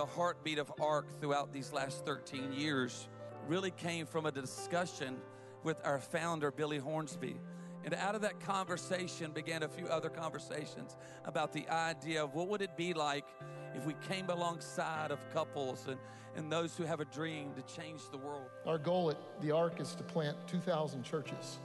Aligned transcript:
the 0.00 0.06
heartbeat 0.06 0.58
of 0.58 0.72
ARC 0.80 1.20
throughout 1.20 1.52
these 1.52 1.74
last 1.74 2.06
13 2.06 2.54
years 2.54 3.06
really 3.46 3.70
came 3.70 4.06
from 4.06 4.24
a 4.24 4.32
discussion 4.32 5.18
with 5.62 5.78
our 5.84 5.98
founder, 5.98 6.50
Billy 6.50 6.78
Hornsby. 6.78 7.36
And 7.84 7.92
out 7.92 8.14
of 8.14 8.22
that 8.22 8.40
conversation 8.40 9.30
began 9.30 9.62
a 9.62 9.68
few 9.68 9.88
other 9.88 10.08
conversations 10.08 10.96
about 11.26 11.52
the 11.52 11.68
idea 11.68 12.24
of 12.24 12.32
what 12.32 12.48
would 12.48 12.62
it 12.62 12.78
be 12.78 12.94
like 12.94 13.26
if 13.74 13.84
we 13.84 13.94
came 14.08 14.30
alongside 14.30 15.10
of 15.10 15.18
couples 15.34 15.86
and, 15.86 15.98
and 16.34 16.50
those 16.50 16.74
who 16.78 16.84
have 16.84 17.00
a 17.00 17.04
dream 17.04 17.52
to 17.52 17.74
change 17.74 18.00
the 18.10 18.16
world. 18.16 18.48
Our 18.64 18.78
goal 18.78 19.10
at 19.10 19.18
the 19.42 19.50
ARC 19.50 19.80
is 19.80 19.94
to 19.96 20.02
plant 20.02 20.38
2,000 20.46 21.02
churches. 21.02 21.58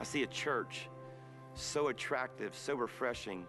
I 0.00 0.04
see 0.04 0.22
a 0.22 0.28
church 0.28 0.88
so 1.52 1.88
attractive, 1.88 2.56
so 2.56 2.74
refreshing 2.74 3.44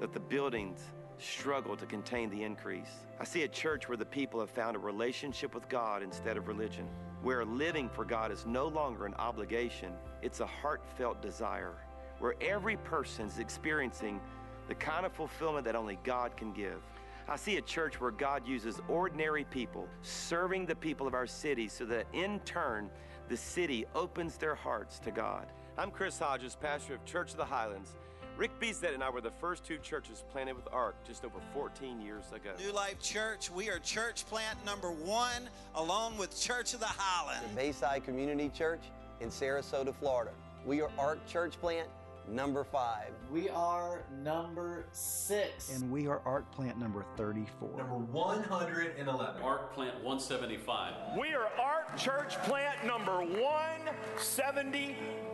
that 0.00 0.12
the 0.12 0.18
buildings 0.18 0.80
struggle 1.18 1.76
to 1.76 1.86
contain 1.86 2.30
the 2.30 2.42
increase. 2.42 3.04
I 3.20 3.24
see 3.24 3.42
a 3.42 3.48
church 3.48 3.88
where 3.88 3.96
the 3.96 4.04
people 4.04 4.40
have 4.40 4.50
found 4.50 4.76
a 4.76 4.78
relationship 4.78 5.54
with 5.54 5.68
God 5.68 6.02
instead 6.02 6.36
of 6.36 6.48
religion, 6.48 6.88
where 7.22 7.44
living 7.44 7.88
for 7.88 8.04
God 8.04 8.30
is 8.30 8.46
no 8.46 8.68
longer 8.68 9.06
an 9.06 9.14
obligation, 9.14 9.92
it's 10.22 10.40
a 10.40 10.46
heartfelt 10.46 11.20
desire, 11.20 11.74
where 12.18 12.34
every 12.40 12.76
person 12.76 13.26
is 13.26 13.38
experiencing 13.38 14.20
the 14.68 14.74
kind 14.74 15.04
of 15.06 15.12
fulfillment 15.12 15.64
that 15.64 15.76
only 15.76 15.98
God 16.04 16.36
can 16.36 16.52
give. 16.52 16.80
I 17.28 17.36
see 17.36 17.58
a 17.58 17.62
church 17.62 18.00
where 18.00 18.10
God 18.10 18.46
uses 18.46 18.80
ordinary 18.88 19.44
people 19.44 19.86
serving 20.02 20.66
the 20.66 20.74
people 20.74 21.06
of 21.06 21.14
our 21.14 21.26
city 21.26 21.68
so 21.68 21.84
that 21.86 22.06
in 22.12 22.40
turn 22.40 22.88
the 23.28 23.36
city 23.36 23.84
opens 23.94 24.38
their 24.38 24.54
hearts 24.54 24.98
to 25.00 25.10
God. 25.10 25.46
I'm 25.76 25.90
Chris 25.90 26.18
Hodges, 26.18 26.56
pastor 26.56 26.94
of 26.94 27.04
Church 27.04 27.32
of 27.32 27.36
the 27.36 27.44
Highlands. 27.44 27.96
Rick 28.38 28.60
Bezet 28.60 28.94
and 28.94 29.02
I 29.02 29.10
were 29.10 29.20
the 29.20 29.32
first 29.32 29.64
two 29.64 29.78
churches 29.78 30.22
planted 30.30 30.54
with 30.54 30.68
ARC 30.72 30.94
just 31.04 31.24
over 31.24 31.40
14 31.52 32.00
years 32.00 32.22
ago. 32.32 32.50
New 32.56 32.70
Life 32.70 33.02
Church, 33.02 33.50
we 33.50 33.68
are 33.68 33.80
church 33.80 34.24
plant 34.26 34.64
number 34.64 34.92
one, 34.92 35.50
along 35.74 36.16
with 36.16 36.40
Church 36.40 36.72
of 36.72 36.78
the 36.78 36.86
Highlands. 36.86 37.48
The 37.50 37.56
Bayside 37.56 38.04
Community 38.04 38.48
Church 38.48 38.82
in 39.18 39.28
Sarasota, 39.28 39.92
Florida. 39.92 40.30
We 40.64 40.80
are 40.82 40.90
ARC 40.96 41.26
Church 41.26 41.60
Plant 41.60 41.88
number 42.28 42.62
five. 42.62 43.10
We 43.28 43.48
are 43.48 44.04
number 44.22 44.86
six. 44.92 45.72
And 45.74 45.90
we 45.90 46.06
are 46.06 46.20
ARC 46.24 46.48
Plant 46.52 46.78
number 46.78 47.04
34. 47.16 47.76
Number 47.76 47.96
111. 47.96 49.42
ARC 49.42 49.74
Plant 49.74 49.96
175. 49.96 51.18
We 51.18 51.34
are 51.34 51.48
ARC 51.60 51.96
Church 51.96 52.36
Plant 52.44 52.86
number 52.86 53.24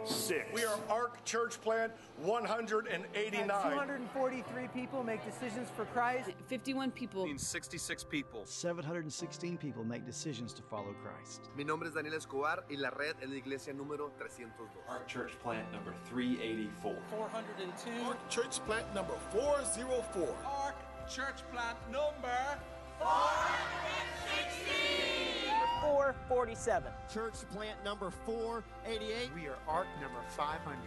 176. 0.04 0.52
We 0.54 0.64
are 0.64 0.78
ARC 0.90 1.24
Church 1.24 1.60
Plant 1.62 1.92
189. 2.18 3.48
243 3.48 4.68
people 4.68 5.02
make 5.02 5.24
decisions 5.24 5.70
for 5.74 5.86
Christ. 5.86 6.30
51 6.46 6.90
people. 6.90 7.26
66 7.34 8.04
people. 8.04 8.42
716 8.44 9.56
people 9.56 9.82
make 9.84 10.04
decisions 10.04 10.52
to 10.54 10.62
follow 10.62 10.94
Christ. 11.02 11.48
Mi 11.56 11.64
nombre 11.64 11.88
es 11.88 11.94
Daniel 11.94 12.14
Escobar 12.14 12.64
y 12.70 12.76
la 12.76 12.90
red 12.90 13.14
es 13.22 13.30
la 13.30 13.36
iglesia 13.36 13.72
número 13.72 14.10
302. 14.18 14.68
ARC 14.88 15.08
Church 15.08 15.32
Plant 15.42 15.72
number 15.72 15.94
384. 16.10 16.94
402. 17.10 17.90
ARC 18.06 18.28
Church 18.28 18.60
Plant 18.66 18.94
number 18.94 19.14
404. 19.32 20.36
ARC 20.44 20.76
Church 21.08 21.42
Plant 21.50 21.78
number 21.90 22.58
460. 22.98 25.53
447. 25.84 26.90
Church 27.12 27.34
Plant 27.52 27.76
number 27.84 28.10
488. 28.24 29.30
We 29.34 29.48
are 29.48 29.58
ARC 29.68 29.86
number 30.00 30.18
500. 30.30 30.78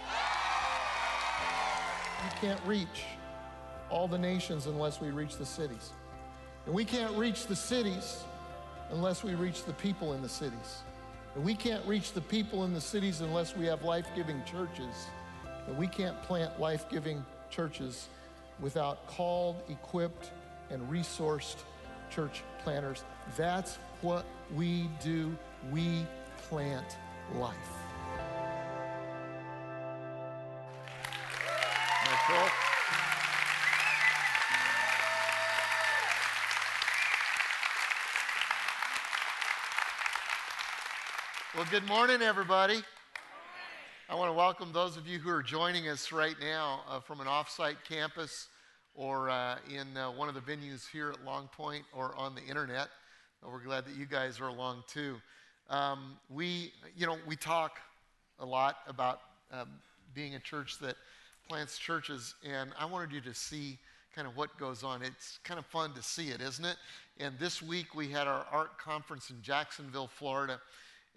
You 2.25 2.31
can't 2.41 2.61
reach 2.67 3.05
all 3.91 4.09
the 4.09 4.19
nations 4.19 4.67
unless 4.67 5.01
we 5.01 5.11
reach 5.11 5.37
the 5.37 5.47
cities. 5.47 5.93
And 6.67 6.75
we 6.75 6.85
can't 6.85 7.17
reach 7.17 7.47
the 7.47 7.57
cities 7.57 8.23
unless 8.91 9.25
we 9.25 9.35
reach 9.35 9.65
the 9.65 9.73
people 9.75 10.15
in 10.15 10.23
the 10.23 10.29
cities. 10.29 10.83
And 11.35 11.45
we 11.45 11.55
can't 11.55 11.85
reach 11.87 12.13
the 12.13 12.21
people 12.21 12.65
in 12.65 12.75
the 12.75 12.81
cities 12.81 13.21
unless 13.21 13.57
we 13.57 13.67
have 13.67 13.83
life 13.83 14.07
giving 14.15 14.43
churches. 14.45 15.07
And 15.67 15.77
we 15.77 15.87
can't 15.87 16.21
plant 16.23 16.61
life 16.61 16.89
giving 16.89 17.25
churches 17.51 18.09
without 18.61 19.07
called, 19.07 19.63
equipped, 19.69 20.31
and 20.71 20.83
resourced 20.91 21.57
church 22.11 22.43
planters. 22.63 23.05
That's 23.37 23.79
what 24.01 24.25
we 24.55 24.89
do. 25.03 25.37
We 25.71 26.07
plant 26.49 26.97
life. 27.35 27.57
Well, 41.55 41.67
good 41.71 41.87
morning, 41.87 42.23
everybody. 42.23 42.83
I 44.09 44.15
want 44.15 44.31
to 44.31 44.33
welcome 44.33 44.73
those 44.73 44.97
of 44.97 45.07
you 45.07 45.19
who 45.19 45.31
are 45.31 45.43
joining 45.43 45.89
us 45.89 46.11
right 46.11 46.35
now 46.41 46.81
uh, 46.89 46.99
from 46.99 47.21
an 47.21 47.27
offsite 47.27 47.77
campus 47.89 48.49
or 48.95 49.31
uh, 49.31 49.57
in 49.71 49.97
uh, 49.97 50.11
one 50.11 50.29
of 50.29 50.35
the 50.35 50.41
venues 50.41 50.89
here 50.91 51.11
at 51.11 51.25
Long 51.25 51.49
Point 51.49 51.85
or 51.95 52.17
on 52.17 52.35
the 52.35 52.43
internet. 52.43 52.89
We're 53.45 53.59
glad 53.59 53.85
that 53.87 53.97
you 53.97 54.07
guys 54.07 54.41
are 54.41 54.49
along 54.49 54.85
too. 54.87 55.17
Um, 55.69 56.17
we, 56.31 56.73
you 56.97 57.07
know, 57.07 57.19
we 57.27 57.37
talk 57.37 57.79
a 58.39 58.47
lot 58.47 58.79
about 58.87 59.21
um, 59.53 59.69
being 60.15 60.35
a 60.35 60.41
church 60.41 60.79
that 60.81 60.97
plants 61.49 61.79
churches, 61.79 62.35
and 62.45 62.71
I 62.79 62.85
wanted 62.85 63.13
you 63.13 63.21
to 63.23 63.35
see 63.35 63.79
kind 64.15 64.29
of 64.29 64.37
what 64.37 64.57
goes 64.59 64.83
on. 64.83 65.03
It's 65.03 65.39
kind 65.45 65.59
of 65.59 65.67
fun 65.67 65.93
to 65.95 66.03
see 66.03 66.29
it, 66.29 66.41
isn't 66.41 66.65
it? 66.65 66.77
And 67.19 67.39
this 67.39 67.63
week 67.63 67.95
we 67.95 68.09
had 68.09 68.27
our 68.27 68.47
ARC 68.53 68.79
conference 68.79 69.31
in 69.31 69.43
Jacksonville, 69.43 70.09
Florida 70.09 70.61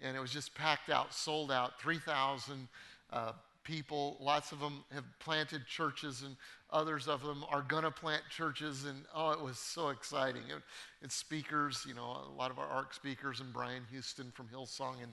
and 0.02 0.16
it 0.16 0.20
was 0.20 0.30
just 0.30 0.54
packed 0.54 0.90
out, 0.90 1.14
sold 1.14 1.50
out, 1.50 1.80
3,000 1.80 2.68
uh, 3.12 3.32
people. 3.66 4.16
Lots 4.20 4.52
of 4.52 4.60
them 4.60 4.84
have 4.92 5.04
planted 5.18 5.66
churches, 5.66 6.22
and 6.22 6.36
others 6.70 7.08
of 7.08 7.22
them 7.22 7.44
are 7.50 7.62
going 7.62 7.82
to 7.82 7.90
plant 7.90 8.22
churches. 8.30 8.84
And 8.84 9.04
oh, 9.14 9.32
it 9.32 9.40
was 9.40 9.58
so 9.58 9.88
exciting. 9.88 10.42
And, 10.52 10.62
and 11.02 11.10
speakers, 11.10 11.84
you 11.86 11.94
know, 11.94 12.22
a 12.26 12.34
lot 12.38 12.50
of 12.50 12.58
our 12.58 12.66
ARC 12.66 12.94
speakers, 12.94 13.40
and 13.40 13.52
Brian 13.52 13.82
Houston 13.90 14.30
from 14.30 14.46
Hillsong 14.46 15.02
in 15.02 15.08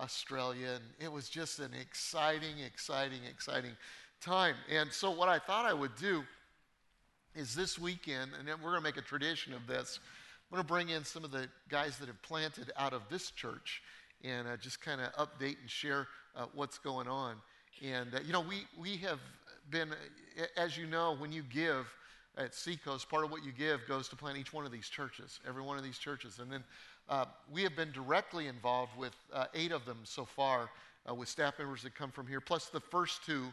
Australia. 0.00 0.70
And 0.74 0.84
it 1.00 1.10
was 1.10 1.28
just 1.28 1.60
an 1.60 1.70
exciting, 1.80 2.58
exciting, 2.66 3.20
exciting 3.30 3.76
time. 4.20 4.56
And 4.70 4.92
so, 4.92 5.10
what 5.10 5.28
I 5.28 5.38
thought 5.38 5.64
I 5.64 5.72
would 5.72 5.94
do 5.96 6.24
is 7.34 7.54
this 7.54 7.78
weekend, 7.78 8.32
and 8.38 8.48
we're 8.48 8.70
going 8.70 8.76
to 8.76 8.82
make 8.82 8.96
a 8.96 9.02
tradition 9.02 9.54
of 9.54 9.66
this. 9.66 10.00
I'm 10.50 10.56
going 10.56 10.66
to 10.66 10.68
bring 10.68 10.88
in 10.90 11.04
some 11.04 11.24
of 11.24 11.30
the 11.30 11.48
guys 11.70 11.96
that 11.98 12.08
have 12.08 12.20
planted 12.20 12.72
out 12.76 12.92
of 12.92 13.02
this 13.08 13.30
church 13.30 13.80
and 14.22 14.46
uh, 14.46 14.56
just 14.56 14.82
kind 14.82 15.00
of 15.00 15.12
update 15.14 15.56
and 15.60 15.70
share 15.70 16.08
uh, 16.36 16.44
what's 16.54 16.78
going 16.78 17.08
on. 17.08 17.36
And, 17.80 18.14
uh, 18.14 18.18
you 18.24 18.32
know, 18.32 18.40
we, 18.40 18.66
we 18.78 18.96
have 18.98 19.20
been, 19.70 19.90
as 20.56 20.76
you 20.76 20.86
know, 20.86 21.16
when 21.18 21.32
you 21.32 21.42
give 21.42 21.86
at 22.36 22.54
Seacoast, 22.54 23.08
part 23.08 23.24
of 23.24 23.30
what 23.30 23.44
you 23.44 23.52
give 23.52 23.80
goes 23.86 24.08
to 24.08 24.16
plant 24.16 24.38
each 24.38 24.52
one 24.52 24.64
of 24.64 24.72
these 24.72 24.88
churches, 24.88 25.40
every 25.46 25.62
one 25.62 25.76
of 25.76 25.84
these 25.84 25.98
churches. 25.98 26.38
And 26.38 26.50
then 26.50 26.64
uh, 27.08 27.26
we 27.52 27.62
have 27.62 27.76
been 27.76 27.92
directly 27.92 28.46
involved 28.46 28.96
with 28.96 29.14
uh, 29.32 29.46
eight 29.54 29.72
of 29.72 29.84
them 29.84 29.98
so 30.04 30.24
far 30.24 30.70
uh, 31.08 31.14
with 31.14 31.28
staff 31.28 31.58
members 31.58 31.82
that 31.82 31.94
come 31.94 32.10
from 32.10 32.26
here, 32.26 32.40
plus 32.40 32.66
the 32.66 32.80
first 32.80 33.24
two 33.24 33.52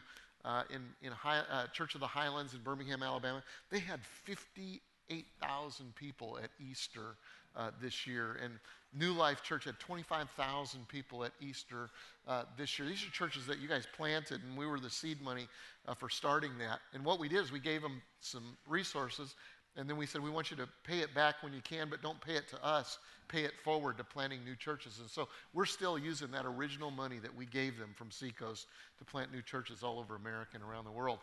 in, 0.70 0.80
in 1.02 1.12
High, 1.12 1.42
Church 1.72 1.94
of 1.94 2.00
the 2.00 2.06
Highlands 2.06 2.54
in 2.54 2.60
Birmingham, 2.60 3.02
Alabama. 3.02 3.42
They 3.70 3.80
had 3.80 4.00
58,000 4.24 5.94
people 5.94 6.38
at 6.42 6.50
Easter 6.70 7.16
uh, 7.56 7.70
this 7.80 8.06
year. 8.06 8.38
And 8.42 8.54
New 8.92 9.12
Life 9.12 9.42
Church 9.42 9.64
had 9.64 9.78
25,000 9.78 10.88
people 10.88 11.24
at 11.24 11.32
Easter 11.40 11.90
uh, 12.26 12.44
this 12.56 12.78
year. 12.78 12.88
These 12.88 13.04
are 13.06 13.10
churches 13.10 13.46
that 13.46 13.60
you 13.60 13.68
guys 13.68 13.86
planted, 13.96 14.40
and 14.42 14.56
we 14.56 14.66
were 14.66 14.80
the 14.80 14.90
seed 14.90 15.22
money 15.22 15.46
uh, 15.86 15.94
for 15.94 16.08
starting 16.08 16.58
that. 16.58 16.80
And 16.92 17.04
what 17.04 17.20
we 17.20 17.28
did 17.28 17.38
is 17.38 17.52
we 17.52 17.60
gave 17.60 17.82
them 17.82 18.02
some 18.20 18.56
resources, 18.66 19.36
And 19.76 19.88
then 19.88 19.96
we 19.96 20.06
said, 20.06 20.20
we 20.20 20.30
want 20.30 20.50
you 20.50 20.56
to 20.56 20.68
pay 20.82 20.98
it 20.98 21.14
back 21.14 21.36
when 21.42 21.52
you 21.52 21.60
can, 21.62 21.88
but 21.88 22.02
don't 22.02 22.20
pay 22.20 22.34
it 22.34 22.48
to 22.48 22.64
us. 22.64 22.98
Pay 23.28 23.44
it 23.44 23.52
forward 23.62 23.96
to 23.98 24.04
planting 24.04 24.44
new 24.44 24.56
churches. 24.56 24.98
And 24.98 25.08
so 25.08 25.28
we're 25.54 25.66
still 25.66 25.96
using 25.96 26.32
that 26.32 26.44
original 26.44 26.90
money 26.90 27.20
that 27.20 27.32
we 27.34 27.46
gave 27.46 27.78
them 27.78 27.90
from 27.94 28.10
Seacoast 28.10 28.66
to 28.98 29.04
plant 29.04 29.32
new 29.32 29.42
churches 29.42 29.84
all 29.84 30.00
over 30.00 30.16
America 30.16 30.50
and 30.54 30.64
around 30.64 30.84
the 30.84 30.90
world. 30.90 31.20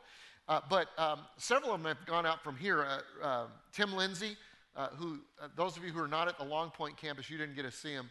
Uh, 0.48 0.62
but 0.70 0.88
um, 0.98 1.20
several 1.36 1.74
of 1.74 1.84
them 1.84 1.94
have 1.94 2.06
gone 2.06 2.26
out 2.26 2.42
from 2.42 2.56
here. 2.56 2.86
Uh, 2.86 3.26
uh, 3.26 3.48
Tim 3.74 3.94
Lindsay, 3.94 4.38
uh, 4.78 4.90
who, 4.96 5.20
uh, 5.42 5.48
those 5.56 5.76
of 5.76 5.84
you 5.84 5.92
who 5.92 6.02
are 6.02 6.08
not 6.08 6.28
at 6.28 6.38
the 6.38 6.46
Long 6.46 6.70
Point 6.70 6.96
campus, 6.98 7.30
you 7.30 7.38
didn't 7.38 7.56
get 7.56 7.64
to 7.64 7.72
see 7.72 7.92
him. 7.92 8.10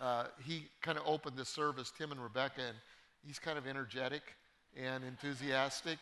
Uh, 0.00 0.24
he 0.44 0.66
kind 0.82 0.98
of 0.98 1.04
opened 1.06 1.36
the 1.36 1.44
service, 1.44 1.90
Tim 1.96 2.12
and 2.12 2.22
Rebecca, 2.22 2.60
and 2.60 2.76
he's 3.26 3.38
kind 3.38 3.56
of 3.56 3.66
energetic 3.66 4.22
and 4.76 5.02
enthusiastic. 5.04 5.98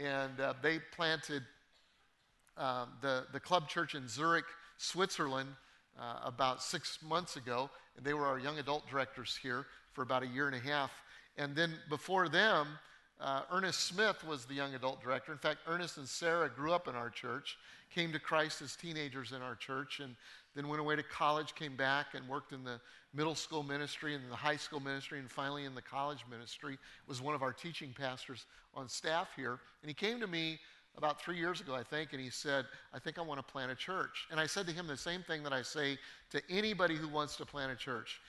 And 0.00 0.32
they 0.62 0.78
planted 0.94 1.42
um, 2.56 2.90
the, 3.00 3.26
the 3.32 3.40
club 3.40 3.68
church 3.68 3.94
in 3.94 4.08
Zurich, 4.08 4.44
Switzerland, 4.76 5.48
uh, 5.98 6.20
about 6.24 6.62
six 6.62 6.98
months 7.02 7.36
ago. 7.36 7.68
And 7.96 8.06
they 8.06 8.14
were 8.14 8.26
our 8.26 8.38
young 8.38 8.58
adult 8.58 8.88
directors 8.88 9.36
here 9.42 9.66
for 9.92 10.02
about 10.02 10.22
a 10.22 10.26
year 10.26 10.46
and 10.46 10.54
a 10.54 10.60
half. 10.60 10.92
And 11.36 11.56
then 11.56 11.74
before 11.88 12.28
them, 12.28 12.68
uh, 13.20 13.42
Ernest 13.50 13.80
Smith 13.80 14.24
was 14.24 14.44
the 14.44 14.54
young 14.54 14.74
adult 14.74 15.02
director. 15.02 15.32
In 15.32 15.38
fact, 15.38 15.60
Ernest 15.66 15.96
and 15.96 16.08
Sarah 16.08 16.48
grew 16.48 16.72
up 16.72 16.86
in 16.86 16.94
our 16.94 17.10
church, 17.10 17.58
came 17.92 18.12
to 18.12 18.18
Christ 18.18 18.62
as 18.62 18.76
teenagers 18.76 19.32
in 19.32 19.42
our 19.42 19.56
church, 19.56 20.00
and 20.00 20.14
then 20.54 20.68
went 20.68 20.80
away 20.80 20.96
to 20.96 21.02
college, 21.02 21.54
came 21.54 21.76
back 21.76 22.14
and 22.14 22.28
worked 22.28 22.52
in 22.52 22.62
the 22.62 22.80
middle 23.12 23.34
school 23.34 23.62
ministry 23.62 24.14
and 24.14 24.22
the 24.30 24.36
high 24.36 24.56
school 24.56 24.80
ministry, 24.80 25.18
and 25.18 25.30
finally 25.30 25.64
in 25.64 25.74
the 25.74 25.82
college 25.82 26.24
ministry. 26.30 26.78
Was 27.06 27.20
one 27.20 27.34
of 27.34 27.42
our 27.42 27.52
teaching 27.52 27.94
pastors 27.98 28.46
on 28.74 28.88
staff 28.88 29.28
here. 29.34 29.58
And 29.82 29.88
he 29.88 29.94
came 29.94 30.20
to 30.20 30.26
me 30.26 30.58
about 30.96 31.20
three 31.20 31.38
years 31.38 31.60
ago, 31.60 31.74
I 31.74 31.82
think, 31.82 32.12
and 32.12 32.20
he 32.20 32.30
said, 32.30 32.66
I 32.92 32.98
think 32.98 33.18
I 33.18 33.22
want 33.22 33.38
to 33.38 33.52
plant 33.52 33.70
a 33.70 33.76
church. 33.76 34.26
And 34.30 34.38
I 34.38 34.46
said 34.46 34.66
to 34.66 34.72
him 34.72 34.86
the 34.86 34.96
same 34.96 35.22
thing 35.22 35.42
that 35.44 35.52
I 35.52 35.62
say 35.62 35.98
to 36.30 36.42
anybody 36.50 36.96
who 36.96 37.08
wants 37.08 37.36
to 37.36 37.46
plant 37.46 37.72
a 37.72 37.76
church 37.76 38.20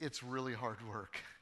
it's 0.00 0.22
really 0.22 0.54
hard 0.54 0.78
work. 0.88 1.18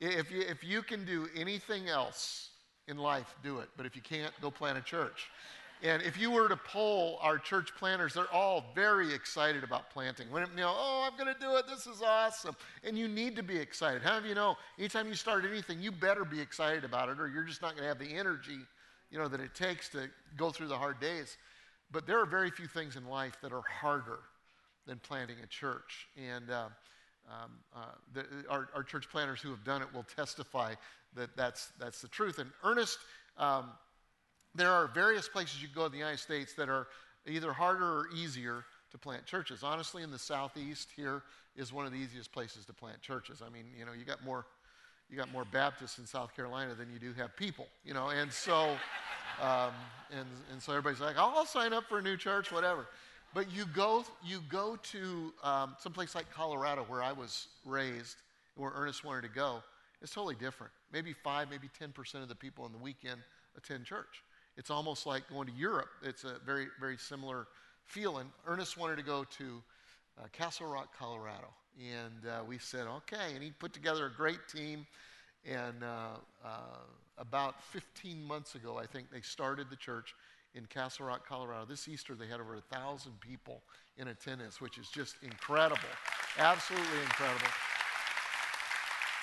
If 0.00 0.30
you, 0.30 0.40
if 0.40 0.64
you 0.64 0.82
can 0.82 1.04
do 1.04 1.28
anything 1.36 1.88
else 1.88 2.50
in 2.88 2.96
life, 2.96 3.34
do 3.42 3.58
it. 3.58 3.68
But 3.76 3.86
if 3.86 3.94
you 3.94 4.02
can't, 4.02 4.32
go 4.40 4.50
plant 4.50 4.78
a 4.78 4.82
church. 4.82 5.28
And 5.82 6.02
if 6.02 6.18
you 6.18 6.30
were 6.30 6.48
to 6.48 6.56
poll 6.56 7.18
our 7.22 7.38
church 7.38 7.70
planters, 7.78 8.14
they're 8.14 8.32
all 8.32 8.64
very 8.74 9.14
excited 9.14 9.64
about 9.64 9.90
planting. 9.90 10.30
When, 10.30 10.42
you 10.50 10.56
know, 10.56 10.74
oh, 10.76 11.08
I'm 11.10 11.16
going 11.22 11.34
to 11.34 11.40
do 11.40 11.56
it. 11.56 11.66
This 11.66 11.86
is 11.86 12.02
awesome. 12.02 12.54
And 12.84 12.98
you 12.98 13.08
need 13.08 13.36
to 13.36 13.42
be 13.42 13.56
excited. 13.56 14.02
How 14.02 14.18
of 14.18 14.26
you 14.26 14.34
know, 14.34 14.56
anytime 14.78 15.08
you 15.08 15.14
start 15.14 15.44
anything, 15.50 15.80
you 15.80 15.90
better 15.90 16.24
be 16.24 16.40
excited 16.40 16.84
about 16.84 17.08
it, 17.08 17.18
or 17.18 17.28
you're 17.28 17.44
just 17.44 17.62
not 17.62 17.72
going 17.72 17.82
to 17.82 17.88
have 17.88 17.98
the 17.98 18.14
energy 18.14 18.58
you 19.10 19.18
know, 19.18 19.28
that 19.28 19.40
it 19.40 19.54
takes 19.54 19.88
to 19.90 20.08
go 20.36 20.50
through 20.50 20.68
the 20.68 20.76
hard 20.76 21.00
days. 21.00 21.36
But 21.90 22.06
there 22.06 22.20
are 22.20 22.26
very 22.26 22.50
few 22.50 22.66
things 22.66 22.96
in 22.96 23.06
life 23.06 23.36
that 23.42 23.52
are 23.52 23.62
harder 23.62 24.20
than 24.86 24.98
planting 24.98 25.36
a 25.42 25.46
church. 25.46 26.08
And 26.16 26.50
uh, 26.50 26.68
um, 27.30 27.52
uh, 27.74 27.78
the, 28.12 28.24
our, 28.48 28.68
our, 28.74 28.82
church 28.82 29.08
planners 29.08 29.40
who 29.40 29.50
have 29.50 29.64
done 29.64 29.82
it 29.82 29.88
will 29.94 30.06
testify 30.16 30.74
that 31.14 31.36
that's, 31.36 31.70
that's 31.78 32.00
the 32.00 32.08
truth. 32.08 32.38
And 32.38 32.50
Ernest, 32.64 32.98
um, 33.38 33.70
there 34.54 34.70
are 34.70 34.88
various 34.88 35.28
places 35.28 35.62
you 35.62 35.68
can 35.68 35.76
go 35.76 35.86
in 35.86 35.92
the 35.92 35.98
United 35.98 36.18
States 36.18 36.54
that 36.54 36.68
are 36.68 36.88
either 37.26 37.52
harder 37.52 37.84
or 37.84 38.06
easier 38.16 38.64
to 38.90 38.98
plant 38.98 39.26
churches. 39.26 39.62
Honestly, 39.62 40.02
in 40.02 40.10
the 40.10 40.18
southeast 40.18 40.88
here 40.96 41.22
is 41.56 41.72
one 41.72 41.86
of 41.86 41.92
the 41.92 41.98
easiest 41.98 42.32
places 42.32 42.64
to 42.66 42.72
plant 42.72 43.00
churches. 43.00 43.42
I 43.46 43.50
mean, 43.50 43.66
you 43.78 43.84
know, 43.84 43.92
you 43.92 44.04
got 44.04 44.24
more 44.24 44.46
you 45.10 45.16
got 45.16 45.32
more 45.32 45.44
Baptists 45.44 45.98
in 45.98 46.06
South 46.06 46.34
Carolina 46.36 46.74
than 46.74 46.88
you 46.92 47.00
do 47.00 47.12
have 47.14 47.36
people, 47.36 47.66
you 47.84 47.92
know, 47.92 48.10
and 48.10 48.32
so, 48.32 48.76
um, 49.42 49.72
and, 50.12 50.28
and 50.52 50.62
so 50.62 50.72
everybody's 50.72 51.00
like, 51.00 51.18
I'll 51.18 51.46
sign 51.46 51.72
up 51.72 51.84
for 51.88 51.98
a 51.98 52.02
new 52.02 52.16
church, 52.16 52.52
whatever. 52.52 52.86
But 53.32 53.52
you 53.52 53.64
go, 53.66 54.04
you 54.24 54.40
go 54.48 54.76
to 54.76 55.32
um, 55.44 55.76
someplace 55.78 56.14
like 56.14 56.30
Colorado 56.32 56.82
where 56.82 57.02
I 57.02 57.12
was 57.12 57.46
raised, 57.64 58.16
and 58.56 58.64
where 58.64 58.72
Ernest 58.74 59.04
wanted 59.04 59.22
to 59.22 59.28
go. 59.28 59.62
It's 60.02 60.12
totally 60.12 60.34
different. 60.34 60.72
Maybe 60.92 61.12
five, 61.12 61.48
maybe 61.50 61.68
10% 61.80 62.22
of 62.22 62.28
the 62.28 62.34
people 62.34 62.66
in 62.66 62.72
the 62.72 62.78
weekend 62.78 63.20
attend 63.56 63.84
church. 63.84 64.24
It's 64.56 64.70
almost 64.70 65.06
like 65.06 65.28
going 65.30 65.46
to 65.46 65.54
Europe. 65.54 65.90
It's 66.02 66.24
a 66.24 66.36
very, 66.44 66.66
very 66.80 66.96
similar 66.96 67.46
feeling. 67.84 68.26
Ernest 68.46 68.76
wanted 68.76 68.96
to 68.96 69.02
go 69.02 69.24
to 69.38 69.62
uh, 70.18 70.26
Castle 70.32 70.66
Rock, 70.66 70.88
Colorado. 70.98 71.48
And 71.78 72.26
uh, 72.28 72.42
we 72.44 72.58
said, 72.58 72.86
okay. 72.86 73.34
And 73.34 73.42
he 73.42 73.50
put 73.52 73.72
together 73.72 74.06
a 74.06 74.10
great 74.10 74.40
team. 74.52 74.86
And 75.44 75.84
uh, 75.84 76.16
uh, 76.44 76.48
about 77.16 77.62
15 77.62 78.22
months 78.24 78.54
ago, 78.54 78.76
I 78.76 78.86
think 78.86 79.10
they 79.12 79.20
started 79.20 79.70
the 79.70 79.76
church 79.76 80.14
in 80.54 80.66
Castle 80.66 81.06
Rock, 81.06 81.26
Colorado. 81.26 81.64
This 81.64 81.88
Easter, 81.88 82.14
they 82.14 82.26
had 82.26 82.40
over 82.40 82.56
a 82.56 82.60
thousand 82.74 83.12
people 83.20 83.62
in 83.96 84.08
attendance, 84.08 84.60
which 84.60 84.78
is 84.78 84.88
just 84.88 85.16
incredible. 85.22 85.78
Absolutely 86.38 87.00
incredible. 87.02 87.48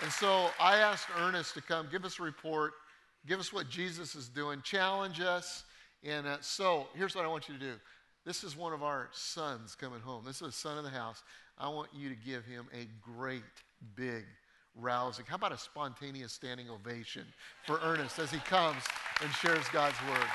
And 0.02 0.12
so 0.12 0.50
I 0.60 0.78
asked 0.78 1.08
Ernest 1.20 1.54
to 1.56 1.62
come 1.62 1.88
give 1.92 2.06
us 2.06 2.20
a 2.20 2.24
report, 2.24 2.74
give 3.26 3.40
us 3.40 3.52
what 3.52 3.70
Jesus 3.70 4.16
is 4.16 4.30
doing, 4.30 4.62
challenge 4.62 5.20
us. 5.20 5.64
And 6.04 6.28
uh, 6.28 6.38
so 6.42 6.88
here's 6.94 7.16
what 7.16 7.26
I 7.26 7.28
want 7.28 7.50
you 7.50 7.56
to 7.56 7.60
do. 7.60 7.74
This 8.26 8.44
is 8.44 8.56
one 8.56 8.74
of 8.74 8.84
our 8.84 9.10
sons 9.12 9.76
coming 9.76 10.02
home. 10.02 10.24
This 10.26 10.42
is 10.42 10.50
a 10.50 10.52
son 10.52 10.78
of 10.78 10.84
the 10.84 10.90
house. 10.90 11.24
I 11.58 11.70
want 11.70 11.90
you 11.96 12.10
to 12.10 12.16
give 12.16 12.46
him 12.46 12.68
a 12.74 12.88
great, 13.02 13.42
big, 13.96 14.26
rousing. 14.76 15.26
How 15.28 15.36
about 15.36 15.54
a 15.54 15.58
spontaneous 15.58 16.34
standing 16.34 16.70
ovation 16.70 17.26
for 17.66 17.80
Ernest 17.84 18.20
as 18.20 18.30
he 18.30 18.40
comes 18.40 18.84
and 19.24 19.32
shares 19.32 19.66
God's 19.70 19.98
word? 20.08 20.28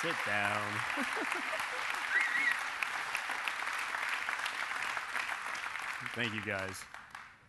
Sit 0.00 0.14
down. 0.26 0.60
Thank 6.14 6.34
you, 6.34 6.42
guys. 6.44 6.84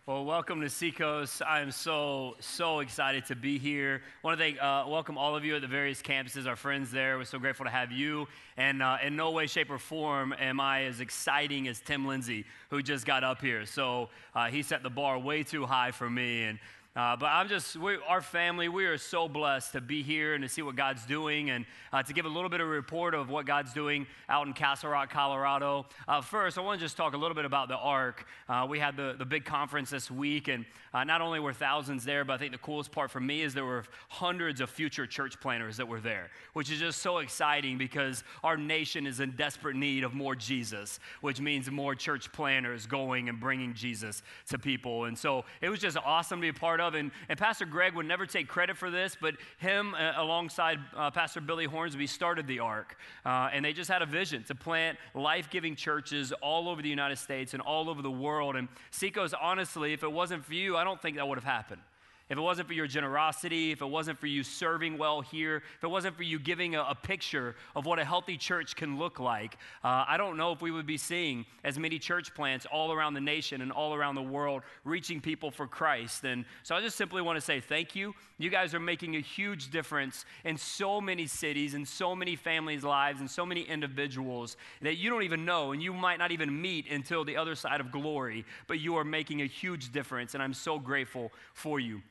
Well, 0.08 0.24
welcome 0.24 0.60
to 0.60 0.70
Seacoast. 0.70 1.42
I 1.42 1.62
am 1.62 1.72
so, 1.72 2.36
so 2.38 2.78
excited 2.78 3.26
to 3.26 3.34
be 3.34 3.58
here. 3.58 4.02
I 4.22 4.24
want 4.24 4.38
to 4.38 4.44
thank, 4.44 4.62
uh, 4.62 4.84
welcome 4.86 5.18
all 5.18 5.34
of 5.34 5.44
you 5.44 5.56
at 5.56 5.62
the 5.62 5.66
various 5.66 6.00
campuses, 6.00 6.46
our 6.46 6.54
friends 6.54 6.92
there. 6.92 7.18
We're 7.18 7.24
so 7.24 7.40
grateful 7.40 7.66
to 7.66 7.72
have 7.72 7.90
you. 7.90 8.28
And 8.56 8.84
uh, 8.84 8.98
in 9.02 9.16
no 9.16 9.32
way, 9.32 9.48
shape, 9.48 9.68
or 9.68 9.78
form 9.78 10.32
am 10.38 10.60
I 10.60 10.84
as 10.84 11.00
exciting 11.00 11.66
as 11.66 11.80
Tim 11.80 12.06
Lindsay, 12.06 12.44
who 12.70 12.84
just 12.84 13.04
got 13.04 13.24
up 13.24 13.40
here. 13.40 13.66
So 13.66 14.08
uh, 14.32 14.46
he 14.46 14.62
set 14.62 14.84
the 14.84 14.90
bar 14.90 15.18
way 15.18 15.42
too 15.42 15.66
high 15.66 15.90
for 15.90 16.08
me. 16.08 16.44
And 16.44 16.60
uh, 16.96 17.14
but 17.14 17.26
I'm 17.26 17.46
just, 17.46 17.76
we, 17.76 17.98
our 18.08 18.22
family, 18.22 18.70
we 18.70 18.86
are 18.86 18.96
so 18.96 19.28
blessed 19.28 19.72
to 19.72 19.82
be 19.82 20.02
here 20.02 20.32
and 20.32 20.42
to 20.42 20.48
see 20.48 20.62
what 20.62 20.76
God's 20.76 21.04
doing 21.04 21.50
and 21.50 21.66
uh, 21.92 22.02
to 22.02 22.14
give 22.14 22.24
a 22.24 22.28
little 22.28 22.48
bit 22.48 22.62
of 22.62 22.66
a 22.66 22.70
report 22.70 23.12
of 23.12 23.28
what 23.28 23.44
God's 23.44 23.74
doing 23.74 24.06
out 24.30 24.46
in 24.46 24.54
Castle 24.54 24.88
Rock, 24.88 25.10
Colorado. 25.10 25.84
Uh, 26.08 26.22
first, 26.22 26.56
I 26.56 26.62
want 26.62 26.80
to 26.80 26.86
just 26.86 26.96
talk 26.96 27.12
a 27.12 27.16
little 27.18 27.34
bit 27.34 27.44
about 27.44 27.68
the 27.68 27.76
ARC. 27.76 28.26
Uh, 28.48 28.66
we 28.66 28.78
had 28.78 28.96
the, 28.96 29.14
the 29.18 29.26
big 29.26 29.44
conference 29.44 29.90
this 29.90 30.10
week, 30.10 30.48
and 30.48 30.64
uh, 30.94 31.04
not 31.04 31.20
only 31.20 31.38
were 31.38 31.52
thousands 31.52 32.02
there, 32.02 32.24
but 32.24 32.32
I 32.32 32.38
think 32.38 32.52
the 32.52 32.58
coolest 32.58 32.92
part 32.92 33.10
for 33.10 33.20
me 33.20 33.42
is 33.42 33.52
there 33.52 33.66
were 33.66 33.84
hundreds 34.08 34.62
of 34.62 34.70
future 34.70 35.06
church 35.06 35.38
planners 35.38 35.76
that 35.76 35.86
were 35.86 36.00
there, 36.00 36.30
which 36.54 36.72
is 36.72 36.78
just 36.78 37.02
so 37.02 37.18
exciting 37.18 37.76
because 37.76 38.24
our 38.42 38.56
nation 38.56 39.06
is 39.06 39.20
in 39.20 39.32
desperate 39.32 39.76
need 39.76 40.02
of 40.02 40.14
more 40.14 40.34
Jesus, 40.34 40.98
which 41.20 41.42
means 41.42 41.70
more 41.70 41.94
church 41.94 42.32
planners 42.32 42.86
going 42.86 43.28
and 43.28 43.38
bringing 43.38 43.74
Jesus 43.74 44.22
to 44.48 44.58
people. 44.58 45.04
And 45.04 45.18
so 45.18 45.44
it 45.60 45.68
was 45.68 45.78
just 45.78 45.98
awesome 45.98 46.40
to 46.40 46.46
be 46.46 46.52
part 46.58 46.80
of 46.80 46.85
of. 46.86 46.94
And, 46.94 47.10
and 47.28 47.38
Pastor 47.38 47.66
Greg 47.66 47.94
would 47.94 48.06
never 48.06 48.26
take 48.26 48.48
credit 48.48 48.76
for 48.76 48.90
this, 48.90 49.16
but 49.20 49.34
him, 49.58 49.94
uh, 49.94 50.12
alongside 50.16 50.78
uh, 50.94 51.10
Pastor 51.10 51.40
Billy 51.40 51.66
Hornsby, 51.66 52.06
started 52.06 52.46
the 52.46 52.60
ARC. 52.60 52.96
Uh, 53.24 53.50
and 53.52 53.64
they 53.64 53.72
just 53.72 53.90
had 53.90 54.02
a 54.02 54.06
vision 54.06 54.42
to 54.44 54.54
plant 54.54 54.98
life 55.14 55.50
giving 55.50 55.76
churches 55.76 56.32
all 56.42 56.68
over 56.68 56.82
the 56.82 56.88
United 56.88 57.16
States 57.16 57.54
and 57.54 57.62
all 57.62 57.90
over 57.90 58.02
the 58.02 58.10
world. 58.10 58.56
And 58.56 58.68
Seacoast, 58.90 59.34
honestly, 59.40 59.92
if 59.92 60.02
it 60.02 60.12
wasn't 60.12 60.44
for 60.44 60.54
you, 60.54 60.76
I 60.76 60.84
don't 60.84 61.00
think 61.00 61.16
that 61.16 61.26
would 61.26 61.38
have 61.38 61.44
happened 61.44 61.82
if 62.28 62.36
it 62.36 62.40
wasn't 62.40 62.66
for 62.66 62.74
your 62.74 62.88
generosity, 62.88 63.70
if 63.70 63.82
it 63.82 63.86
wasn't 63.86 64.18
for 64.18 64.26
you 64.26 64.42
serving 64.42 64.98
well 64.98 65.20
here, 65.20 65.62
if 65.76 65.84
it 65.84 65.88
wasn't 65.88 66.16
for 66.16 66.24
you 66.24 66.40
giving 66.40 66.74
a, 66.74 66.82
a 66.82 66.94
picture 66.94 67.54
of 67.76 67.86
what 67.86 68.00
a 68.00 68.04
healthy 68.04 68.36
church 68.36 68.74
can 68.74 68.98
look 68.98 69.20
like, 69.20 69.56
uh, 69.84 70.04
I 70.08 70.16
don't 70.16 70.36
know 70.36 70.50
if 70.50 70.60
we 70.60 70.72
would 70.72 70.86
be 70.86 70.96
seeing 70.96 71.46
as 71.62 71.78
many 71.78 72.00
church 72.00 72.34
plants 72.34 72.66
all 72.66 72.92
around 72.92 73.14
the 73.14 73.20
nation 73.20 73.60
and 73.60 73.70
all 73.70 73.94
around 73.94 74.16
the 74.16 74.22
world 74.22 74.62
reaching 74.84 75.20
people 75.20 75.52
for 75.52 75.68
Christ. 75.68 76.24
And 76.24 76.44
so 76.64 76.74
I 76.74 76.80
just 76.80 76.96
simply 76.96 77.22
want 77.22 77.36
to 77.36 77.40
say 77.40 77.60
thank 77.60 77.94
you. 77.94 78.12
You 78.38 78.50
guys 78.50 78.74
are 78.74 78.80
making 78.80 79.14
a 79.14 79.20
huge 79.20 79.70
difference 79.70 80.24
in 80.44 80.56
so 80.56 81.00
many 81.00 81.28
cities 81.28 81.74
and 81.74 81.86
so 81.86 82.16
many 82.16 82.34
families' 82.34 82.82
lives 82.82 83.20
and 83.20 83.30
so 83.30 83.46
many 83.46 83.62
individuals 83.62 84.56
that 84.82 84.96
you 84.96 85.10
don't 85.10 85.22
even 85.22 85.44
know 85.44 85.70
and 85.72 85.80
you 85.80 85.92
might 85.92 86.18
not 86.18 86.32
even 86.32 86.60
meet 86.60 86.90
until 86.90 87.24
the 87.24 87.36
other 87.36 87.54
side 87.54 87.80
of 87.80 87.92
glory, 87.92 88.44
but 88.66 88.80
you 88.80 88.96
are 88.96 89.04
making 89.04 89.42
a 89.42 89.46
huge 89.46 89.92
difference. 89.92 90.34
And 90.34 90.42
I'm 90.42 90.54
so 90.54 90.78
grateful 90.80 91.30
for 91.54 91.78
you. 91.78 92.02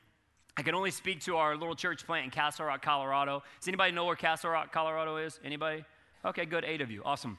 I 0.58 0.62
can 0.62 0.74
only 0.74 0.90
speak 0.90 1.20
to 1.24 1.36
our 1.36 1.54
little 1.54 1.74
church 1.74 2.06
plant 2.06 2.24
in 2.24 2.30
Castle 2.30 2.64
Rock, 2.64 2.80
Colorado. 2.80 3.42
Does 3.60 3.68
anybody 3.68 3.92
know 3.92 4.06
where 4.06 4.16
Castle 4.16 4.50
Rock, 4.50 4.72
Colorado 4.72 5.18
is? 5.18 5.38
Anybody? 5.44 5.84
Okay, 6.24 6.46
good. 6.46 6.64
Eight 6.64 6.80
of 6.80 6.90
you. 6.90 7.02
Awesome. 7.04 7.36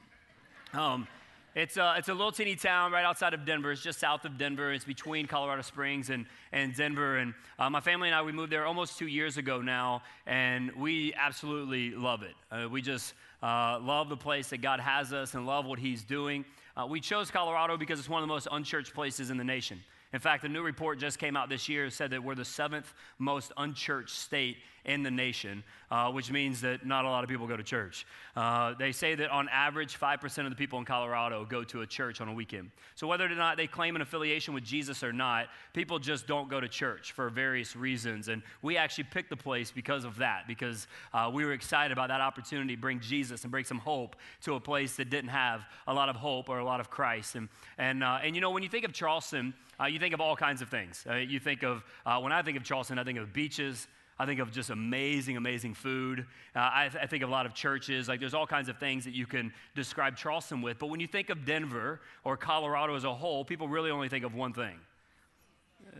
Um, 0.72 1.08
It's 1.56 1.76
a, 1.76 1.96
it's 1.98 2.08
a 2.08 2.14
little 2.14 2.30
teeny 2.30 2.54
town 2.54 2.92
right 2.92 3.04
outside 3.04 3.34
of 3.34 3.44
Denver. 3.44 3.72
It's 3.72 3.82
just 3.82 3.98
south 3.98 4.24
of 4.24 4.38
Denver. 4.38 4.72
It's 4.72 4.84
between 4.84 5.26
Colorado 5.26 5.62
Springs 5.62 6.10
and, 6.10 6.26
and 6.52 6.72
Denver. 6.76 7.16
And 7.16 7.34
uh, 7.58 7.68
my 7.68 7.80
family 7.80 8.06
and 8.06 8.14
I, 8.14 8.22
we 8.22 8.30
moved 8.30 8.52
there 8.52 8.64
almost 8.64 8.98
two 8.98 9.08
years 9.08 9.36
ago 9.36 9.60
now, 9.60 10.02
and 10.26 10.70
we 10.76 11.12
absolutely 11.14 11.90
love 11.90 12.22
it. 12.22 12.34
Uh, 12.52 12.68
we 12.68 12.80
just 12.80 13.14
uh, 13.42 13.80
love 13.82 14.08
the 14.08 14.16
place 14.16 14.50
that 14.50 14.58
God 14.58 14.78
has 14.78 15.12
us 15.12 15.34
and 15.34 15.44
love 15.44 15.66
what 15.66 15.80
He's 15.80 16.04
doing. 16.04 16.44
Uh, 16.76 16.86
we 16.86 17.00
chose 17.00 17.32
Colorado 17.32 17.76
because 17.76 17.98
it's 17.98 18.08
one 18.08 18.22
of 18.22 18.28
the 18.28 18.32
most 18.32 18.46
unchurched 18.52 18.94
places 18.94 19.30
in 19.30 19.36
the 19.36 19.42
nation. 19.42 19.80
In 20.12 20.20
fact, 20.20 20.44
a 20.44 20.48
new 20.48 20.62
report 20.62 20.98
just 20.98 21.18
came 21.18 21.36
out 21.36 21.48
this 21.48 21.68
year 21.68 21.90
said 21.90 22.10
that 22.12 22.24
we're 22.24 22.34
the 22.34 22.44
seventh 22.44 22.92
most 23.18 23.52
unchurched 23.56 24.16
state 24.16 24.56
in 24.88 25.02
the 25.02 25.10
nation, 25.10 25.62
uh, 25.90 26.10
which 26.10 26.32
means 26.32 26.62
that 26.62 26.84
not 26.84 27.04
a 27.04 27.08
lot 27.08 27.22
of 27.22 27.30
people 27.30 27.46
go 27.46 27.56
to 27.56 27.62
church. 27.62 28.06
Uh, 28.34 28.74
they 28.78 28.90
say 28.90 29.14
that 29.14 29.30
on 29.30 29.48
average, 29.50 30.00
5% 30.00 30.44
of 30.44 30.50
the 30.50 30.56
people 30.56 30.78
in 30.78 30.84
Colorado 30.84 31.44
go 31.44 31.62
to 31.64 31.82
a 31.82 31.86
church 31.86 32.20
on 32.20 32.28
a 32.28 32.32
weekend. 32.32 32.70
So 32.94 33.06
whether 33.06 33.26
or 33.26 33.28
not 33.28 33.58
they 33.58 33.66
claim 33.66 33.96
an 33.96 34.02
affiliation 34.02 34.54
with 34.54 34.64
Jesus 34.64 35.04
or 35.04 35.12
not, 35.12 35.48
people 35.74 35.98
just 35.98 36.26
don't 36.26 36.48
go 36.48 36.58
to 36.58 36.68
church 36.68 37.12
for 37.12 37.28
various 37.28 37.76
reasons. 37.76 38.28
And 38.28 38.42
we 38.62 38.78
actually 38.78 39.04
picked 39.04 39.28
the 39.28 39.36
place 39.36 39.70
because 39.70 40.04
of 40.04 40.16
that, 40.16 40.48
because 40.48 40.86
uh, 41.12 41.30
we 41.32 41.44
were 41.44 41.52
excited 41.52 41.92
about 41.92 42.08
that 42.08 42.22
opportunity 42.22 42.74
to 42.74 42.80
bring 42.80 42.98
Jesus 42.98 43.44
and 43.44 43.50
bring 43.50 43.64
some 43.64 43.78
hope 43.78 44.16
to 44.44 44.54
a 44.54 44.60
place 44.60 44.96
that 44.96 45.10
didn't 45.10 45.30
have 45.30 45.66
a 45.86 45.92
lot 45.92 46.08
of 46.08 46.16
hope 46.16 46.48
or 46.48 46.58
a 46.58 46.64
lot 46.64 46.80
of 46.80 46.88
Christ. 46.88 47.34
And, 47.34 47.48
and, 47.76 48.02
uh, 48.02 48.20
and 48.22 48.34
you 48.34 48.40
know, 48.40 48.50
when 48.50 48.62
you 48.62 48.70
think 48.70 48.86
of 48.86 48.94
Charleston, 48.94 49.52
uh, 49.78 49.84
you 49.84 49.98
think 49.98 50.14
of 50.14 50.20
all 50.20 50.34
kinds 50.34 50.62
of 50.62 50.70
things. 50.70 51.04
Uh, 51.08 51.16
you 51.16 51.38
think 51.38 51.62
of, 51.62 51.84
when 52.20 52.32
I 52.32 52.42
think 52.42 52.56
of 52.56 52.64
Charleston, 52.64 52.98
I 52.98 53.04
think 53.04 53.18
of 53.18 53.32
beaches. 53.34 53.86
I 54.20 54.26
think 54.26 54.40
of 54.40 54.50
just 54.50 54.70
amazing, 54.70 55.36
amazing 55.36 55.74
food. 55.74 56.26
Uh, 56.54 56.58
I, 56.58 56.90
I, 57.02 57.06
think 57.06 57.22
of 57.22 57.28
a 57.28 57.32
lot 57.32 57.46
of 57.46 57.54
churches. 57.54 58.08
Like 58.08 58.18
there's 58.18 58.34
all 58.34 58.48
kinds 58.48 58.68
of 58.68 58.76
things 58.78 59.04
that 59.04 59.14
you 59.14 59.26
can 59.26 59.52
describe 59.76 60.16
Charleston 60.16 60.60
with. 60.60 60.78
But 60.78 60.88
when 60.88 60.98
you 60.98 61.06
think 61.06 61.30
of 61.30 61.44
Denver 61.44 62.00
or 62.24 62.36
Colorado 62.36 62.96
as 62.96 63.04
a 63.04 63.14
whole, 63.14 63.44
people 63.44 63.68
really 63.68 63.92
only 63.92 64.08
think 64.08 64.24
of 64.24 64.34
one 64.34 64.52
thing, 64.52 64.76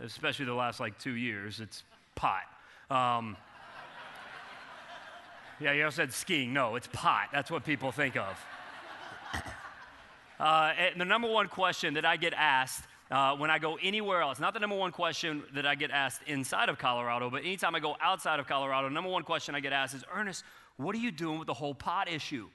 especially 0.03 0.45
the 0.45 0.53
last 0.53 0.81
like 0.81 0.99
two 0.99 1.15
years. 1.15 1.61
It's 1.61 1.83
pot. 2.15 2.43
Um, 2.89 3.37
yeah, 5.61 5.71
you 5.71 5.85
all 5.85 5.91
said 5.91 6.11
skiing. 6.11 6.51
No, 6.51 6.75
it's 6.75 6.89
pot. 6.91 7.29
That's 7.31 7.49
what 7.49 7.63
people 7.63 7.91
think 7.91 8.17
of. 8.17 8.45
Uh, 10.39 10.71
the 10.97 11.03
number 11.03 11.27
one 11.27 11.49
question 11.49 11.95
that 11.95 12.05
I 12.05 12.15
get 12.15 12.33
asked 12.33 12.85
uh, 13.11 13.35
when 13.35 13.49
I 13.49 13.59
go 13.59 13.77
anywhere 13.81 14.21
else, 14.21 14.39
not 14.39 14.53
the 14.53 14.59
number 14.59 14.75
one 14.75 14.91
question 14.91 15.43
that 15.55 15.65
I 15.65 15.75
get 15.75 15.91
asked 15.91 16.21
inside 16.27 16.69
of 16.69 16.77
Colorado, 16.77 17.29
but 17.29 17.43
anytime 17.43 17.75
I 17.75 17.79
go 17.79 17.95
outside 18.01 18.39
of 18.39 18.47
Colorado, 18.47 18.89
number 18.89 19.09
one 19.09 19.23
question 19.23 19.55
I 19.55 19.59
get 19.59 19.73
asked 19.73 19.95
is, 19.95 20.03
Ernest, 20.13 20.43
what 20.77 20.95
are 20.95 20.99
you 20.99 21.11
doing 21.11 21.39
with 21.39 21.47
the 21.47 21.53
whole 21.53 21.73
pot 21.73 22.07
issue? 22.09 22.47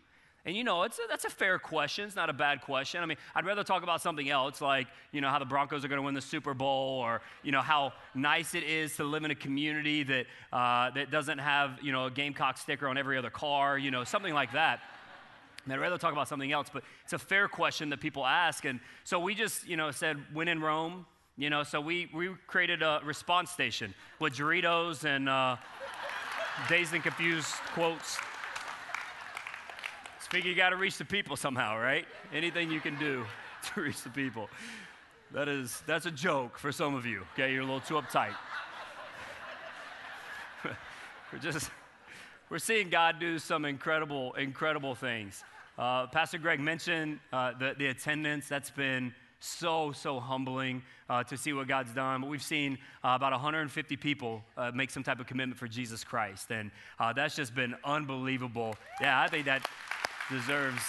And 0.46 0.54
you 0.54 0.62
know, 0.62 0.82
it's 0.82 0.98
a, 0.98 1.02
that's 1.08 1.24
a 1.24 1.30
fair 1.30 1.58
question. 1.58 2.04
It's 2.04 2.16
not 2.16 2.28
a 2.28 2.34
bad 2.34 2.60
question. 2.60 3.02
I 3.02 3.06
mean, 3.06 3.16
I'd 3.34 3.46
rather 3.46 3.64
talk 3.64 3.82
about 3.82 4.02
something 4.02 4.28
else, 4.28 4.60
like, 4.60 4.88
you 5.10 5.22
know, 5.22 5.30
how 5.30 5.38
the 5.38 5.46
Broncos 5.46 5.84
are 5.84 5.88
going 5.88 5.98
to 5.98 6.04
win 6.04 6.14
the 6.14 6.20
Super 6.20 6.52
Bowl 6.52 7.00
or, 7.00 7.22
you 7.42 7.50
know, 7.50 7.62
how 7.62 7.94
nice 8.14 8.54
it 8.54 8.62
is 8.62 8.94
to 8.96 9.04
live 9.04 9.24
in 9.24 9.30
a 9.30 9.34
community 9.34 10.02
that, 10.02 10.26
uh, 10.52 10.90
that 10.90 11.10
doesn't 11.10 11.38
have, 11.38 11.78
you 11.82 11.92
know, 11.92 12.06
a 12.06 12.10
Gamecock 12.10 12.58
sticker 12.58 12.88
on 12.88 12.98
every 12.98 13.16
other 13.16 13.30
car, 13.30 13.78
you 13.78 13.90
know, 13.90 14.04
something 14.04 14.34
like 14.34 14.52
that. 14.52 14.80
I'd 15.72 15.80
rather 15.80 15.98
talk 15.98 16.12
about 16.12 16.28
something 16.28 16.52
else, 16.52 16.68
but 16.72 16.84
it's 17.04 17.12
a 17.14 17.18
fair 17.18 17.48
question 17.48 17.90
that 17.90 18.00
people 18.00 18.26
ask. 18.26 18.64
And 18.64 18.80
so 19.04 19.18
we 19.18 19.34
just, 19.34 19.66
you 19.66 19.76
know, 19.76 19.90
said, 19.90 20.18
when 20.32 20.48
in 20.48 20.60
Rome, 20.60 21.06
you 21.36 21.50
know, 21.50 21.62
so 21.62 21.80
we, 21.80 22.08
we 22.14 22.30
created 22.46 22.82
a 22.82 23.00
response 23.04 23.50
station 23.50 23.94
with 24.20 24.34
Doritos 24.34 25.04
and 25.04 25.28
uh, 25.28 25.56
dazed 26.68 26.94
and 26.94 27.02
confused 27.02 27.52
quotes. 27.72 28.18
Just 30.18 30.30
figure 30.30 30.50
you 30.50 30.56
got 30.56 30.70
to 30.70 30.76
reach 30.76 30.96
the 30.96 31.04
people 31.04 31.36
somehow, 31.36 31.78
right? 31.78 32.06
Anything 32.32 32.70
you 32.70 32.80
can 32.80 32.96
do 32.98 33.24
to 33.74 33.80
reach 33.80 34.02
the 34.02 34.10
people. 34.10 34.48
That 35.32 35.48
is, 35.48 35.82
that's 35.86 36.06
a 36.06 36.12
joke 36.12 36.58
for 36.58 36.70
some 36.70 36.94
of 36.94 37.04
you, 37.04 37.22
okay? 37.32 37.52
You're 37.52 37.62
a 37.62 37.66
little 37.66 37.80
too 37.80 37.94
uptight. 37.94 38.34
we're 41.32 41.38
just, 41.40 41.70
we're 42.48 42.58
seeing 42.60 42.90
God 42.90 43.18
do 43.18 43.40
some 43.40 43.64
incredible, 43.64 44.34
incredible 44.34 44.94
things. 44.94 45.42
Uh, 45.78 46.06
Pastor 46.06 46.38
Greg 46.38 46.60
mentioned 46.60 47.18
uh, 47.32 47.52
the, 47.58 47.74
the 47.78 47.86
attendance. 47.86 48.48
That's 48.48 48.70
been 48.70 49.12
so, 49.40 49.92
so 49.92 50.20
humbling 50.20 50.82
uh, 51.08 51.22
to 51.24 51.36
see 51.36 51.52
what 51.52 51.68
God's 51.68 51.92
done. 51.92 52.20
But 52.20 52.30
we've 52.30 52.42
seen 52.42 52.78
uh, 53.02 53.12
about 53.16 53.32
150 53.32 53.96
people 53.96 54.42
uh, 54.56 54.70
make 54.74 54.90
some 54.90 55.02
type 55.02 55.20
of 55.20 55.26
commitment 55.26 55.58
for 55.58 55.68
Jesus 55.68 56.02
Christ. 56.02 56.50
And 56.50 56.70
uh, 56.98 57.12
that's 57.12 57.36
just 57.36 57.54
been 57.54 57.74
unbelievable. 57.84 58.74
Yeah, 59.00 59.20
I 59.20 59.28
think 59.28 59.44
that 59.46 59.68
deserves 60.30 60.82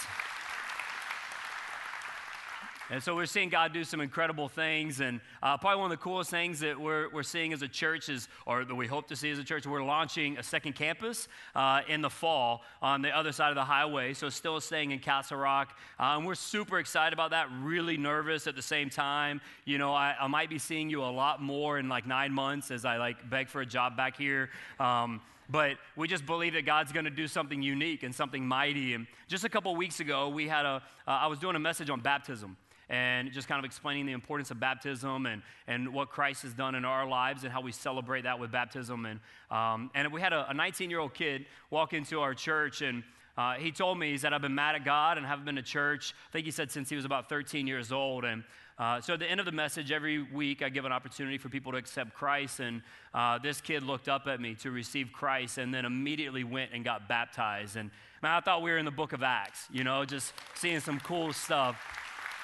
and 2.88 3.02
so 3.02 3.16
we're 3.16 3.26
seeing 3.26 3.48
God 3.48 3.72
do 3.72 3.82
some 3.82 4.00
incredible 4.00 4.48
things. 4.48 5.00
And 5.00 5.20
uh, 5.42 5.56
probably 5.56 5.80
one 5.80 5.90
of 5.90 5.98
the 5.98 6.02
coolest 6.02 6.30
things 6.30 6.60
that 6.60 6.78
we're, 6.78 7.08
we're 7.10 7.24
seeing 7.24 7.52
as 7.52 7.62
a 7.62 7.68
church 7.68 8.08
is, 8.08 8.28
or 8.46 8.64
that 8.64 8.74
we 8.74 8.86
hope 8.86 9.08
to 9.08 9.16
see 9.16 9.28
as 9.30 9.40
a 9.40 9.44
church, 9.44 9.66
we're 9.66 9.82
launching 9.82 10.38
a 10.38 10.42
second 10.42 10.74
campus 10.74 11.26
uh, 11.56 11.80
in 11.88 12.00
the 12.00 12.10
fall 12.10 12.62
on 12.80 13.02
the 13.02 13.10
other 13.10 13.32
side 13.32 13.48
of 13.48 13.56
the 13.56 13.64
highway. 13.64 14.14
So 14.14 14.28
still 14.28 14.60
staying 14.60 14.92
in 14.92 15.00
Castle 15.00 15.36
Rock. 15.36 15.76
Uh, 15.98 16.14
and 16.16 16.24
we're 16.26 16.36
super 16.36 16.78
excited 16.78 17.12
about 17.12 17.30
that, 17.30 17.48
really 17.60 17.96
nervous 17.96 18.46
at 18.46 18.54
the 18.54 18.62
same 18.62 18.88
time. 18.88 19.40
You 19.64 19.78
know, 19.78 19.92
I, 19.92 20.14
I, 20.20 20.28
might 20.28 20.48
be 20.48 20.58
seeing 20.58 20.88
you 20.88 21.02
a 21.02 21.10
lot 21.10 21.42
more 21.42 21.80
in 21.80 21.88
like 21.88 22.06
nine 22.06 22.32
months 22.32 22.70
as 22.70 22.84
I 22.84 22.98
like 22.98 23.28
beg 23.28 23.48
for 23.48 23.62
a 23.62 23.66
job 23.66 23.96
back 23.96 24.16
here. 24.16 24.50
Um, 24.78 25.20
but 25.48 25.76
we 25.96 26.06
just 26.06 26.26
believe 26.26 26.54
that 26.54 26.66
God's 26.66 26.92
going 26.92 27.04
to 27.04 27.10
do 27.10 27.26
something 27.26 27.62
unique 27.62 28.02
and 28.02 28.14
something 28.14 28.46
mighty. 28.46 28.94
And 28.94 29.06
just 29.28 29.44
a 29.44 29.48
couple 29.48 29.74
weeks 29.74 29.98
ago, 29.98 30.28
we 30.28 30.46
had 30.46 30.64
a. 30.64 30.82
Uh, 31.06 31.10
I 31.10 31.26
was 31.28 31.38
doing 31.38 31.54
a 31.56 31.60
message 31.60 31.88
on 31.88 32.00
baptism 32.00 32.56
and 32.88 33.32
just 33.32 33.48
kind 33.48 33.58
of 33.58 33.64
explaining 33.64 34.06
the 34.06 34.12
importance 34.12 34.50
of 34.50 34.60
baptism 34.60 35.26
and, 35.26 35.42
and 35.66 35.92
what 35.92 36.08
Christ 36.08 36.42
has 36.42 36.54
done 36.54 36.74
in 36.74 36.84
our 36.84 37.06
lives 37.06 37.44
and 37.44 37.52
how 37.52 37.60
we 37.60 37.72
celebrate 37.72 38.22
that 38.22 38.38
with 38.38 38.52
baptism. 38.52 39.06
And, 39.06 39.20
um, 39.50 39.90
and 39.94 40.12
we 40.12 40.20
had 40.20 40.32
a 40.32 40.52
19 40.54 40.90
year 40.90 41.00
old 41.00 41.14
kid 41.14 41.46
walk 41.70 41.92
into 41.92 42.20
our 42.20 42.34
church, 42.34 42.82
and 42.82 43.02
uh, 43.36 43.54
he 43.54 43.70
told 43.70 43.98
me, 43.98 44.10
he 44.10 44.18
said, 44.18 44.32
I've 44.32 44.40
been 44.40 44.54
mad 44.54 44.76
at 44.76 44.84
God 44.84 45.18
and 45.18 45.26
haven't 45.26 45.44
been 45.44 45.56
to 45.56 45.62
church. 45.62 46.14
I 46.30 46.32
think 46.32 46.46
he 46.46 46.50
said 46.50 46.70
since 46.70 46.88
he 46.88 46.96
was 46.96 47.04
about 47.04 47.28
13 47.28 47.66
years 47.66 47.92
old. 47.92 48.24
And 48.24 48.44
uh, 48.78 49.00
so 49.00 49.14
at 49.14 49.20
the 49.20 49.30
end 49.30 49.40
of 49.40 49.46
the 49.46 49.52
message, 49.52 49.92
every 49.92 50.22
week 50.22 50.62
I 50.62 50.70
give 50.70 50.86
an 50.86 50.92
opportunity 50.92 51.36
for 51.36 51.50
people 51.50 51.72
to 51.72 51.78
accept 51.78 52.14
Christ. 52.14 52.60
And 52.60 52.80
uh, 53.12 53.38
this 53.38 53.60
kid 53.60 53.82
looked 53.82 54.08
up 54.08 54.26
at 54.26 54.40
me 54.40 54.54
to 54.56 54.70
receive 54.70 55.10
Christ 55.12 55.58
and 55.58 55.72
then 55.72 55.84
immediately 55.84 56.44
went 56.44 56.70
and 56.72 56.82
got 56.82 57.08
baptized. 57.08 57.76
And 57.76 57.90
man, 58.22 58.32
I 58.32 58.40
thought 58.40 58.62
we 58.62 58.70
were 58.70 58.78
in 58.78 58.86
the 58.86 58.90
book 58.90 59.12
of 59.12 59.22
Acts, 59.22 59.68
you 59.70 59.84
know, 59.84 60.06
just 60.06 60.32
seeing 60.54 60.80
some 60.80 60.98
cool 61.00 61.34
stuff. 61.34 61.76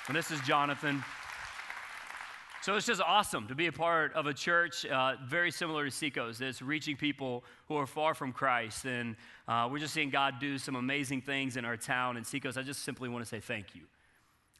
And 0.09 0.17
this 0.17 0.33
is 0.33 0.41
Jonathan. 0.41 1.05
So 2.61 2.75
it's 2.75 2.87
just 2.87 3.01
awesome 3.01 3.47
to 3.47 3.55
be 3.55 3.67
a 3.67 3.73
part 3.73 4.13
of 4.15 4.27
a 4.27 4.35
church 4.35 4.85
uh, 4.87 5.15
very 5.25 5.53
similar 5.53 5.85
to 5.85 5.91
Seacoast 5.93 6.41
that's 6.41 6.61
reaching 6.61 6.97
people 6.97 7.45
who 7.69 7.77
are 7.77 7.87
far 7.87 8.13
from 8.15 8.33
Christ. 8.33 8.85
And 8.85 9.15
uh, 9.47 9.69
we're 9.71 9.79
just 9.79 9.95
seeing 9.95 10.11
God 10.11 10.41
do 10.41 10.59
some 10.59 10.75
amazing 10.75 11.21
things 11.21 11.57
in 11.57 11.65
our 11.65 11.77
town. 11.77 12.17
And 12.17 12.27
Seacoast, 12.27 12.59
I 12.59 12.63
just 12.63 12.83
simply 12.83 13.09
want 13.09 13.25
to 13.25 13.29
say 13.29 13.39
thank 13.39 13.77
you. 13.77 13.83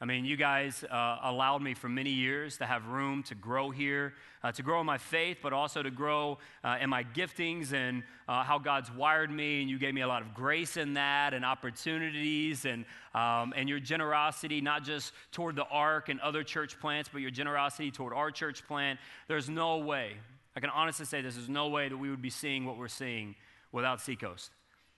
I 0.03 0.05
mean, 0.05 0.25
you 0.25 0.37
guys 0.37 0.83
uh, 0.91 1.19
allowed 1.23 1.63
me 1.63 1.75
for 1.75 1.89
many 1.89 2.11
years 2.11 2.57
to 2.57 2.67
have 2.67 2.89
room 2.89 3.23
to 3.23 3.37
grow 3.37 3.71
here, 3.71 4.15
uh, 4.43 4.51
to 4.51 4.61
grow 4.61 4.81
in 4.81 4.87
my 4.87 4.99
faith, 4.99 5.39
but 5.41 5.53
also 5.53 5.81
to 5.81 5.93
grow 5.93 6.39
uh, 6.65 6.79
in 6.81 6.91
my 6.91 7.05
giftings 7.05 7.73
and 7.73 8.03
uh, 8.29 8.43
how 8.43 8.59
God's 8.59 8.91
wired 8.91 9.31
me. 9.31 9.61
And 9.61 9.71
you 9.71 9.79
gave 9.79 9.95
me 9.95 10.01
a 10.01 10.09
lot 10.09 10.23
of 10.23 10.35
grace 10.35 10.77
in 10.77 10.95
that 10.95 11.35
and 11.35 11.45
opportunities 11.45 12.65
and, 12.65 12.85
um, 13.15 13.55
and 13.57 13.69
your 13.69 13.79
generosity, 13.79 14.61
not 14.61 14.83
just 14.83 15.13
toward 15.31 15.55
the 15.55 15.67
ARC 15.67 16.09
and 16.09 16.19
other 16.19 16.43
church 16.43 16.81
plants, 16.81 17.09
but 17.13 17.21
your 17.21 17.31
generosity 17.31 17.93
toward 17.93 18.13
our 18.13 18.33
church 18.33 18.67
plant. 18.67 18.99
There's 19.29 19.49
no 19.49 19.79
way, 19.79 20.15
I 20.57 20.59
can 20.59 20.71
honestly 20.71 21.07
say 21.07 21.23
this, 21.23 21.37
there's 21.37 21.49
no 21.49 21.69
way 21.69 21.89
that 21.89 21.97
we 21.97 22.11
would 22.11 22.23
be 22.23 22.31
seeing 22.31 22.65
what 22.65 22.77
we're 22.77 22.89
seeing 22.89 23.37
without 23.71 24.01
Seacoast. 24.01 24.51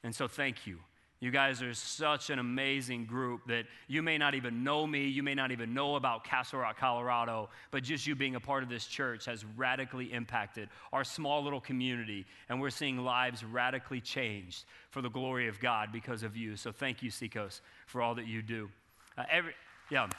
And 0.03 0.15
so 0.15 0.29
thank 0.29 0.67
you. 0.67 0.79
You 1.25 1.31
guys 1.31 1.63
are 1.63 1.73
such 1.73 2.29
an 2.29 2.39
amazing 2.39 3.07
group 3.07 3.47
that 3.47 3.65
you 3.89 4.03
may 4.03 4.19
not 4.19 4.35
even 4.35 4.63
know 4.63 4.87
me, 4.87 5.07
you 5.07 5.23
may 5.23 5.35
not 5.35 5.53
even 5.53 5.73
know 5.73 5.97
about 5.97 6.23
Castle 6.23 6.59
Rock, 6.59 6.77
Colorado, 6.77 7.49
but 7.71 7.83
just 7.83 8.07
you 8.07 8.15
being 8.15 8.35
a 8.35 8.41
part 8.41 8.63
of 8.63 8.69
this 8.69 8.85
church 8.85 9.25
has 9.25 9.43
radically 9.57 10.13
impacted 10.13 10.69
our 10.93 11.03
small 11.03 11.43
little 11.43 11.63
community, 11.63 12.27
and 12.51 12.61
we're 12.61 12.69
seeing 12.69 12.99
lives 12.99 13.43
radically 13.43 14.03
changed 14.03 14.67
for 14.91 15.01
the 15.01 15.09
glory 15.09 15.49
of 15.49 15.59
God 15.61 15.93
because 15.93 16.23
of 16.25 16.37
you. 16.37 16.57
So 16.57 16.73
thank 16.73 17.03
you, 17.03 17.11
Seacoast, 17.11 17.63
for 17.87 18.03
all 18.03 18.15
that 18.17 18.27
you 18.27 18.43
do. 18.43 18.69
Uh, 19.17 19.25
every, 19.31 19.55
yeah. 19.91 20.11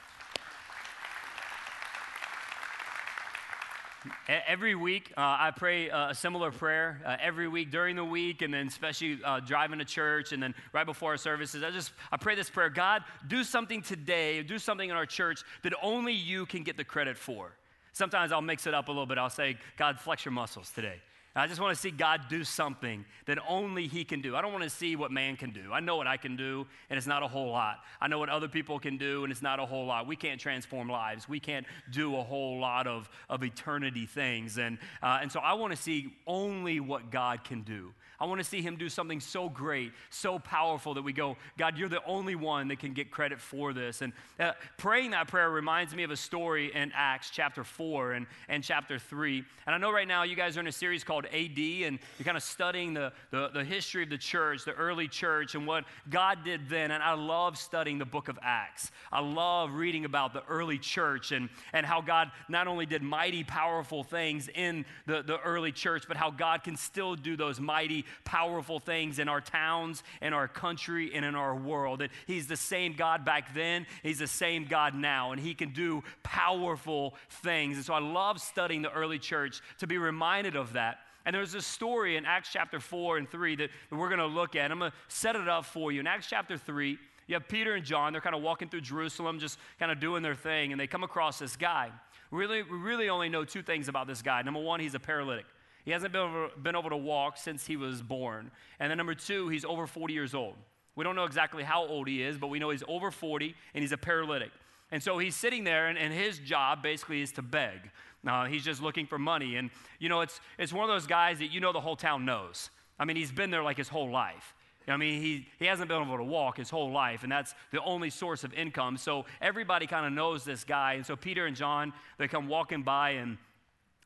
Every 4.28 4.76
week, 4.76 5.12
uh, 5.18 5.22
I 5.22 5.52
pray 5.56 5.90
uh, 5.90 6.10
a 6.10 6.16
similar 6.16 6.52
prayer. 6.52 7.02
Uh, 7.06 7.18
every 7.20 7.48
week 7.48 7.72
during 7.72 7.96
the 7.96 8.06
week, 8.06 8.42
and 8.42 8.54
then 8.54 8.68
especially 8.68 9.20
uh, 9.24 9.40
driving 9.40 9.80
to 9.80 9.86
church, 9.86 10.32
and 10.32 10.42
then 10.42 10.54
right 10.74 10.86
before 10.86 11.12
our 11.12 11.18
services, 11.18 11.64
I 11.64 11.72
just 11.72 11.92
I 12.12 12.18
pray 12.18 12.36
this 12.36 12.50
prayer: 12.50 12.70
God, 12.70 13.04
do 13.28 13.44
something 13.44 13.82
today, 13.82 14.42
do 14.44 14.60
something 14.60 14.90
in 14.90 14.96
our 14.96 15.06
church 15.06 15.44
that 15.64 15.74
only 15.82 16.14
you 16.14 16.46
can 16.46 16.64
get 16.64 16.78
the 16.78 16.84
credit 16.84 17.18
for. 17.18 17.52
Sometimes 17.94 18.32
I'll 18.32 18.42
mix 18.42 18.68
it 18.68 18.74
up 18.74 18.88
a 18.88 18.92
little 18.92 19.06
bit. 19.06 19.18
I'll 19.18 19.30
say, 19.30 19.58
God, 19.78 20.00
flex 20.00 20.26
your 20.26 20.34
muscles 20.34 20.70
today. 20.76 21.02
I 21.38 21.48
just 21.48 21.60
want 21.60 21.76
to 21.76 21.82
see 21.82 21.92
God 21.92 22.22
do 22.30 22.46
something 22.46 23.04
that 23.26 23.38
only 23.48 23.88
He 23.88 24.06
can 24.06 24.22
do. 24.22 24.36
I 24.36 24.42
don't 24.42 24.54
want 24.54 24.64
to 24.64 24.70
see 24.70 24.96
what 24.96 25.12
man 25.12 25.36
can 25.36 25.52
do. 25.52 25.74
I 25.74 25.82
know 25.82 25.98
what 25.98 26.08
I 26.08 26.16
can 26.16 26.38
do, 26.38 26.66
and 26.90 26.98
it's 26.98 27.08
not 27.08 27.24
a 27.24 27.28
whole 27.28 27.52
lot. 27.52 27.80
I 28.00 28.08
know 28.08 28.20
what 28.20 28.30
other 28.30 28.48
people 28.48 28.80
can 28.80 28.98
do, 28.98 29.24
and 29.24 29.32
it's 29.32 29.42
not 29.42 29.60
a 29.60 29.66
whole 29.66 29.86
lot. 29.86 30.08
We 30.08 30.16
can't 30.16 30.40
transform 30.40 30.88
lives. 30.88 31.28
We 31.28 31.42
can't 31.42 31.66
do 31.92 32.16
a 32.16 32.24
whole 32.24 32.60
lot 32.60 32.88
of, 32.88 33.10
of 33.30 33.44
eternity 33.44 34.06
things. 34.06 34.58
And, 34.58 34.78
uh, 35.04 35.20
and 35.22 35.30
so 35.30 35.42
I 35.42 35.54
want 35.54 35.76
to 35.76 35.82
see 35.82 36.16
only 36.26 36.80
what 36.80 37.12
God 37.12 37.44
can 37.44 37.64
do. 37.64 37.94
I 38.20 38.26
want 38.26 38.40
to 38.40 38.46
see 38.46 38.62
him 38.62 38.76
do 38.78 38.90
something 38.90 39.20
so 39.20 39.50
great, 39.50 39.92
so 40.10 40.40
powerful 40.40 40.94
that 40.94 41.02
we 41.02 41.14
go, 41.14 41.38
God, 41.58 41.78
you're 41.78 41.90
the 41.90 42.04
only 42.06 42.36
one 42.36 42.68
that 42.70 42.80
can 42.80 42.94
get 42.94 43.12
credit 43.12 43.40
for 43.40 43.74
this. 43.74 44.02
And 44.02 44.14
uh, 44.40 44.54
praying 44.78 45.12
that 45.12 45.28
prayer 45.28 45.50
reminds 45.50 45.96
me 45.96 46.04
of 46.04 46.12
a 46.12 46.18
story 46.18 46.74
in 46.74 46.92
Acts 46.96 47.30
chapter 47.30 47.64
4 47.64 48.14
and, 48.14 48.28
and 48.48 48.64
chapter 48.64 48.98
3. 48.98 49.44
And 49.66 49.76
I 49.76 49.78
know 49.78 49.92
right 49.92 50.08
now 50.08 50.24
you 50.24 50.36
guys 50.36 50.58
are 50.58 50.62
in 50.62 50.68
a 50.68 50.72
series 50.72 51.04
called 51.04 51.26
AD, 51.26 51.58
and 51.58 52.00
you're 52.18 52.26
kind 52.26 52.38
of 52.38 52.44
studying 52.44 52.94
the, 52.94 53.12
the, 53.32 53.50
the 53.54 53.64
history 53.64 54.04
of 54.04 54.10
the 54.10 54.18
church, 54.18 54.66
the 54.66 54.74
early 54.74 55.08
church, 55.08 55.56
and 55.56 55.68
what 55.68 55.86
God 56.10 56.44
did 56.44 56.70
then. 56.70 56.92
And 56.92 57.04
I 57.04 57.14
love 57.14 57.58
studying 57.58 57.98
the 57.98 58.06
book 58.06 58.30
of 58.30 58.40
Acts. 58.42 58.92
I 59.12 59.22
love 59.22 59.74
reading 59.74 60.06
about 60.06 60.34
the 60.34 60.44
early 60.48 60.78
church 60.78 61.32
and, 61.32 61.50
and 61.74 61.86
how 61.86 62.02
God 62.02 62.32
not 62.50 62.68
only 62.68 62.86
did 62.86 63.02
mighty, 63.02 63.44
powerful 63.44 64.04
things 64.04 64.50
in 64.54 64.86
the, 65.06 65.22
the 65.22 65.40
early 65.40 65.72
church, 65.72 66.04
but 66.08 66.18
how 66.18 66.32
God 66.32 66.64
can 66.64 66.76
still 66.76 67.16
do 67.16 67.36
those 67.36 67.60
mighty, 67.60 68.05
powerful 68.24 68.80
things 68.80 69.20
in 69.20 69.28
our 69.28 69.42
towns, 69.42 70.04
in 70.22 70.34
our 70.34 70.48
country, 70.48 71.12
and 71.14 71.26
in 71.26 71.36
our 71.36 71.56
world. 71.56 72.00
That 72.00 72.12
He's 72.28 72.48
the 72.48 72.58
same 72.58 72.94
God 72.94 73.26
back 73.26 73.54
then, 73.54 73.86
He's 74.04 74.20
the 74.20 74.28
same 74.28 74.66
God 74.66 74.96
now, 74.96 75.32
and 75.32 75.42
He 75.42 75.54
can 75.54 75.72
do 75.72 76.04
powerful 76.24 77.16
things. 77.30 77.78
And 77.78 77.86
so 77.86 77.94
I 77.94 78.00
love 78.00 78.42
studying 78.42 78.82
the 78.82 78.92
early 78.92 79.20
church 79.20 79.62
to 79.80 79.88
be 79.88 79.98
reminded 79.98 80.56
of 80.56 80.74
that. 80.74 81.00
And 81.26 81.36
there's 81.36 81.56
a 81.56 81.62
story 81.62 82.18
in 82.18 82.26
Acts 82.26 82.50
chapter 82.54 82.80
4 82.80 83.18
and 83.18 83.30
3 83.30 83.56
that 83.56 83.70
we're 83.90 84.10
going 84.10 84.20
to 84.20 84.28
look 84.28 84.56
at. 84.56 84.72
I'm 84.72 84.78
going 84.78 84.92
to 84.92 84.98
set 85.08 85.36
it 85.36 85.48
up 85.48 85.66
for 85.66 85.92
you. 85.92 86.00
In 86.00 86.08
Acts 86.08 86.28
chapter 86.30 86.56
3, 86.56 87.00
you 87.28 87.34
have 87.34 87.48
Peter 87.48 87.74
and 87.74 87.84
John. 87.84 88.14
They're 88.14 88.22
kind 88.22 88.36
of 88.36 88.44
walking 88.44 88.70
through 88.70 88.82
Jerusalem, 88.82 89.40
just 89.40 89.58
kind 89.80 89.92
of 89.92 90.00
doing 90.00 90.22
their 90.22 90.36
thing, 90.36 90.72
and 90.72 90.80
they 90.80 90.86
come 90.86 91.04
across 91.04 91.40
this 91.40 91.56
guy. 91.56 91.92
Really, 92.30 92.62
we 92.62 92.78
really 92.78 93.10
only 93.10 93.30
know 93.30 93.44
two 93.44 93.64
things 93.64 93.88
about 93.88 94.08
this 94.08 94.22
guy. 94.22 94.42
Number 94.44 94.60
one, 94.60 94.80
he's 94.80 94.94
a 94.94 95.00
paralytic. 95.00 95.46
He 95.86 95.92
hasn't 95.92 96.12
been 96.12 96.22
able, 96.22 96.50
been 96.62 96.76
able 96.76 96.90
to 96.90 96.98
walk 96.98 97.38
since 97.38 97.66
he 97.66 97.78
was 97.78 98.02
born. 98.02 98.52
And 98.80 98.90
then 98.90 98.98
number 98.98 99.16
two, 99.16 99.50
he's 99.50 99.64
over 99.64 99.88
40 99.88 100.14
years 100.14 100.34
old. 100.34 100.56
We 100.96 101.04
don't 101.04 101.16
know 101.16 101.26
exactly 101.26 101.64
how 101.64 101.86
old 101.86 102.08
he 102.08 102.24
is, 102.24 102.38
but 102.38 102.48
we 102.48 102.58
know 102.58 102.72
he's 102.72 102.84
over 102.88 103.12
40 103.12 103.54
and 103.74 103.82
he's 103.84 103.92
a 103.92 103.98
paralytic. 103.98 104.52
And 104.92 105.02
so 105.02 105.18
he's 105.18 105.36
sitting 105.36 105.64
there, 105.64 105.88
and, 105.88 105.98
and 105.98 106.14
his 106.14 106.38
job 106.40 106.84
basically 106.84 107.22
is 107.22 107.32
to 107.34 107.42
beg. 107.42 107.92
Uh, 108.26 108.46
he's 108.46 108.64
just 108.64 108.82
looking 108.82 109.06
for 109.06 109.20
money. 109.20 109.56
And, 109.56 109.70
you 110.00 110.10
know, 110.10 110.22
it's, 110.22 110.40
it's 110.58 110.72
one 110.72 110.90
of 110.90 110.94
those 110.94 111.08
guys 111.08 111.40
that 111.40 111.52
you 111.52 111.60
know 111.60 111.74
the 111.74 111.82
whole 111.82 111.96
town 111.96 112.26
knows. 112.26 112.70
I 112.98 113.06
mean, 113.06 113.16
he's 113.16 113.32
been 113.32 113.52
there 113.52 113.64
like 113.64 113.78
his 113.78 113.90
whole 113.90 114.10
life. 114.10 114.54
I 114.88 114.98
mean, 114.98 115.22
he, 115.22 115.48
he 115.58 115.66
hasn't 115.66 115.90
been 115.90 116.02
able 116.02 116.18
to 116.18 116.24
walk 116.24 116.58
his 116.58 116.70
whole 116.70 116.92
life, 116.92 117.24
and 117.24 117.32
that's 117.32 117.56
the 117.72 117.82
only 117.84 118.12
source 118.12 118.44
of 118.44 118.54
income. 118.54 118.98
So 118.98 119.26
everybody 119.42 119.88
kind 119.88 120.06
of 120.06 120.14
knows 120.14 120.44
this 120.44 120.64
guy. 120.64 120.94
And 120.94 121.06
so 121.06 121.16
Peter 121.16 121.48
and 121.48 121.56
John, 121.56 121.92
they 122.20 122.28
come 122.28 122.48
walking 122.48 122.84
by, 122.84 123.12
and 123.12 123.38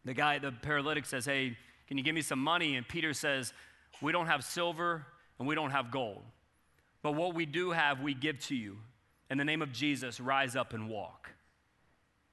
the 0.06 0.14
guy, 0.14 0.40
the 0.40 0.54
paralytic, 0.54 1.06
says, 1.06 1.26
Hey, 1.26 1.58
can 1.90 1.98
you 1.98 2.04
give 2.04 2.14
me 2.14 2.22
some 2.22 2.40
money? 2.40 2.76
And 2.76 2.88
Peter 2.88 3.14
says, 3.14 3.52
We 4.00 4.12
don't 4.12 4.28
have 4.28 4.44
silver 4.44 5.08
and 5.40 5.48
we 5.48 5.56
don't 5.56 5.72
have 5.72 5.90
gold. 5.90 6.22
But 7.02 7.14
what 7.14 7.34
we 7.34 7.48
do 7.48 7.72
have, 7.72 8.02
we 8.02 8.14
give 8.14 8.40
to 8.46 8.56
you. 8.56 8.78
In 9.32 9.40
the 9.40 9.44
name 9.44 9.64
of 9.64 9.72
Jesus, 9.72 10.20
rise 10.20 10.56
up 10.56 10.74
and 10.74 10.88
walk. 10.88 11.32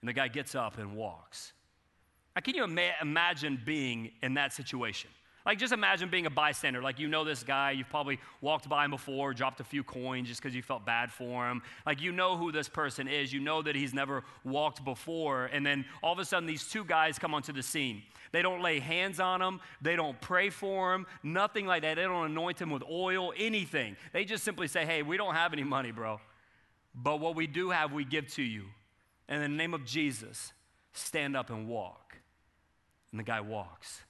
And 0.02 0.08
the 0.08 0.12
guy 0.12 0.28
gets 0.28 0.54
up 0.54 0.76
and 0.76 0.94
walks. 0.94 1.54
Now, 2.34 2.42
can 2.42 2.54
you 2.54 2.64
ima- 2.64 2.96
imagine 3.00 3.58
being 3.64 4.12
in 4.22 4.34
that 4.34 4.52
situation? 4.52 5.08
Like, 5.46 5.58
just 5.58 5.72
imagine 5.72 6.10
being 6.10 6.26
a 6.26 6.30
bystander. 6.30 6.82
Like, 6.82 6.98
you 6.98 7.08
know 7.08 7.24
this 7.24 7.44
guy, 7.44 7.70
you've 7.70 7.88
probably 7.88 8.18
walked 8.40 8.68
by 8.68 8.84
him 8.84 8.90
before, 8.90 9.32
dropped 9.32 9.60
a 9.60 9.64
few 9.64 9.84
coins 9.84 10.28
just 10.28 10.42
because 10.42 10.56
you 10.56 10.62
felt 10.62 10.84
bad 10.84 11.10
for 11.10 11.48
him. 11.48 11.62
Like, 11.86 12.02
you 12.02 12.12
know 12.12 12.36
who 12.36 12.50
this 12.52 12.68
person 12.68 13.08
is. 13.08 13.32
You 13.32 13.40
know 13.40 13.62
that 13.62 13.76
he's 13.76 13.94
never 13.94 14.24
walked 14.44 14.84
before. 14.84 15.46
And 15.46 15.64
then 15.64 15.86
all 16.02 16.12
of 16.12 16.18
a 16.18 16.24
sudden, 16.26 16.46
these 16.46 16.68
two 16.68 16.84
guys 16.84 17.18
come 17.18 17.32
onto 17.32 17.52
the 17.52 17.62
scene. 17.62 18.02
They 18.36 18.42
don't 18.42 18.60
lay 18.60 18.80
hands 18.80 19.18
on 19.18 19.40
him, 19.40 19.60
they 19.80 19.96
don't 19.96 20.20
pray 20.20 20.50
for 20.50 20.92
him, 20.92 21.06
nothing 21.22 21.64
like 21.64 21.80
that. 21.80 21.94
They 21.94 22.02
don't 22.02 22.26
anoint 22.26 22.60
him 22.60 22.68
with 22.68 22.82
oil, 22.82 23.32
anything. 23.34 23.96
They 24.12 24.26
just 24.26 24.44
simply 24.44 24.68
say, 24.68 24.84
hey, 24.84 25.00
we 25.00 25.16
don't 25.16 25.32
have 25.32 25.54
any 25.54 25.64
money, 25.64 25.90
bro. 25.90 26.20
But 26.94 27.18
what 27.18 27.34
we 27.34 27.46
do 27.46 27.70
have, 27.70 27.94
we 27.94 28.04
give 28.04 28.26
to 28.34 28.42
you. 28.42 28.64
In 29.26 29.40
the 29.40 29.48
name 29.48 29.72
of 29.72 29.86
Jesus, 29.86 30.52
stand 30.92 31.34
up 31.34 31.48
and 31.48 31.66
walk. 31.66 32.18
And 33.10 33.18
the 33.18 33.24
guy 33.24 33.40
walks. 33.40 34.02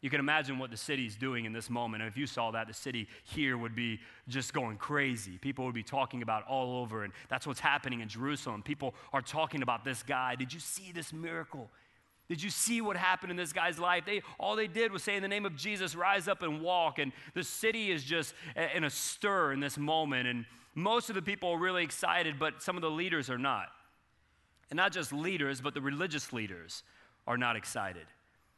You 0.00 0.10
can 0.10 0.20
imagine 0.20 0.60
what 0.60 0.70
the 0.70 0.76
city's 0.76 1.16
doing 1.16 1.44
in 1.44 1.52
this 1.52 1.68
moment. 1.68 2.04
If 2.04 2.16
you 2.16 2.28
saw 2.28 2.52
that, 2.52 2.68
the 2.68 2.72
city 2.72 3.08
here 3.24 3.58
would 3.58 3.74
be 3.74 3.98
just 4.28 4.54
going 4.54 4.76
crazy. 4.76 5.38
People 5.38 5.64
would 5.64 5.74
be 5.74 5.82
talking 5.82 6.22
about 6.22 6.46
all 6.46 6.80
over, 6.80 7.02
and 7.02 7.12
that's 7.28 7.48
what's 7.48 7.58
happening 7.58 7.98
in 7.98 8.06
Jerusalem. 8.06 8.62
People 8.62 8.94
are 9.12 9.22
talking 9.22 9.62
about 9.62 9.84
this 9.84 10.04
guy. 10.04 10.36
Did 10.36 10.52
you 10.52 10.60
see 10.60 10.92
this 10.92 11.12
miracle? 11.12 11.68
Did 12.28 12.42
you 12.42 12.50
see 12.50 12.80
what 12.80 12.96
happened 12.96 13.30
in 13.30 13.36
this 13.36 13.52
guy's 13.52 13.78
life? 13.78 14.04
They, 14.04 14.22
all 14.38 14.56
they 14.56 14.66
did 14.66 14.92
was 14.92 15.02
say, 15.02 15.16
In 15.16 15.22
the 15.22 15.28
name 15.28 15.46
of 15.46 15.54
Jesus, 15.54 15.94
rise 15.94 16.26
up 16.26 16.42
and 16.42 16.60
walk. 16.60 16.98
And 16.98 17.12
the 17.34 17.44
city 17.44 17.90
is 17.90 18.02
just 18.02 18.34
in 18.74 18.84
a 18.84 18.90
stir 18.90 19.52
in 19.52 19.60
this 19.60 19.78
moment. 19.78 20.26
And 20.26 20.44
most 20.74 21.08
of 21.08 21.14
the 21.14 21.22
people 21.22 21.50
are 21.50 21.58
really 21.58 21.84
excited, 21.84 22.38
but 22.38 22.62
some 22.62 22.76
of 22.76 22.82
the 22.82 22.90
leaders 22.90 23.30
are 23.30 23.38
not. 23.38 23.68
And 24.70 24.76
not 24.76 24.92
just 24.92 25.12
leaders, 25.12 25.60
but 25.60 25.74
the 25.74 25.80
religious 25.80 26.32
leaders 26.32 26.82
are 27.26 27.38
not 27.38 27.54
excited. 27.54 28.06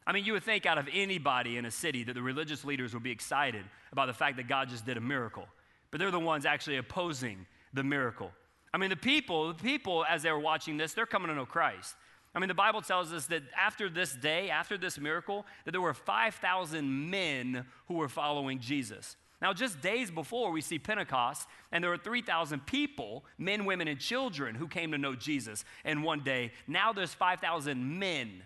I 0.07 0.11
mean, 0.11 0.25
you 0.25 0.33
would 0.33 0.43
think 0.43 0.65
out 0.65 0.79
of 0.79 0.87
anybody 0.91 1.57
in 1.57 1.65
a 1.65 1.71
city 1.71 2.03
that 2.05 2.13
the 2.13 2.21
religious 2.21 2.65
leaders 2.65 2.95
would 2.95 3.03
be 3.03 3.11
excited 3.11 3.63
about 3.91 4.07
the 4.07 4.13
fact 4.13 4.37
that 4.37 4.47
God 4.47 4.69
just 4.69 4.85
did 4.85 4.97
a 4.97 5.01
miracle. 5.01 5.45
But 5.91 5.99
they're 5.99 6.09
the 6.09 6.19
ones 6.19 6.47
actually 6.47 6.77
opposing 6.77 7.45
the 7.73 7.83
miracle. 7.83 8.31
I 8.73 8.77
mean, 8.77 8.89
the 8.89 8.95
people, 8.95 9.49
the 9.49 9.63
people, 9.63 10.05
as 10.09 10.23
they 10.23 10.31
were 10.31 10.39
watching 10.39 10.77
this, 10.77 10.93
they're 10.93 11.05
coming 11.05 11.27
to 11.29 11.35
know 11.35 11.45
Christ. 11.45 11.95
I 12.35 12.39
mean, 12.39 12.47
the 12.47 12.53
Bible 12.53 12.81
tells 12.81 13.11
us 13.11 13.25
that 13.27 13.43
after 13.59 13.89
this 13.89 14.13
day, 14.13 14.49
after 14.49 14.77
this 14.77 14.99
miracle, 14.99 15.45
that 15.65 15.71
there 15.71 15.81
were 15.81 15.93
5,000 15.93 17.09
men 17.09 17.65
who 17.87 17.95
were 17.95 18.09
following 18.09 18.59
Jesus. 18.59 19.15
Now, 19.41 19.53
just 19.53 19.81
days 19.81 20.11
before, 20.11 20.51
we 20.51 20.61
see 20.61 20.77
Pentecost, 20.77 21.47
and 21.71 21.83
there 21.83 21.89
were 21.89 21.97
3,000 21.97 22.65
people, 22.65 23.23
men, 23.37 23.65
women, 23.65 23.87
and 23.87 23.99
children, 23.99 24.53
who 24.53 24.67
came 24.67 24.91
to 24.91 24.97
know 24.97 25.15
Jesus 25.15 25.65
in 25.85 26.03
one 26.03 26.21
day. 26.21 26.51
Now 26.67 26.93
there's 26.93 27.13
5,000 27.13 27.99
men 27.99 28.43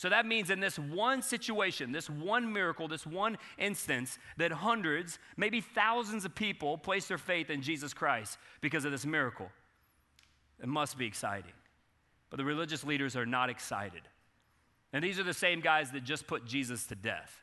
so 0.00 0.08
that 0.08 0.24
means 0.24 0.48
in 0.48 0.60
this 0.60 0.78
one 0.78 1.20
situation, 1.20 1.92
this 1.92 2.08
one 2.08 2.50
miracle, 2.54 2.88
this 2.88 3.06
one 3.06 3.36
instance, 3.58 4.18
that 4.38 4.50
hundreds, 4.50 5.18
maybe 5.36 5.60
thousands 5.60 6.24
of 6.24 6.34
people 6.34 6.78
place 6.78 7.06
their 7.06 7.18
faith 7.18 7.50
in 7.50 7.60
Jesus 7.60 7.92
Christ 7.92 8.38
because 8.62 8.86
of 8.86 8.92
this 8.92 9.04
miracle. 9.04 9.50
It 10.58 10.68
must 10.68 10.96
be 10.96 11.04
exciting. 11.04 11.52
But 12.30 12.36
the 12.36 12.44
religious 12.44 12.84
leaders 12.84 13.16
are 13.16 13.26
not 13.26 13.50
excited. 13.50 14.02
And 14.92 15.04
these 15.04 15.18
are 15.18 15.24
the 15.24 15.34
same 15.34 15.60
guys 15.60 15.90
that 15.92 16.04
just 16.04 16.26
put 16.26 16.46
Jesus 16.46 16.86
to 16.86 16.94
death. 16.94 17.40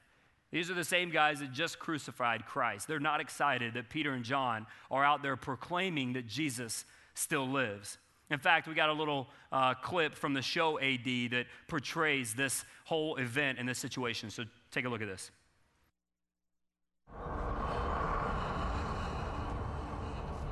These 0.52 0.72
are 0.72 0.74
the 0.74 0.84
same 0.84 1.12
guys 1.12 1.40
that 1.40 1.52
just 1.52 1.78
crucified 1.78 2.46
Christ. 2.46 2.88
They're 2.88 3.00
not 3.00 3.20
excited 3.20 3.74
that 3.74 3.90
Peter 3.90 4.14
and 4.14 4.24
John 4.24 4.66
are 4.90 5.04
out 5.04 5.22
there 5.22 5.36
proclaiming 5.36 6.14
that 6.14 6.28
Jesus 6.28 6.86
still 7.14 7.48
lives. 7.48 7.98
In 8.30 8.40
fact, 8.40 8.68
we 8.68 8.74
got 8.74 8.90
a 8.90 8.94
little 8.94 9.28
uh, 9.52 9.74
clip 9.74 10.16
from 10.16 10.34
the 10.34 10.42
show 10.42 10.80
AD 10.80 11.06
that 11.32 11.46
portrays 11.68 12.34
this 12.34 12.64
whole 12.86 13.16
event 13.18 13.58
and 13.60 13.68
this 13.68 13.80
situation. 13.80 14.30
So 14.30 14.44
take 14.72 14.86
a 14.86 14.90
look 14.90 15.02
at 15.02 15.08
this. 15.08 15.32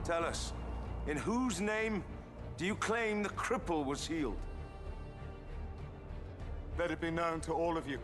Tell 0.04 0.24
us, 0.24 0.54
in 1.08 1.17
whose 1.17 1.60
name 1.60 2.04
do 2.57 2.65
you 2.65 2.75
claim 2.75 3.21
the 3.21 3.29
cripple 3.29 3.85
was 3.85 4.07
healed? 4.07 4.37
Let 6.77 6.91
it 6.91 7.01
be 7.01 7.11
known 7.11 7.41
to 7.41 7.53
all 7.53 7.77
of 7.77 7.87
you 7.87 7.99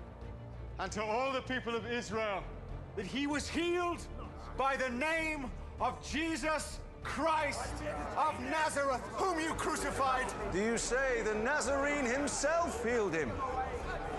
and 0.80 0.92
to 0.94 1.04
all 1.04 1.32
the 1.32 1.42
people 1.42 1.76
of 1.76 1.86
Israel 1.86 2.44
that 2.96 3.06
he 3.06 3.28
was 3.28 3.48
healed 3.48 4.06
by 4.58 4.76
the 4.76 4.90
name 4.90 5.52
of 5.80 5.96
Jesus 6.10 6.80
Christ 7.04 7.74
of 8.18 8.40
Nazareth, 8.42 9.02
whom 9.14 9.40
you 9.40 9.54
crucified. 9.54 10.26
Do 10.52 10.60
you 10.60 10.78
say 10.78 11.22
the 11.24 11.36
Nazarene 11.36 12.06
himself 12.06 12.84
healed 12.86 13.14
him, 13.14 13.32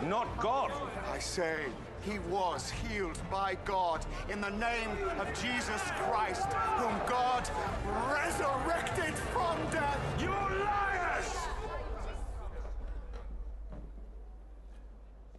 not 0.04 0.26
God? 0.38 0.72
I 1.10 1.18
say 1.18 1.66
he 2.02 2.18
was 2.30 2.70
healed 2.70 3.18
by 3.30 3.56
God 3.64 4.04
in 4.28 4.40
the 4.40 4.50
name 4.50 4.90
of 5.18 5.28
Jesus 5.40 5.80
Christ, 5.96 6.52
whom 6.52 7.00
God 7.06 7.48
resurrected 8.10 9.14
from 9.32 9.56
death. 9.70 9.98
You 10.20 10.30
liars! 10.30 11.36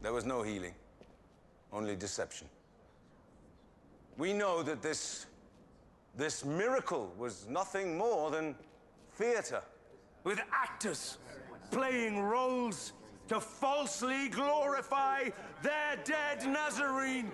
There 0.01 0.13
was 0.13 0.25
no 0.25 0.41
healing, 0.41 0.73
only 1.71 1.95
deception. 1.95 2.47
We 4.17 4.33
know 4.33 4.63
that 4.63 4.81
this 4.81 5.25
this 6.15 6.45
miracle 6.45 7.11
was 7.17 7.47
nothing 7.49 7.97
more 7.97 8.29
than 8.29 8.55
theater, 9.15 9.63
with 10.23 10.39
actors 10.51 11.17
playing 11.71 12.21
roles 12.21 12.93
to 13.29 13.39
falsely 13.39 14.29
glorify 14.29 15.29
their 15.61 15.97
dead 16.03 16.45
Nazarene. 16.45 17.31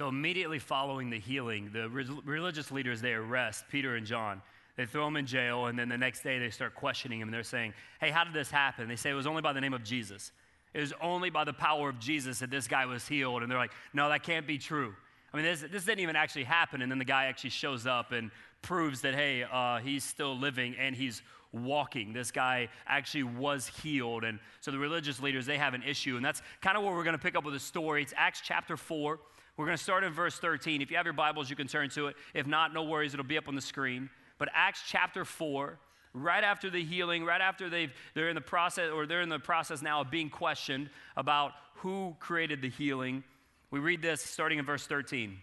So 0.00 0.08
immediately 0.08 0.58
following 0.58 1.10
the 1.10 1.18
healing, 1.18 1.68
the 1.74 1.90
re- 1.90 2.08
religious 2.24 2.70
leaders 2.70 3.02
they 3.02 3.12
arrest 3.12 3.64
Peter 3.70 3.96
and 3.96 4.06
John. 4.06 4.40
They 4.80 4.86
throw 4.86 5.06
him 5.06 5.16
in 5.16 5.26
jail, 5.26 5.66
and 5.66 5.78
then 5.78 5.90
the 5.90 5.98
next 5.98 6.22
day 6.22 6.38
they 6.38 6.48
start 6.48 6.74
questioning 6.74 7.20
him. 7.20 7.28
And 7.28 7.34
they're 7.34 7.42
saying, 7.42 7.74
"Hey, 8.00 8.08
how 8.08 8.24
did 8.24 8.32
this 8.32 8.50
happen?" 8.50 8.88
They 8.88 8.96
say 8.96 9.10
it 9.10 9.14
was 9.14 9.26
only 9.26 9.42
by 9.42 9.52
the 9.52 9.60
name 9.60 9.74
of 9.74 9.84
Jesus. 9.84 10.32
It 10.72 10.80
was 10.80 10.94
only 11.02 11.28
by 11.28 11.44
the 11.44 11.52
power 11.52 11.90
of 11.90 11.98
Jesus 11.98 12.38
that 12.38 12.50
this 12.50 12.66
guy 12.66 12.86
was 12.86 13.06
healed. 13.06 13.42
And 13.42 13.50
they're 13.50 13.58
like, 13.58 13.74
"No, 13.92 14.08
that 14.08 14.22
can't 14.22 14.46
be 14.46 14.56
true." 14.56 14.94
I 15.34 15.36
mean, 15.36 15.44
this, 15.44 15.60
this 15.70 15.84
didn't 15.84 16.00
even 16.00 16.16
actually 16.16 16.44
happen. 16.44 16.80
And 16.80 16.90
then 16.90 16.98
the 16.98 17.04
guy 17.04 17.26
actually 17.26 17.50
shows 17.50 17.86
up 17.86 18.12
and 18.12 18.30
proves 18.62 19.02
that, 19.02 19.14
hey, 19.14 19.44
uh, 19.44 19.78
he's 19.78 20.02
still 20.02 20.36
living 20.36 20.74
and 20.78 20.96
he's 20.96 21.22
walking. 21.52 22.12
This 22.14 22.30
guy 22.30 22.68
actually 22.86 23.24
was 23.24 23.66
healed. 23.66 24.24
And 24.24 24.38
so 24.60 24.70
the 24.70 24.78
religious 24.78 25.20
leaders, 25.20 25.44
they 25.44 25.58
have 25.58 25.74
an 25.74 25.82
issue. 25.82 26.16
And 26.16 26.24
that's 26.24 26.42
kind 26.60 26.76
of 26.76 26.82
where 26.82 26.94
we're 26.94 27.04
going 27.04 27.16
to 27.16 27.22
pick 27.22 27.36
up 27.36 27.44
with 27.44 27.54
the 27.54 27.60
story. 27.60 28.02
It's 28.02 28.14
Acts 28.16 28.40
chapter 28.42 28.76
4. 28.76 29.20
We're 29.56 29.66
going 29.66 29.76
to 29.76 29.82
start 29.82 30.04
in 30.04 30.12
verse 30.12 30.38
13. 30.38 30.80
If 30.80 30.90
you 30.90 30.96
have 30.96 31.06
your 31.06 31.12
Bibles, 31.12 31.50
you 31.50 31.56
can 31.56 31.68
turn 31.68 31.90
to 31.90 32.06
it. 32.06 32.16
If 32.34 32.46
not, 32.46 32.72
no 32.72 32.82
worries, 32.82 33.12
it'll 33.14 33.26
be 33.26 33.36
up 33.36 33.46
on 33.46 33.54
the 33.54 33.60
screen. 33.60 34.08
But 34.40 34.48
Acts 34.54 34.82
chapter 34.88 35.26
4, 35.26 35.78
right 36.14 36.42
after 36.42 36.70
the 36.70 36.82
healing, 36.82 37.24
right 37.24 37.42
after 37.42 37.68
they've, 37.68 37.92
they're 38.14 38.30
in 38.30 38.34
the 38.34 38.40
process, 38.40 38.90
or 38.90 39.06
they're 39.06 39.20
in 39.20 39.28
the 39.28 39.38
process 39.38 39.82
now 39.82 40.00
of 40.00 40.10
being 40.10 40.30
questioned 40.30 40.88
about 41.14 41.52
who 41.74 42.16
created 42.18 42.62
the 42.62 42.70
healing, 42.70 43.22
we 43.70 43.80
read 43.80 44.00
this 44.00 44.22
starting 44.22 44.58
in 44.58 44.64
verse 44.64 44.86
13. 44.86 45.36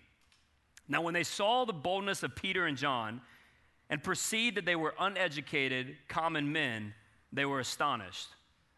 Now, 0.90 1.02
when 1.02 1.14
they 1.14 1.24
saw 1.24 1.64
the 1.64 1.74
boldness 1.74 2.24
of 2.24 2.36
Peter 2.36 2.66
and 2.66 2.76
John 2.76 3.22
and 3.90 4.04
perceived 4.04 4.58
that 4.58 4.66
they 4.66 4.76
were 4.76 4.96
uneducated, 5.00 5.96
common 6.08 6.52
men, 6.52 6.96
they 7.32 7.46
were 7.46 7.60
astonished. 7.60 8.30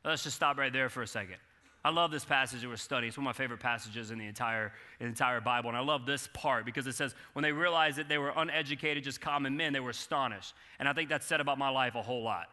Let's 0.04 0.24
just 0.24 0.36
stop 0.36 0.58
right 0.58 0.74
there 0.74 0.90
for 0.90 1.02
a 1.02 1.08
second. 1.08 1.38
I 1.84 1.92
love 1.92 2.12
this 2.12 2.26
passage 2.26 2.62
that 2.62 2.68
we're 2.68 2.76
studying. 2.76 3.10
It's 3.10 3.18
one 3.18 3.26
of 3.26 3.30
my 3.30 3.42
favorite 3.42 3.62
passages 3.62 4.12
in 4.12 4.18
the 4.18 4.28
entire, 4.28 4.74
in 5.00 5.06
the 5.06 5.10
entire 5.10 5.40
Bible. 5.40 5.70
And 5.70 5.78
I 5.78 5.82
love 5.82 6.06
this 6.06 6.28
part 6.34 6.66
because 6.66 6.86
it 6.88 6.96
says, 6.96 7.16
when 7.34 7.44
they 7.44 7.54
realized 7.54 7.98
that 7.98 8.10
they 8.10 8.18
were 8.18 8.34
uneducated, 8.36 9.04
just 9.04 9.22
common 9.22 9.56
men, 9.56 9.72
they 9.72 9.80
were 9.80 9.92
astonished. 9.92 10.54
And 10.80 10.90
I 10.90 10.94
think 10.94 11.10
that's 11.10 11.26
said 11.26 11.40
about 11.40 11.58
my 11.58 11.70
life 11.70 11.96
a 11.96 12.02
whole 12.02 12.22
lot. 12.22 12.48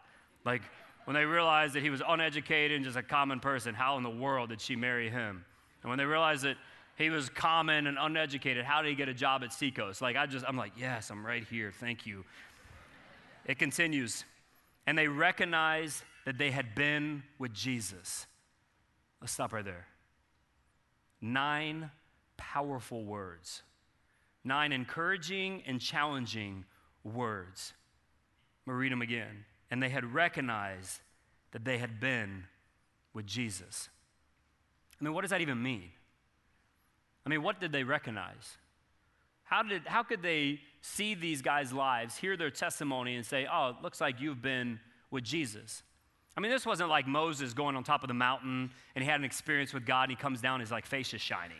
Like, 0.44 0.62
when 1.06 1.14
they 1.14 1.24
realized 1.24 1.74
that 1.74 1.82
he 1.82 1.90
was 1.90 2.02
uneducated 2.06 2.76
and 2.76 2.84
just 2.84 2.96
a 2.96 3.02
common 3.02 3.40
person, 3.40 3.74
how 3.74 3.96
in 3.96 4.04
the 4.04 4.10
world 4.10 4.50
did 4.50 4.60
she 4.60 4.76
marry 4.76 5.10
him? 5.10 5.44
And 5.82 5.90
when 5.90 5.98
they 5.98 6.04
realized 6.04 6.42
that 6.44 6.56
he 6.96 7.10
was 7.10 7.28
common 7.28 7.86
and 7.86 7.98
uneducated. 8.00 8.64
How 8.64 8.82
did 8.82 8.88
he 8.88 8.94
get 8.94 9.08
a 9.08 9.14
job 9.14 9.44
at 9.44 9.52
Seacoast? 9.52 10.00
Like, 10.00 10.16
I 10.16 10.26
just, 10.26 10.44
I'm 10.48 10.56
like, 10.56 10.72
yes, 10.76 11.10
I'm 11.10 11.24
right 11.24 11.44
here. 11.44 11.70
Thank 11.70 12.06
you. 12.06 12.24
It 13.44 13.58
continues. 13.58 14.24
And 14.86 14.96
they 14.96 15.06
recognized 15.06 16.02
that 16.24 16.38
they 16.38 16.50
had 16.50 16.74
been 16.74 17.22
with 17.38 17.52
Jesus. 17.52 18.26
Let's 19.26 19.34
stop 19.34 19.52
right 19.52 19.64
there. 19.64 19.88
Nine 21.20 21.90
powerful 22.36 23.02
words, 23.02 23.64
nine 24.44 24.70
encouraging 24.70 25.64
and 25.66 25.80
challenging 25.80 26.64
words. 27.02 27.72
I'm 28.68 28.74
read 28.74 28.92
them 28.92 29.02
again. 29.02 29.44
And 29.68 29.82
they 29.82 29.88
had 29.88 30.14
recognized 30.14 31.00
that 31.50 31.64
they 31.64 31.78
had 31.78 31.98
been 31.98 32.44
with 33.14 33.26
Jesus. 33.26 33.88
I 35.00 35.04
mean, 35.04 35.12
what 35.12 35.22
does 35.22 35.30
that 35.30 35.40
even 35.40 35.60
mean? 35.60 35.90
I 37.26 37.28
mean, 37.28 37.42
what 37.42 37.60
did 37.60 37.72
they 37.72 37.82
recognize? 37.82 38.58
How, 39.42 39.64
did, 39.64 39.88
how 39.88 40.04
could 40.04 40.22
they 40.22 40.60
see 40.82 41.16
these 41.16 41.42
guys' 41.42 41.72
lives, 41.72 42.16
hear 42.16 42.36
their 42.36 42.52
testimony, 42.52 43.16
and 43.16 43.26
say, 43.26 43.48
oh, 43.52 43.70
it 43.70 43.82
looks 43.82 44.00
like 44.00 44.20
you've 44.20 44.40
been 44.40 44.78
with 45.10 45.24
Jesus? 45.24 45.82
I 46.36 46.40
mean, 46.40 46.50
this 46.50 46.66
wasn't 46.66 46.90
like 46.90 47.06
Moses 47.06 47.54
going 47.54 47.76
on 47.76 47.84
top 47.84 48.02
of 48.04 48.08
the 48.08 48.14
mountain 48.14 48.70
and 48.94 49.02
he 49.02 49.10
had 49.10 49.20
an 49.20 49.24
experience 49.24 49.72
with 49.72 49.86
God 49.86 50.04
and 50.04 50.10
he 50.10 50.16
comes 50.16 50.40
down, 50.40 50.54
and 50.54 50.60
his 50.60 50.70
like 50.70 50.86
face 50.86 51.14
is 51.14 51.20
shining. 51.20 51.56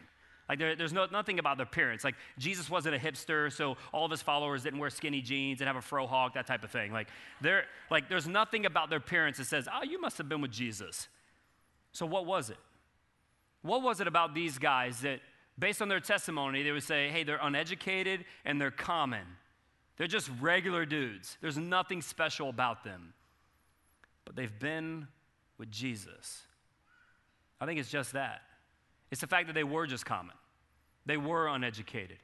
Like 0.49 0.59
there, 0.59 0.77
there's 0.77 0.93
no, 0.93 1.07
nothing 1.11 1.39
about 1.39 1.57
their 1.57 1.67
appearance. 1.67 2.05
Like 2.05 2.15
Jesus 2.39 2.71
wasn't 2.71 2.95
a 2.95 2.99
hipster, 2.99 3.53
so 3.53 3.77
all 3.93 4.05
of 4.05 4.11
his 4.11 4.23
followers 4.23 4.63
didn't 4.63 4.79
wear 4.79 4.91
skinny 4.91 5.21
jeans 5.21 5.61
and 5.61 5.67
have 5.67 5.77
a 5.77 5.83
fro 5.83 6.07
hawk, 6.07 6.35
that 6.35 6.47
type 6.47 6.63
of 6.63 6.71
thing. 6.71 6.93
Like 6.93 7.09
there, 7.41 7.65
like 7.91 8.09
there's 8.09 8.29
nothing 8.29 8.67
about 8.67 8.91
their 8.91 8.99
appearance 8.99 9.39
that 9.39 9.47
says, 9.47 9.67
"Oh, 9.73 9.83
you 9.83 10.01
must 10.01 10.19
have 10.19 10.29
been 10.29 10.41
with 10.41 10.53
Jesus." 10.53 11.09
So 11.93 12.07
what 12.07 12.27
was 12.27 12.51
it? 12.51 12.59
What 13.63 13.83
was 13.83 14.01
it 14.01 14.07
about 14.07 14.35
these 14.35 14.59
guys 14.59 15.01
that, 15.01 15.21
based 15.59 15.83
on 15.83 15.89
their 15.89 15.99
testimony, 15.99 16.63
they 16.63 16.71
would 16.71 16.85
say, 16.85 17.09
"Hey, 17.09 17.25
they're 17.25 17.41
uneducated 17.43 18.25
and 18.45 18.61
they're 18.61 18.71
common. 18.71 19.25
They're 19.97 20.07
just 20.07 20.31
regular 20.41 20.87
dudes. 20.87 21.39
There's 21.41 21.59
nothing 21.59 22.03
special 22.03 22.51
about 22.51 22.85
them." 22.85 23.15
But 24.27 24.37
they've 24.37 24.59
been 24.59 25.09
with 25.57 25.71
Jesus. 25.71 26.43
I 27.59 27.65
think 27.65 27.81
it's 27.81 27.91
just 27.91 28.13
that. 28.13 28.43
It's 29.11 29.23
the 29.23 29.27
fact 29.27 29.47
that 29.47 29.55
they 29.55 29.65
were 29.65 29.87
just 29.87 30.05
common, 30.05 30.37
they 31.07 31.17
were 31.17 31.49
uneducated. 31.49 32.19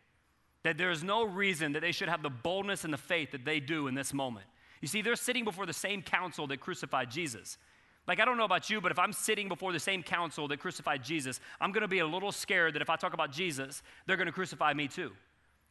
That 0.65 0.79
there's 0.79 1.03
no 1.03 1.25
reason 1.25 1.73
that 1.73 1.81
they 1.81 1.91
should 1.91 2.09
have 2.09 2.23
the 2.23 2.31
boldness 2.31 2.85
and 2.85 2.93
the 2.93 2.99
faith 2.99 3.33
that 3.33 3.45
they 3.45 3.59
do 3.59 3.88
in 3.88 3.95
this 3.97 4.12
moment. 4.12 4.47
You 4.81 4.87
see, 4.87 5.03
they're 5.03 5.17
sitting 5.17 5.45
before 5.45 5.67
the 5.67 5.73
same 5.73 6.03
council 6.03 6.47
that 6.49 6.61
crucified 6.61 7.11
Jesus. 7.11 7.59
Like, 8.07 8.21
I 8.21 8.25
don't 8.25 8.37
know 8.37 8.45
about 8.45 8.71
you, 8.71 8.81
but 8.81 8.93
if 8.93 8.99
I'm 8.99 9.12
sitting 9.12 9.49
before 9.49 9.73
the 9.73 9.81
same 9.81 10.03
council 10.03 10.47
that 10.49 10.59
crucified 10.59 11.03
Jesus, 11.03 11.41
I'm 11.61 11.73
gonna 11.73 11.88
be 11.88 12.01
a 12.01 12.07
little 12.07 12.31
scared 12.33 12.75
that 12.75 12.83
if 12.83 12.91
I 12.91 12.97
talk 12.97 13.12
about 13.12 13.33
Jesus, 13.33 13.83
they're 14.07 14.17
gonna 14.17 14.33
crucify 14.33 14.73
me 14.73 14.88
too. 14.88 15.12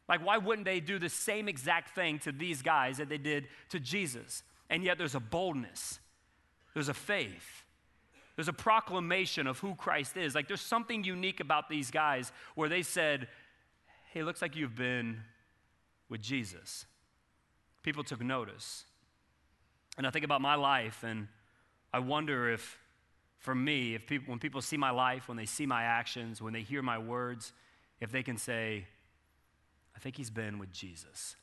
Like, 0.08 0.24
why 0.24 0.38
wouldn't 0.38 0.64
they 0.64 0.80
do 0.80 0.98
the 0.98 1.08
same 1.08 1.48
exact 1.48 1.94
thing 1.94 2.18
to 2.20 2.32
these 2.32 2.60
guys 2.60 2.98
that 2.98 3.08
they 3.08 3.18
did 3.18 3.48
to 3.70 3.80
Jesus? 3.80 4.42
And 4.68 4.82
yet, 4.82 4.98
there's 4.98 5.14
a 5.14 5.20
boldness, 5.20 6.00
there's 6.74 6.88
a 6.88 6.94
faith, 6.94 7.64
there's 8.36 8.48
a 8.48 8.52
proclamation 8.52 9.46
of 9.46 9.58
who 9.58 9.74
Christ 9.74 10.16
is. 10.16 10.34
Like 10.34 10.48
there's 10.48 10.60
something 10.60 11.04
unique 11.04 11.40
about 11.40 11.68
these 11.68 11.90
guys 11.90 12.32
where 12.54 12.68
they 12.68 12.82
said, 12.82 13.28
Hey, 14.12 14.22
looks 14.22 14.42
like 14.42 14.56
you've 14.56 14.76
been 14.76 15.20
with 16.08 16.20
Jesus. 16.20 16.86
People 17.82 18.04
took 18.04 18.20
notice. 18.20 18.84
And 19.96 20.06
I 20.06 20.10
think 20.10 20.24
about 20.24 20.40
my 20.40 20.54
life 20.54 21.02
and 21.02 21.28
I 21.92 21.98
wonder 21.98 22.50
if 22.50 22.78
for 23.38 23.54
me, 23.54 23.94
if 23.94 24.06
people 24.06 24.30
when 24.30 24.38
people 24.38 24.62
see 24.62 24.76
my 24.76 24.90
life, 24.90 25.28
when 25.28 25.36
they 25.36 25.46
see 25.46 25.66
my 25.66 25.82
actions, 25.82 26.40
when 26.40 26.52
they 26.52 26.62
hear 26.62 26.80
my 26.80 26.98
words, 26.98 27.52
if 28.00 28.10
they 28.12 28.22
can 28.22 28.36
say, 28.36 28.86
I 29.94 29.98
think 29.98 30.16
he's 30.16 30.30
been 30.30 30.58
with 30.58 30.72
Jesus. 30.72 31.36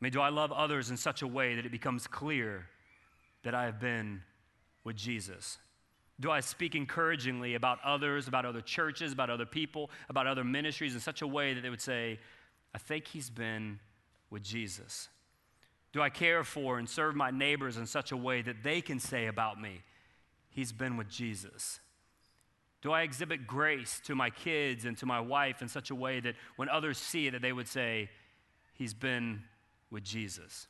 I 0.00 0.04
mean, 0.04 0.12
do 0.12 0.20
I 0.20 0.30
love 0.30 0.50
others 0.50 0.90
in 0.90 0.96
such 0.96 1.22
a 1.22 1.26
way 1.26 1.54
that 1.54 1.64
it 1.64 1.72
becomes 1.72 2.06
clear 2.06 2.66
that 3.44 3.54
I 3.54 3.64
have 3.64 3.80
been 3.80 4.22
with 4.82 4.96
Jesus? 4.96 5.58
Do 6.20 6.30
I 6.30 6.40
speak 6.40 6.74
encouragingly 6.74 7.54
about 7.54 7.78
others, 7.84 8.28
about 8.28 8.44
other 8.44 8.60
churches, 8.60 9.12
about 9.12 9.30
other 9.30 9.46
people, 9.46 9.90
about 10.08 10.26
other 10.26 10.44
ministries 10.44 10.94
in 10.94 11.00
such 11.00 11.22
a 11.22 11.26
way 11.26 11.54
that 11.54 11.60
they 11.60 11.70
would 11.70 11.80
say, 11.80 12.20
I 12.74 12.78
think 12.78 13.08
he's 13.08 13.30
been 13.30 13.80
with 14.30 14.42
Jesus? 14.42 15.08
Do 15.92 16.02
I 16.02 16.10
care 16.10 16.44
for 16.44 16.78
and 16.78 16.88
serve 16.88 17.14
my 17.14 17.30
neighbors 17.30 17.76
in 17.76 17.86
such 17.86 18.12
a 18.12 18.16
way 18.16 18.42
that 18.42 18.62
they 18.62 18.80
can 18.80 18.98
say 18.98 19.26
about 19.26 19.60
me, 19.60 19.82
he's 20.50 20.72
been 20.72 20.96
with 20.96 21.08
Jesus? 21.08 21.80
Do 22.82 22.92
I 22.92 23.02
exhibit 23.02 23.46
grace 23.46 24.00
to 24.04 24.14
my 24.14 24.30
kids 24.30 24.84
and 24.84 24.96
to 24.98 25.06
my 25.06 25.18
wife 25.20 25.62
in 25.62 25.68
such 25.68 25.90
a 25.90 25.94
way 25.94 26.20
that 26.20 26.34
when 26.56 26.68
others 26.68 26.98
see 26.98 27.26
it, 27.26 27.30
that 27.30 27.42
they 27.42 27.52
would 27.52 27.68
say, 27.68 28.10
he's 28.74 28.92
been 28.92 29.42
with 29.90 30.04
Jesus? 30.04 30.66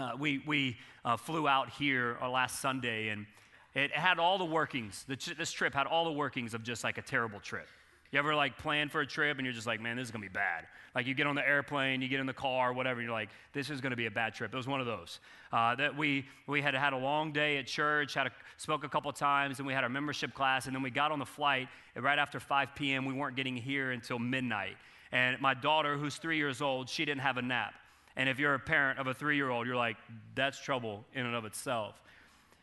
Uh, 0.00 0.12
we 0.18 0.42
we 0.46 0.78
uh, 1.04 1.16
flew 1.16 1.46
out 1.46 1.68
here 1.68 2.16
uh, 2.22 2.30
last 2.30 2.60
Sunday, 2.60 3.08
and 3.08 3.26
it 3.74 3.92
had 3.92 4.18
all 4.18 4.38
the 4.38 4.44
workings. 4.44 5.04
this 5.06 5.52
trip 5.52 5.74
had 5.74 5.86
all 5.86 6.06
the 6.06 6.12
workings 6.12 6.54
of 6.54 6.62
just 6.62 6.84
like 6.84 6.96
a 6.96 7.02
terrible 7.02 7.38
trip. 7.38 7.68
You 8.10 8.18
ever 8.18 8.34
like 8.34 8.56
plan 8.56 8.88
for 8.88 9.02
a 9.02 9.06
trip 9.06 9.38
and 9.38 9.46
you're 9.46 9.54
just 9.54 9.68
like, 9.68 9.80
man, 9.80 9.96
this 9.96 10.06
is 10.06 10.10
gonna 10.10 10.22
be 10.22 10.28
bad. 10.28 10.66
Like 10.96 11.06
you 11.06 11.14
get 11.14 11.28
on 11.28 11.36
the 11.36 11.46
airplane, 11.46 12.02
you 12.02 12.08
get 12.08 12.18
in 12.18 12.26
the 12.26 12.32
car, 12.32 12.72
whatever, 12.72 13.00
you're 13.00 13.12
like, 13.12 13.28
this 13.52 13.70
is 13.70 13.80
gonna 13.80 13.94
be 13.94 14.06
a 14.06 14.10
bad 14.10 14.34
trip. 14.34 14.52
It 14.52 14.56
was 14.56 14.66
one 14.66 14.80
of 14.80 14.86
those. 14.86 15.20
Uh, 15.52 15.76
that 15.76 15.96
we 15.96 16.24
we 16.48 16.62
had 16.62 16.74
had 16.74 16.94
a 16.94 16.98
long 16.98 17.30
day 17.30 17.58
at 17.58 17.66
church, 17.66 18.14
had 18.14 18.26
a, 18.26 18.30
spoke 18.56 18.82
a 18.82 18.88
couple 18.88 19.12
times, 19.12 19.58
and 19.58 19.66
we 19.66 19.74
had 19.74 19.84
our 19.84 19.90
membership 19.90 20.32
class, 20.34 20.66
and 20.66 20.74
then 20.74 20.82
we 20.82 20.90
got 20.90 21.12
on 21.12 21.18
the 21.18 21.26
flight. 21.26 21.68
Right 21.94 22.18
after 22.18 22.40
5 22.40 22.74
p.m., 22.74 23.04
we 23.04 23.12
weren't 23.12 23.36
getting 23.36 23.56
here 23.56 23.90
until 23.90 24.18
midnight. 24.18 24.76
And 25.12 25.40
my 25.40 25.54
daughter, 25.54 25.98
who's 25.98 26.16
three 26.16 26.38
years 26.38 26.62
old, 26.62 26.88
she 26.88 27.04
didn't 27.04 27.20
have 27.20 27.36
a 27.36 27.42
nap. 27.42 27.74
And 28.16 28.28
if 28.28 28.38
you're 28.38 28.54
a 28.54 28.58
parent 28.58 28.98
of 28.98 29.06
a 29.06 29.14
three 29.14 29.36
year 29.36 29.50
old, 29.50 29.66
you're 29.66 29.76
like, 29.76 29.96
that's 30.34 30.60
trouble 30.60 31.04
in 31.14 31.26
and 31.26 31.34
of 31.34 31.44
itself. 31.44 32.00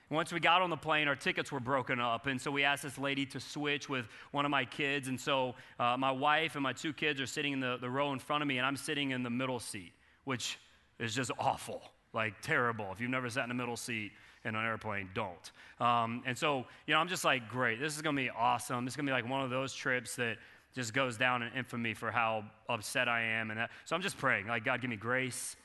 Once 0.10 0.32
we 0.32 0.40
got 0.40 0.62
on 0.62 0.70
the 0.70 0.78
plane, 0.78 1.08
our 1.10 1.16
tickets 1.16 1.52
were 1.52 1.60
broken 1.60 2.00
up. 2.00 2.28
And 2.28 2.40
so 2.40 2.50
we 2.50 2.64
asked 2.64 2.84
this 2.84 2.98
lady 2.98 3.26
to 3.28 3.40
switch 3.42 3.90
with 3.90 4.06
one 4.32 4.46
of 4.46 4.52
my 4.52 4.64
kids. 4.64 5.10
And 5.10 5.20
so 5.20 5.56
uh, 5.80 5.98
my 5.98 6.12
wife 6.12 6.56
and 6.56 6.64
my 6.64 6.72
two 6.72 6.94
kids 6.94 7.20
are 7.20 7.26
sitting 7.26 7.52
in 7.52 7.60
the, 7.60 7.78
the 7.82 7.90
row 7.90 8.14
in 8.14 8.20
front 8.20 8.42
of 8.42 8.48
me, 8.48 8.58
and 8.58 8.66
I'm 8.66 8.78
sitting 8.78 9.12
in 9.12 9.22
the 9.22 9.30
middle 9.30 9.60
seat, 9.60 9.92
which 10.24 10.60
is 10.98 11.14
just 11.14 11.30
awful, 11.38 11.82
like 12.14 12.40
terrible. 12.42 12.88
If 12.94 13.02
you've 13.02 13.12
never 13.12 13.30
sat 13.30 13.44
in 13.44 13.50
the 13.50 13.56
middle 13.56 13.76
seat, 13.76 14.14
in 14.46 14.56
an 14.56 14.66
airplane 14.66 15.10
don't. 15.14 15.52
Um, 15.80 16.24
and 16.26 16.38
so, 16.38 16.66
you 16.86 16.94
know, 16.94 17.00
I'm 17.00 17.08
just 17.08 17.26
like, 17.26 17.50
great, 17.50 17.80
this 17.80 17.96
is 17.96 18.02
gonna 18.02 18.16
be 18.16 18.30
awesome. 18.30 18.86
This 18.86 18.94
is 18.94 18.98
gonna 18.98 19.10
be 19.10 19.14
like 19.14 19.30
one 19.30 19.42
of 19.42 19.50
those 19.50 19.74
trips 19.74 20.16
that 20.16 20.38
just 20.78 20.94
goes 20.94 21.18
down 21.18 21.42
in 21.42 21.52
infamy 21.54 21.96
for 21.96 22.12
how 22.12 22.44
upset 22.70 23.10
I 23.10 23.24
am. 23.24 23.50
And 23.50 23.60
that. 23.60 23.72
so 23.84 23.96
I'm 23.96 24.02
just 24.04 24.16
praying, 24.16 24.46
like, 24.46 24.64
God, 24.64 24.80
give 24.80 24.92
me 24.92 24.96
grace, 24.96 25.56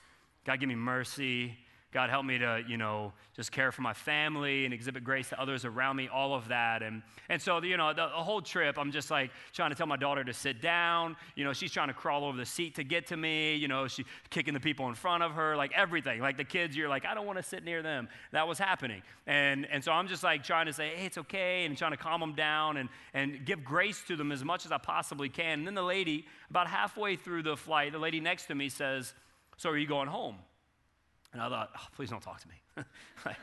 God, 0.46 0.58
give 0.58 0.70
me 0.70 0.74
mercy. 0.74 1.54
God, 1.92 2.08
help 2.08 2.24
me 2.24 2.38
to, 2.38 2.64
you 2.66 2.78
know, 2.78 3.12
just 3.34 3.52
care 3.52 3.70
for 3.70 3.82
my 3.82 3.92
family 3.92 4.64
and 4.64 4.72
exhibit 4.72 5.04
grace 5.04 5.28
to 5.28 5.38
others 5.38 5.66
around 5.66 5.96
me, 5.96 6.08
all 6.08 6.34
of 6.34 6.48
that. 6.48 6.82
And, 6.82 7.02
and 7.28 7.40
so, 7.40 7.62
you 7.62 7.76
know, 7.76 7.88
the, 7.92 8.06
the, 8.06 8.22
whole 8.22 8.40
trip, 8.40 8.78
I'm 8.78 8.90
just 8.90 9.10
like 9.10 9.30
trying 9.52 9.70
to 9.70 9.76
tell 9.76 9.86
my 9.86 9.98
daughter 9.98 10.24
to 10.24 10.32
sit 10.32 10.62
down. 10.62 11.16
You 11.36 11.44
know, 11.44 11.52
she's 11.52 11.70
trying 11.70 11.88
to 11.88 11.94
crawl 11.94 12.24
over 12.24 12.36
the 12.36 12.46
seat 12.46 12.76
to 12.76 12.84
get 12.84 13.06
to 13.08 13.16
me. 13.18 13.56
You 13.56 13.68
know, 13.68 13.88
she's 13.88 14.06
kicking 14.30 14.54
the 14.54 14.60
people 14.60 14.88
in 14.88 14.94
front 14.94 15.22
of 15.22 15.32
her, 15.32 15.54
like 15.54 15.72
everything. 15.74 16.20
Like 16.20 16.38
the 16.38 16.44
kids, 16.44 16.74
you're 16.74 16.88
like, 16.88 17.04
I 17.04 17.12
don't 17.12 17.26
want 17.26 17.38
to 17.38 17.42
sit 17.42 17.62
near 17.62 17.82
them. 17.82 18.08
That 18.32 18.48
was 18.48 18.58
happening. 18.58 19.02
And, 19.26 19.66
and 19.66 19.84
so 19.84 19.92
I'm 19.92 20.08
just 20.08 20.22
like 20.22 20.44
trying 20.44 20.66
to 20.66 20.72
say, 20.72 20.92
hey, 20.96 21.06
it's 21.06 21.18
okay, 21.18 21.66
and 21.66 21.76
trying 21.76 21.92
to 21.92 21.98
calm 21.98 22.20
them 22.20 22.34
down 22.34 22.78
and, 22.78 22.88
and 23.12 23.44
give 23.44 23.64
grace 23.64 24.02
to 24.08 24.16
them 24.16 24.32
as 24.32 24.42
much 24.42 24.64
as 24.64 24.72
I 24.72 24.78
possibly 24.78 25.28
can. 25.28 25.58
And 25.58 25.66
then 25.66 25.74
the 25.74 25.82
lady, 25.82 26.24
about 26.48 26.68
halfway 26.68 27.16
through 27.16 27.42
the 27.42 27.56
flight, 27.56 27.92
the 27.92 27.98
lady 27.98 28.20
next 28.20 28.46
to 28.46 28.54
me 28.54 28.70
says, 28.70 29.12
So 29.58 29.68
are 29.68 29.76
you 29.76 29.86
going 29.86 30.08
home? 30.08 30.36
And 31.32 31.40
I 31.40 31.48
thought, 31.48 31.70
oh, 31.76 31.86
please 31.96 32.10
don't 32.10 32.22
talk 32.22 32.40
to 32.40 32.48
me. 32.48 32.54
like, 33.24 33.36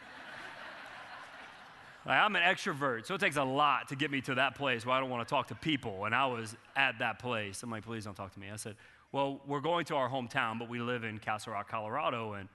like, 2.05 2.17
I'm 2.17 2.35
an 2.35 2.41
extrovert, 2.41 3.05
so 3.05 3.15
it 3.15 3.21
takes 3.21 3.35
a 3.35 3.43
lot 3.43 3.89
to 3.89 3.95
get 3.95 4.09
me 4.09 4.21
to 4.21 4.35
that 4.35 4.55
place 4.55 4.85
where 4.85 4.95
I 4.95 4.99
don't 4.99 5.09
want 5.09 5.27
to 5.27 5.29
talk 5.29 5.47
to 5.47 5.55
people. 5.55 6.05
And 6.05 6.15
I 6.15 6.27
was 6.27 6.55
at 6.75 6.99
that 6.99 7.19
place. 7.19 7.61
I'm 7.61 7.69
like, 7.69 7.85
please 7.85 8.05
don't 8.05 8.15
talk 8.15 8.33
to 8.33 8.39
me. 8.39 8.47
I 8.51 8.55
said, 8.55 8.75
well, 9.11 9.41
we're 9.45 9.59
going 9.59 9.85
to 9.85 9.95
our 9.95 10.09
hometown, 10.09 10.59
but 10.59 10.69
we 10.69 10.79
live 10.79 11.03
in 11.03 11.17
Castle 11.17 11.53
Rock, 11.53 11.69
Colorado. 11.69 12.33
And 12.33 12.47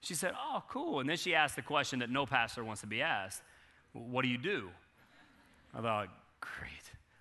she 0.00 0.14
said, 0.14 0.32
oh, 0.36 0.62
cool. 0.68 1.00
And 1.00 1.08
then 1.08 1.16
she 1.16 1.34
asked 1.34 1.56
the 1.56 1.62
question 1.62 1.98
that 1.98 2.10
no 2.10 2.26
pastor 2.26 2.64
wants 2.64 2.80
to 2.82 2.86
be 2.86 3.02
asked 3.02 3.42
What 3.92 4.22
do 4.22 4.28
you 4.28 4.38
do? 4.38 4.70
I 5.74 5.80
thought, 5.82 6.08
great. 6.40 6.70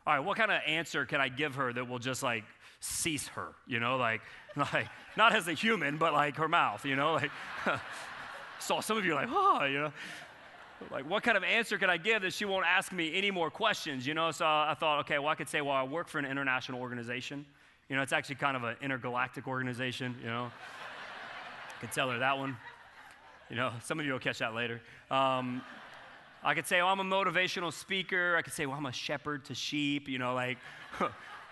All 0.08 0.14
right, 0.14 0.20
what 0.20 0.38
kind 0.38 0.52
of 0.52 0.62
answer 0.68 1.06
can 1.06 1.20
I 1.20 1.30
give 1.30 1.56
her 1.56 1.74
that 1.74 1.90
will 1.90 2.00
just 2.00 2.22
like 2.22 2.44
cease 2.86 3.28
her, 3.30 3.50
you 3.68 3.80
know, 3.80 3.98
like, 3.98 4.22
like 4.56 4.88
not 5.18 5.36
as 5.36 5.48
a 5.48 5.54
human, 5.54 5.98
but 5.98 6.14
like 6.14 6.36
her 6.38 6.48
mouth, 6.48 6.86
you 6.86 6.96
know, 6.96 7.14
like. 7.14 7.32
so 8.60 8.82
some 8.82 8.98
of 8.98 9.06
you 9.06 9.14
like, 9.14 9.28
oh, 9.30 9.66
you 9.66 9.80
know, 9.80 9.94
like 10.92 11.10
what 11.10 11.24
kind 11.24 11.38
of 11.38 11.44
answer 11.44 11.78
can 11.78 11.90
I 11.90 11.98
give 11.98 12.22
that 12.22 12.34
she 12.34 12.46
won't 12.46 12.66
ask 12.66 12.92
me 12.92 13.16
any 13.16 13.32
more 13.32 13.50
questions, 13.50 14.06
you 14.06 14.14
know? 14.14 14.32
So 14.32 14.46
I 14.46 14.76
thought, 14.80 15.00
okay, 15.02 15.20
well, 15.20 15.30
I 15.30 15.36
could 15.36 15.50
say, 15.50 15.62
well, 15.62 15.76
I 15.76 15.84
work 15.84 16.08
for 16.08 16.20
an 16.20 16.26
international 16.26 16.82
organization. 16.82 17.46
You 17.90 17.96
know, 17.96 18.02
it's 18.02 18.14
actually 18.14 18.36
kind 18.36 18.58
of 18.58 18.64
an 18.64 18.76
intergalactic 18.82 19.48
organization, 19.48 20.16
you 20.22 20.28
know. 20.28 20.52
I 21.78 21.80
could 21.82 21.92
tell 21.92 22.10
her 22.10 22.20
that 22.20 22.38
one. 22.38 22.58
You 23.50 23.56
know, 23.56 23.72
some 23.84 24.00
of 24.00 24.06
you 24.06 24.12
will 24.12 24.20
catch 24.20 24.40
that 24.40 24.56
later. 24.56 24.82
Um, 25.12 25.62
I 26.44 26.54
could 26.56 26.68
say, 26.68 26.82
oh, 26.82 26.88
I'm 26.88 27.00
a 27.00 27.04
motivational 27.04 27.72
speaker. 27.72 28.36
I 28.38 28.42
could 28.42 28.54
say, 28.54 28.66
well, 28.66 28.78
I'm 28.78 28.86
a 28.86 28.92
shepherd 28.92 29.46
to 29.46 29.56
sheep, 29.56 30.08
you 30.08 30.18
know, 30.18 30.34
like 30.34 30.58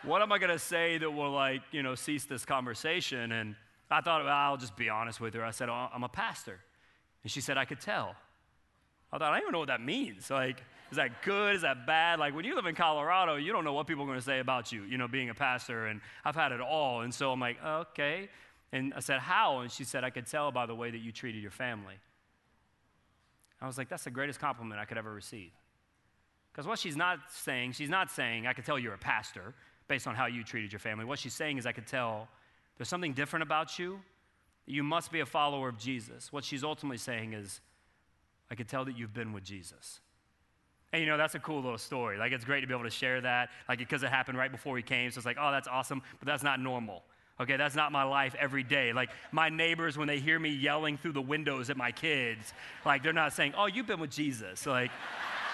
what 0.03 0.21
am 0.21 0.31
I 0.31 0.37
going 0.37 0.51
to 0.51 0.59
say 0.59 0.97
that 0.97 1.09
will, 1.09 1.31
like, 1.31 1.61
you 1.71 1.83
know, 1.83 1.95
cease 1.95 2.25
this 2.25 2.45
conversation? 2.45 3.31
And 3.31 3.55
I 3.89 4.01
thought, 4.01 4.23
well, 4.23 4.33
I'll 4.33 4.57
just 4.57 4.75
be 4.75 4.89
honest 4.89 5.19
with 5.19 5.33
her. 5.33 5.43
I 5.43 5.51
said, 5.51 5.69
oh, 5.69 5.87
I'm 5.93 6.03
a 6.03 6.09
pastor. 6.09 6.59
And 7.23 7.31
she 7.31 7.41
said, 7.41 7.57
I 7.57 7.65
could 7.65 7.79
tell. 7.79 8.15
I 9.11 9.17
thought, 9.17 9.31
I 9.31 9.35
don't 9.35 9.43
even 9.43 9.51
know 9.53 9.59
what 9.59 9.67
that 9.67 9.81
means. 9.81 10.29
Like, 10.29 10.63
is 10.89 10.97
that 10.97 11.23
good? 11.23 11.55
Is 11.55 11.61
that 11.61 11.85
bad? 11.85 12.19
Like, 12.19 12.35
when 12.35 12.45
you 12.45 12.55
live 12.55 12.65
in 12.65 12.75
Colorado, 12.75 13.35
you 13.35 13.51
don't 13.51 13.63
know 13.63 13.73
what 13.73 13.87
people 13.87 14.03
are 14.03 14.07
going 14.07 14.19
to 14.19 14.25
say 14.25 14.39
about 14.39 14.71
you, 14.71 14.83
you 14.83 14.97
know, 14.97 15.07
being 15.07 15.29
a 15.29 15.35
pastor. 15.35 15.87
And 15.87 16.01
I've 16.25 16.35
had 16.35 16.51
it 16.51 16.61
all. 16.61 17.01
And 17.01 17.13
so 17.13 17.31
I'm 17.31 17.39
like, 17.39 17.57
okay. 17.63 18.29
And 18.71 18.93
I 18.95 18.99
said, 18.99 19.19
how? 19.19 19.59
And 19.59 19.71
she 19.71 19.83
said, 19.83 20.03
I 20.03 20.09
could 20.09 20.25
tell 20.25 20.51
by 20.51 20.65
the 20.65 20.75
way 20.75 20.89
that 20.89 20.97
you 20.97 21.11
treated 21.11 21.41
your 21.41 21.51
family. 21.51 21.95
I 23.61 23.67
was 23.67 23.77
like, 23.77 23.87
that's 23.87 24.03
the 24.03 24.11
greatest 24.11 24.39
compliment 24.39 24.81
I 24.81 24.85
could 24.85 24.97
ever 24.97 25.13
receive. 25.13 25.51
Because 26.51 26.67
what 26.67 26.79
she's 26.79 26.97
not 26.97 27.19
saying, 27.29 27.71
she's 27.71 27.89
not 27.89 28.11
saying, 28.11 28.45
I 28.45 28.53
could 28.53 28.65
tell 28.65 28.77
you're 28.77 28.93
a 28.93 28.97
pastor 28.97 29.53
based 29.88 30.08
on 30.08 30.15
how 30.15 30.26
you 30.26 30.43
treated 30.43 30.72
your 30.72 30.80
family. 30.80 31.06
What 31.06 31.19
she's 31.19 31.34
saying 31.34 31.58
is, 31.58 31.65
I 31.65 31.72
could 31.72 31.88
tell 31.88 32.28
there's 32.78 32.89
something 32.89 33.13
different 33.13 33.43
about 33.43 33.78
you. 33.78 34.00
You 34.65 34.84
must 34.84 35.12
be 35.12 35.19
a 35.19 35.26
follower 35.26 35.69
of 35.69 35.78
Jesus. 35.78 36.32
What 36.32 36.43
she's 36.43 36.63
ultimately 36.63 36.98
saying 36.98 37.34
is, 37.34 37.62
I 38.50 38.56
could 38.56 38.67
tell 38.67 38.86
that 38.86 38.98
you've 38.98 39.13
been 39.13 39.34
with 39.34 39.43
Jesus. 39.43 40.00
And 40.91 41.02
you 41.02 41.08
know, 41.08 41.17
that's 41.17 41.34
a 41.34 41.39
cool 41.39 41.62
little 41.62 41.78
story. 41.78 42.17
Like, 42.17 42.32
it's 42.32 42.46
great 42.46 42.62
to 42.62 42.67
be 42.67 42.74
able 42.74 42.84
to 42.84 42.91
share 42.91 43.19
that, 43.22 43.50
like, 43.67 43.80
because 43.80 44.04
it 44.04 44.10
happened 44.10 44.38
right 44.38 44.52
before 44.52 44.78
he 44.78 44.84
came. 44.84 45.10
So 45.10 45.17
it's 45.17 45.26
like, 45.26 45.38
oh, 45.39 45.52
that's 45.52 45.67
awesome, 45.67 46.04
but 46.19 46.28
that's 46.28 46.43
not 46.43 46.60
normal. 46.60 47.04
Okay, 47.39 47.58
that's 47.58 47.76
not 47.76 47.91
my 47.91 48.04
life 48.04 48.36
every 48.39 48.62
day. 48.62 48.93
Like, 48.93 49.10
my 49.32 49.50
neighbors, 49.50 49.98
when 49.98 50.08
they 50.08 50.19
hear 50.19 50.38
me 50.38 50.50
yelling 50.50 50.98
through 50.98 51.13
the 51.13 51.22
windows 51.22 51.72
at 51.72 51.78
my 51.78 51.91
kids, 51.91 52.54
like, 52.86 53.02
they're 53.02 53.12
not 53.12 53.34
saying, 53.34 53.56
oh, 53.58 53.65
you've 53.65 53.88
been 53.88 54.00
with 54.00 54.12
Jesus. 54.12 54.67
Like, 54.67 54.91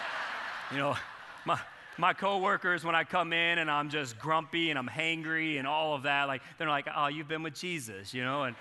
you 0.72 0.78
know, 0.78 0.98
my, 1.46 1.58
my 1.98 2.14
coworkers, 2.14 2.84
when 2.86 2.96
I 2.96 3.04
come 3.04 3.34
in 3.34 3.58
and 3.58 3.70
I'm 3.70 3.90
just 3.90 4.18
grumpy 4.18 4.70
and 4.70 4.80
I'm 4.80 4.88
hangry 4.88 5.58
and 5.58 5.68
all 5.68 5.96
of 5.96 6.04
that, 6.04 6.28
like, 6.28 6.42
they're 6.58 6.70
like, 6.70 6.88
oh, 6.96 7.08
you've 7.08 7.28
been 7.28 7.44
with 7.44 7.56
Jesus, 7.56 8.14
you 8.14 8.24
know? 8.24 8.44
And 8.44 8.56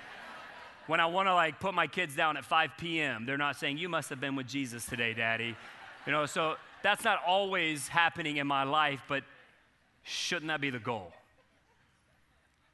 when 0.86 1.00
I 1.00 1.06
want 1.06 1.28
to, 1.28 1.34
like, 1.34 1.60
put 1.60 1.74
my 1.74 1.86
kids 1.86 2.16
down 2.16 2.36
at 2.36 2.44
5 2.44 2.70
p.m., 2.78 3.26
they're 3.26 3.36
not 3.36 3.56
saying, 3.56 3.78
you 3.78 3.88
must 3.88 4.10
have 4.10 4.20
been 4.20 4.34
with 4.34 4.48
Jesus 4.48 4.86
today, 4.86 5.14
Daddy. 5.14 5.54
You 6.06 6.12
know, 6.12 6.26
so 6.26 6.56
that's 6.82 7.04
not 7.04 7.20
always 7.26 7.88
happening 7.88 8.38
in 8.38 8.46
my 8.46 8.64
life, 8.64 9.02
but 9.08 9.24
shouldn't 10.02 10.48
that 10.48 10.60
be 10.60 10.70
the 10.70 10.78
goal? 10.78 11.12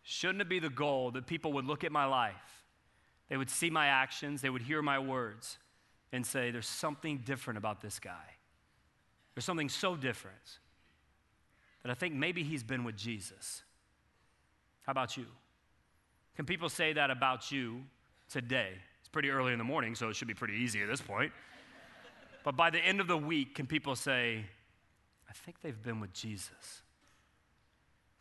Shouldn't 0.05 0.41
it 0.41 0.49
be 0.49 0.59
the 0.59 0.71
goal 0.71 1.11
that 1.13 1.27
people 1.27 1.55
would 1.55 1.65
look 1.65 1.83
at 1.83 1.91
my 1.91 2.05
life, 2.05 2.35
they 3.29 3.37
would 3.37 3.51
see 3.51 3.71
my 3.71 3.87
actions, 3.87 4.43
they 4.43 4.51
would 4.51 4.63
hear 4.63 4.83
my 4.83 4.99
words, 4.99 5.59
and 6.13 6.25
say, 6.25 6.51
There's 6.51 6.69
something 6.69 7.23
different 7.25 7.57
about 7.57 7.81
this 7.81 7.99
guy? 7.99 8.37
There's 9.35 9.45
something 9.45 9.69
so 9.69 9.97
different 9.97 10.59
that 11.83 11.91
I 11.91 11.95
think 11.95 12.15
maybe 12.15 12.43
he's 12.43 12.63
been 12.63 12.85
with 12.85 12.97
Jesus. 12.97 13.63
How 14.83 14.93
about 14.93 15.17
you? 15.17 15.27
Can 16.37 16.47
people 16.47 16.69
say 16.69 16.93
that 16.93 17.11
about 17.11 17.51
you 17.51 17.83
today? 18.29 18.71
It's 19.01 19.09
pretty 19.09 19.31
early 19.31 19.53
in 19.53 19.59
the 19.59 19.65
morning, 19.65 19.95
so 19.95 20.09
it 20.09 20.17
should 20.17 20.29
be 20.29 20.35
pretty 20.35 20.55
easy 20.55 20.83
at 20.83 20.89
this 20.89 21.01
point. 21.01 21.33
but 22.45 22.57
by 22.57 22.71
the 22.71 22.79
end 22.79 23.01
of 23.01 23.07
the 23.07 23.17
week, 23.17 23.55
can 23.55 23.67
people 23.67 23.97
say, 23.97 24.45
I 25.29 25.33
think 25.33 25.61
they've 25.63 25.83
been 25.83 26.01
with 26.01 26.13
Jesus? 26.13 26.83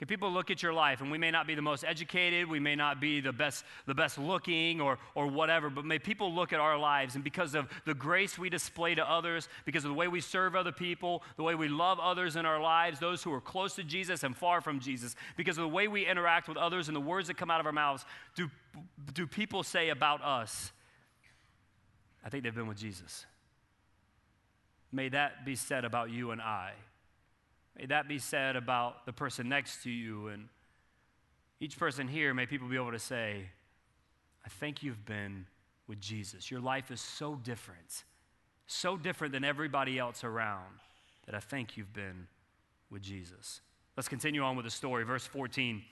Can 0.03 0.07
people 0.09 0.33
look 0.33 0.51
at 0.51 0.61
your 0.61 0.73
life, 0.73 0.99
and 0.99 1.09
we 1.09 1.17
may 1.17 1.31
not 1.31 1.47
be 1.47 1.55
the 1.55 1.61
most 1.61 1.85
educated, 1.85 2.49
we 2.49 2.59
may 2.59 2.75
not 2.75 2.99
be 2.99 3.21
the 3.21 3.31
best, 3.31 3.63
the 3.85 3.93
best 3.93 4.17
looking 4.17 4.81
or, 4.81 4.99
or 5.15 5.27
whatever, 5.27 5.69
but 5.69 5.85
may 5.85 5.97
people 5.97 6.33
look 6.33 6.51
at 6.51 6.59
our 6.59 6.77
lives, 6.77 7.15
and 7.15 7.23
because 7.23 7.55
of 7.55 7.69
the 7.85 7.93
grace 7.93 8.37
we 8.37 8.49
display 8.49 8.95
to 8.95 9.09
others, 9.09 9.47
because 9.63 9.85
of 9.85 9.89
the 9.91 9.95
way 9.95 10.09
we 10.09 10.19
serve 10.19 10.57
other 10.57 10.73
people, 10.73 11.23
the 11.37 11.43
way 11.43 11.55
we 11.55 11.69
love 11.69 12.01
others 12.01 12.35
in 12.35 12.45
our 12.45 12.59
lives, 12.59 12.99
those 12.99 13.23
who 13.23 13.31
are 13.31 13.39
close 13.39 13.75
to 13.75 13.83
Jesus 13.85 14.23
and 14.23 14.35
far 14.35 14.59
from 14.59 14.81
Jesus, 14.81 15.15
because 15.37 15.57
of 15.57 15.61
the 15.61 15.69
way 15.69 15.87
we 15.87 16.05
interact 16.05 16.49
with 16.49 16.57
others 16.57 16.89
and 16.89 16.97
the 16.97 16.99
words 16.99 17.29
that 17.29 17.37
come 17.37 17.49
out 17.49 17.61
of 17.61 17.65
our 17.65 17.71
mouths, 17.71 18.03
do, 18.35 18.51
do 19.13 19.25
people 19.25 19.63
say 19.63 19.87
about 19.87 20.21
us, 20.21 20.73
I 22.25 22.29
think 22.29 22.43
they've 22.43 22.53
been 22.53 22.67
with 22.67 22.77
Jesus? 22.77 23.25
May 24.91 25.07
that 25.07 25.45
be 25.45 25.55
said 25.55 25.85
about 25.85 26.09
you 26.09 26.31
and 26.31 26.41
I. 26.41 26.73
May 27.77 27.87
that 27.87 28.07
be 28.07 28.19
said 28.19 28.55
about 28.55 29.05
the 29.05 29.13
person 29.13 29.49
next 29.49 29.83
to 29.83 29.89
you 29.89 30.27
and 30.27 30.47
each 31.59 31.77
person 31.77 32.07
here. 32.07 32.33
May 32.33 32.45
people 32.45 32.67
be 32.67 32.75
able 32.75 32.91
to 32.91 32.99
say, 32.99 33.49
I 34.45 34.49
think 34.49 34.83
you've 34.83 35.05
been 35.05 35.45
with 35.87 35.99
Jesus. 35.99 36.51
Your 36.51 36.59
life 36.59 36.91
is 36.91 37.01
so 37.01 37.35
different, 37.35 38.03
so 38.67 38.97
different 38.97 39.33
than 39.33 39.43
everybody 39.43 39.97
else 39.97 40.23
around, 40.23 40.79
that 41.25 41.35
I 41.35 41.39
think 41.39 41.77
you've 41.77 41.93
been 41.93 42.27
with 42.89 43.01
Jesus. 43.01 43.61
Let's 43.95 44.09
continue 44.09 44.43
on 44.43 44.55
with 44.55 44.65
the 44.65 44.71
story. 44.71 45.03
Verse 45.03 45.25
14. 45.25 45.83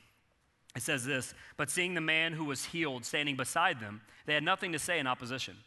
It 0.75 0.81
says 0.81 1.05
this 1.05 1.33
But 1.57 1.69
seeing 1.69 1.93
the 1.93 2.01
man 2.01 2.33
who 2.33 2.45
was 2.45 2.65
healed 2.65 3.05
standing 3.05 3.35
beside 3.35 3.79
them, 3.79 4.01
they 4.25 4.33
had 4.33 4.43
nothing 4.43 4.71
to 4.73 4.79
say 4.79 4.99
in 4.99 5.07
opposition. 5.07 5.57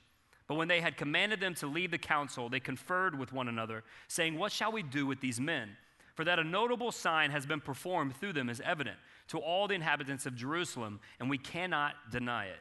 But 0.47 0.57
when 0.57 0.69
they 0.69 0.81
had 0.81 0.97
commanded 0.97 1.41
them 1.41 1.55
to 1.57 1.67
leave 1.67 1.91
the 1.91 1.99
council, 1.99 2.49
they 2.49 2.61
conferred 2.61 3.19
with 3.19 3.33
one 3.33 3.49
another, 3.49 3.83
saying, 4.09 4.39
What 4.39 4.53
shall 4.53 4.73
we 4.73 4.83
do 4.83 5.07
with 5.07 5.21
these 5.21 5.41
men? 5.41 5.77
For 6.15 6.25
that 6.25 6.39
a 6.39 6.45
notable 6.45 6.93
sign 6.93 7.31
has 7.31 7.45
been 7.45 7.61
performed 7.61 8.17
through 8.17 8.35
them 8.35 8.49
is 8.49 8.63
evident 8.65 8.97
to 9.29 9.39
all 9.39 9.67
the 9.67 9.75
inhabitants 9.75 10.27
of 10.27 10.37
Jerusalem, 10.37 11.01
and 11.19 11.29
we 11.29 11.39
cannot 11.39 11.95
deny 12.11 12.47
it. 12.47 12.61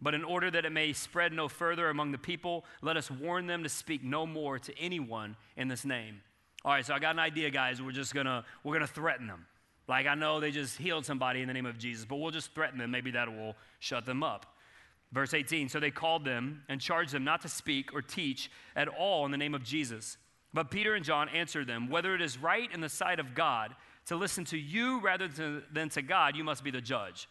But 0.00 0.14
in 0.14 0.22
order 0.22 0.50
that 0.50 0.66
it 0.66 0.72
may 0.72 0.92
spread 0.92 1.32
no 1.32 1.48
further 1.48 1.88
among 1.88 2.12
the 2.12 2.18
people, 2.18 2.64
let 2.82 2.96
us 2.96 3.10
warn 3.10 3.46
them 3.46 3.62
to 3.62 3.68
speak 3.68 4.04
no 4.04 4.26
more 4.26 4.58
to 4.58 4.78
anyone 4.78 5.36
in 5.56 5.68
this 5.68 5.84
name. 5.84 6.20
All 6.64 6.72
right, 6.72 6.84
so 6.84 6.94
I 6.94 6.98
got 6.98 7.14
an 7.14 7.20
idea, 7.20 7.50
guys. 7.50 7.80
We're 7.80 7.92
just 7.92 8.14
gonna 8.14 8.44
we're 8.62 8.74
gonna 8.74 8.86
threaten 8.86 9.26
them. 9.26 9.46
Like 9.86 10.06
I 10.06 10.14
know 10.14 10.40
they 10.40 10.50
just 10.50 10.78
healed 10.78 11.06
somebody 11.06 11.42
in 11.42 11.48
the 11.48 11.54
name 11.54 11.66
of 11.66 11.78
Jesus, 11.78 12.04
but 12.04 12.16
we'll 12.16 12.30
just 12.30 12.54
threaten 12.54 12.78
them. 12.78 12.90
Maybe 12.90 13.10
that 13.12 13.28
will 13.28 13.54
shut 13.78 14.04
them 14.04 14.22
up. 14.22 14.46
Verse 15.12 15.32
18 15.32 15.68
So 15.68 15.78
they 15.78 15.90
called 15.90 16.24
them 16.24 16.62
and 16.68 16.80
charged 16.80 17.12
them 17.12 17.24
not 17.24 17.42
to 17.42 17.48
speak 17.48 17.94
or 17.94 18.02
teach 18.02 18.50
at 18.74 18.88
all 18.88 19.24
in 19.24 19.30
the 19.30 19.38
name 19.38 19.54
of 19.54 19.62
Jesus. 19.62 20.16
But 20.54 20.70
Peter 20.70 20.94
and 20.94 21.04
John 21.04 21.28
answered 21.28 21.66
them 21.66 21.90
Whether 21.90 22.14
it 22.14 22.22
is 22.22 22.38
right 22.38 22.72
in 22.72 22.80
the 22.80 22.88
sight 22.88 23.18
of 23.18 23.34
God 23.34 23.74
to 24.06 24.16
listen 24.16 24.44
to 24.46 24.58
you 24.58 25.00
rather 25.00 25.28
than 25.28 25.88
to 25.90 26.02
God, 26.02 26.36
you 26.36 26.44
must 26.44 26.62
be 26.64 26.70
the 26.70 26.80
judge. 26.80 27.28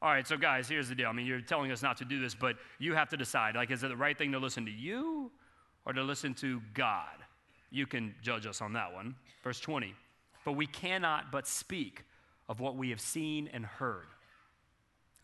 All 0.00 0.10
right, 0.10 0.26
so 0.26 0.36
guys, 0.36 0.68
here's 0.68 0.88
the 0.88 0.94
deal. 0.94 1.08
I 1.08 1.12
mean, 1.12 1.26
you're 1.26 1.40
telling 1.40 1.72
us 1.72 1.82
not 1.82 1.96
to 1.96 2.04
do 2.04 2.20
this, 2.20 2.34
but 2.34 2.56
you 2.78 2.94
have 2.94 3.08
to 3.08 3.16
decide. 3.16 3.56
Like, 3.56 3.72
is 3.72 3.82
it 3.82 3.88
the 3.88 3.96
right 3.96 4.16
thing 4.16 4.30
to 4.30 4.38
listen 4.38 4.64
to 4.66 4.70
you 4.70 5.32
or 5.84 5.92
to 5.92 6.02
listen 6.02 6.34
to 6.34 6.60
God? 6.74 7.16
You 7.70 7.86
can 7.86 8.14
judge 8.22 8.46
us 8.46 8.60
on 8.60 8.74
that 8.74 8.92
one. 8.92 9.16
Verse 9.42 9.58
20. 9.58 9.94
But 10.44 10.52
we 10.52 10.66
cannot 10.66 11.32
but 11.32 11.46
speak 11.48 12.04
of 12.48 12.60
what 12.60 12.76
we 12.76 12.90
have 12.90 13.00
seen 13.00 13.48
and 13.52 13.66
heard. 13.66 14.06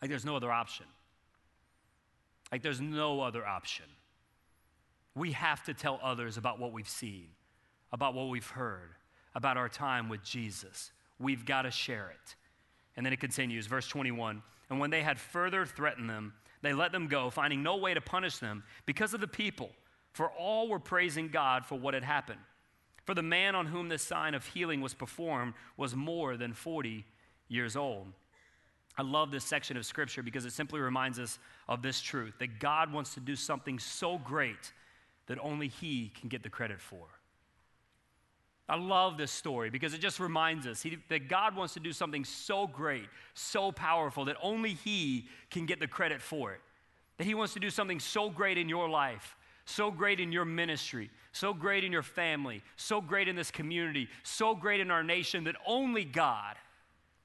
Like 0.01 0.09
there's 0.09 0.25
no 0.25 0.35
other 0.35 0.51
option. 0.51 0.85
Like 2.51 2.61
there's 2.61 2.81
no 2.81 3.21
other 3.21 3.45
option. 3.45 3.85
We 5.15 5.31
have 5.31 5.63
to 5.65 5.73
tell 5.73 5.99
others 6.03 6.37
about 6.37 6.59
what 6.59 6.73
we've 6.73 6.89
seen, 6.89 7.29
about 7.91 8.13
what 8.13 8.29
we've 8.29 8.47
heard, 8.47 8.95
about 9.33 9.57
our 9.57 9.69
time 9.69 10.09
with 10.09 10.23
Jesus. 10.23 10.91
We've 11.19 11.45
got 11.45 11.63
to 11.63 11.71
share 11.71 12.09
it. 12.09 12.35
And 12.97 13.05
then 13.05 13.13
it 13.13 13.19
continues, 13.19 13.67
verse 13.67 13.87
21 13.87 14.41
And 14.69 14.79
when 14.79 14.89
they 14.89 15.01
had 15.01 15.19
further 15.19 15.65
threatened 15.65 16.09
them, 16.09 16.33
they 16.61 16.73
let 16.73 16.91
them 16.91 17.07
go, 17.07 17.29
finding 17.29 17.63
no 17.63 17.77
way 17.77 17.93
to 17.93 18.01
punish 18.01 18.37
them 18.37 18.63
because 18.85 19.13
of 19.13 19.21
the 19.21 19.27
people, 19.27 19.69
for 20.13 20.29
all 20.31 20.67
were 20.67 20.79
praising 20.79 21.29
God 21.29 21.65
for 21.65 21.77
what 21.77 21.93
had 21.93 22.03
happened. 22.03 22.39
For 23.05 23.13
the 23.13 23.21
man 23.21 23.53
on 23.53 23.67
whom 23.67 23.87
this 23.87 24.01
sign 24.01 24.33
of 24.33 24.45
healing 24.47 24.81
was 24.81 24.93
performed 24.93 25.53
was 25.77 25.95
more 25.95 26.37
than 26.37 26.53
40 26.53 27.05
years 27.47 27.75
old. 27.75 28.07
I 28.97 29.03
love 29.03 29.29
this 29.29 29.43
section 29.43 29.77
of 29.77 29.85
scripture 29.85 30.23
because 30.23 30.45
it 30.45 30.53
simply 30.53 30.79
reminds 30.79 31.19
us 31.19 31.37
of 31.67 31.81
this 31.81 32.01
truth 32.01 32.33
that 32.39 32.59
God 32.59 32.91
wants 32.91 33.13
to 33.13 33.19
do 33.19 33.35
something 33.35 33.77
so 33.77 34.17
great 34.17 34.71
that 35.27 35.37
only 35.41 35.67
He 35.67 36.11
can 36.19 36.29
get 36.29 36.43
the 36.43 36.49
credit 36.49 36.79
for. 36.79 37.07
I 38.67 38.77
love 38.77 39.17
this 39.17 39.31
story 39.31 39.69
because 39.69 39.93
it 39.93 39.99
just 39.99 40.19
reminds 40.19 40.65
us 40.65 40.81
he, 40.81 40.97
that 41.09 41.27
God 41.27 41.55
wants 41.55 41.75
to 41.75 41.79
do 41.79 41.93
something 41.93 42.25
so 42.25 42.65
great, 42.65 43.05
so 43.35 43.71
powerful, 43.71 44.25
that 44.25 44.37
only 44.41 44.73
He 44.73 45.27
can 45.51 45.65
get 45.65 45.79
the 45.79 45.87
credit 45.87 46.21
for 46.21 46.53
it. 46.53 46.61
That 47.17 47.25
He 47.25 47.35
wants 47.35 47.53
to 47.53 47.59
do 47.59 47.69
something 47.69 47.99
so 47.99 48.29
great 48.29 48.57
in 48.57 48.67
your 48.67 48.89
life, 48.89 49.35
so 49.65 49.91
great 49.91 50.19
in 50.19 50.31
your 50.31 50.45
ministry, 50.45 51.11
so 51.31 51.53
great 51.53 51.83
in 51.83 51.91
your 51.91 52.03
family, 52.03 52.63
so 52.75 53.01
great 53.01 53.27
in 53.27 53.35
this 53.35 53.51
community, 53.51 54.07
so 54.23 54.55
great 54.55 54.79
in 54.79 54.89
our 54.89 55.03
nation 55.03 55.43
that 55.43 55.55
only 55.67 56.03
God, 56.03 56.55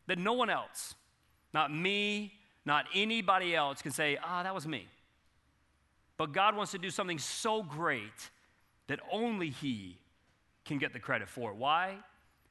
that 0.09 0.19
no 0.19 0.35
one 0.35 0.51
else, 0.51 0.95
not 1.55 1.75
me, 1.75 2.35
not 2.67 2.85
anybody 2.95 3.57
else 3.57 3.81
can 3.81 3.93
say, 3.93 4.19
ah, 4.23 4.43
that 4.43 4.55
was 4.55 4.67
me. 4.67 4.89
But 6.21 6.33
God 6.33 6.55
wants 6.55 6.73
to 6.73 6.79
do 6.79 6.91
something 6.91 7.19
so 7.19 7.63
great 7.63 8.29
that 8.89 9.01
only 9.11 9.49
He 9.49 9.97
can 10.67 10.77
get 10.77 10.93
the 10.93 10.99
credit 10.99 11.31
for 11.31 11.51
it. 11.51 11.57
Why? 11.57 11.97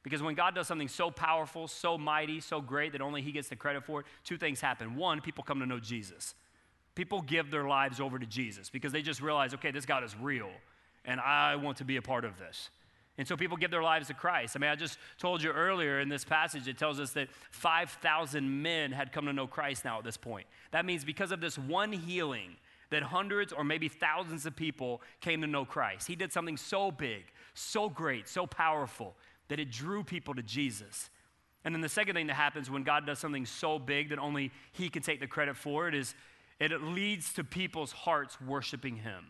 Because 0.02 0.24
when 0.24 0.34
God 0.34 0.56
does 0.56 0.66
something 0.66 0.88
so 0.88 1.08
powerful, 1.08 1.68
so 1.68 1.96
mighty, 1.96 2.40
so 2.40 2.60
great 2.60 2.90
that 2.90 3.00
only 3.00 3.22
He 3.22 3.30
gets 3.30 3.48
the 3.48 3.54
credit 3.54 3.84
for 3.84 4.00
it, 4.00 4.06
two 4.24 4.36
things 4.36 4.60
happen. 4.60 4.96
One, 4.96 5.20
people 5.20 5.44
come 5.44 5.60
to 5.60 5.66
know 5.66 5.78
Jesus. 5.78 6.34
People 6.96 7.22
give 7.22 7.52
their 7.52 7.62
lives 7.62 8.00
over 8.00 8.18
to 8.18 8.26
Jesus 8.26 8.68
because 8.70 8.90
they 8.90 9.02
just 9.02 9.22
realize, 9.22 9.54
okay, 9.54 9.70
this 9.70 9.86
God 9.86 10.02
is 10.02 10.16
real 10.16 10.50
and 11.04 11.20
I 11.20 11.54
want 11.54 11.76
to 11.76 11.84
be 11.84 11.96
a 11.96 12.02
part 12.02 12.24
of 12.24 12.40
this. 12.40 12.70
And 13.18 13.28
so 13.28 13.36
people 13.36 13.56
give 13.56 13.70
their 13.70 13.84
lives 13.84 14.08
to 14.08 14.14
Christ. 14.14 14.56
I 14.56 14.58
mean, 14.58 14.70
I 14.70 14.74
just 14.74 14.98
told 15.16 15.44
you 15.44 15.50
earlier 15.52 16.00
in 16.00 16.08
this 16.08 16.24
passage, 16.24 16.66
it 16.66 16.76
tells 16.76 16.98
us 16.98 17.12
that 17.12 17.28
5,000 17.52 18.62
men 18.62 18.90
had 18.90 19.12
come 19.12 19.26
to 19.26 19.32
know 19.32 19.46
Christ 19.46 19.84
now 19.84 19.98
at 19.98 20.04
this 20.04 20.16
point. 20.16 20.48
That 20.72 20.84
means 20.84 21.04
because 21.04 21.30
of 21.30 21.40
this 21.40 21.56
one 21.56 21.92
healing, 21.92 22.56
that 22.90 23.02
hundreds 23.02 23.52
or 23.52 23.64
maybe 23.64 23.88
thousands 23.88 24.46
of 24.46 24.54
people 24.54 25.00
came 25.20 25.40
to 25.40 25.46
know 25.46 25.64
Christ. 25.64 26.06
He 26.06 26.16
did 26.16 26.32
something 26.32 26.56
so 26.56 26.90
big, 26.90 27.24
so 27.54 27.88
great, 27.88 28.28
so 28.28 28.46
powerful 28.46 29.14
that 29.48 29.60
it 29.60 29.70
drew 29.70 30.04
people 30.04 30.34
to 30.34 30.42
Jesus. 30.42 31.10
And 31.64 31.74
then 31.74 31.82
the 31.82 31.88
second 31.88 32.14
thing 32.14 32.26
that 32.28 32.34
happens 32.34 32.70
when 32.70 32.82
God 32.82 33.06
does 33.06 33.18
something 33.18 33.46
so 33.46 33.78
big 33.78 34.10
that 34.10 34.18
only 34.18 34.50
He 34.72 34.88
can 34.88 35.02
take 35.02 35.20
the 35.20 35.26
credit 35.26 35.56
for 35.56 35.88
it 35.88 35.94
is 35.94 36.14
it 36.58 36.82
leads 36.82 37.32
to 37.34 37.44
people's 37.44 37.92
hearts 37.92 38.40
worshiping 38.40 38.96
Him. 38.96 39.26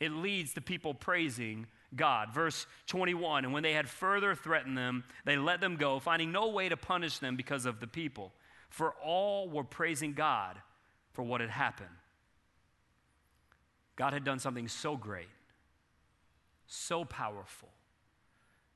It 0.00 0.12
leads 0.12 0.54
to 0.54 0.60
people 0.60 0.94
praising 0.94 1.66
God. 1.96 2.32
Verse 2.32 2.66
21 2.86 3.44
And 3.44 3.52
when 3.52 3.62
they 3.62 3.72
had 3.72 3.88
further 3.88 4.34
threatened 4.34 4.76
them, 4.76 5.04
they 5.24 5.36
let 5.36 5.60
them 5.60 5.76
go, 5.76 5.98
finding 5.98 6.32
no 6.32 6.48
way 6.48 6.68
to 6.68 6.76
punish 6.76 7.18
them 7.18 7.36
because 7.36 7.66
of 7.66 7.80
the 7.80 7.86
people. 7.86 8.32
For 8.70 8.94
all 9.02 9.48
were 9.48 9.64
praising 9.64 10.12
God 10.12 10.56
for 11.12 11.22
what 11.22 11.40
had 11.40 11.50
happened. 11.50 11.88
God 13.98 14.12
had 14.12 14.22
done 14.22 14.38
something 14.38 14.68
so 14.68 14.96
great, 14.96 15.26
so 16.68 17.04
powerful. 17.04 17.68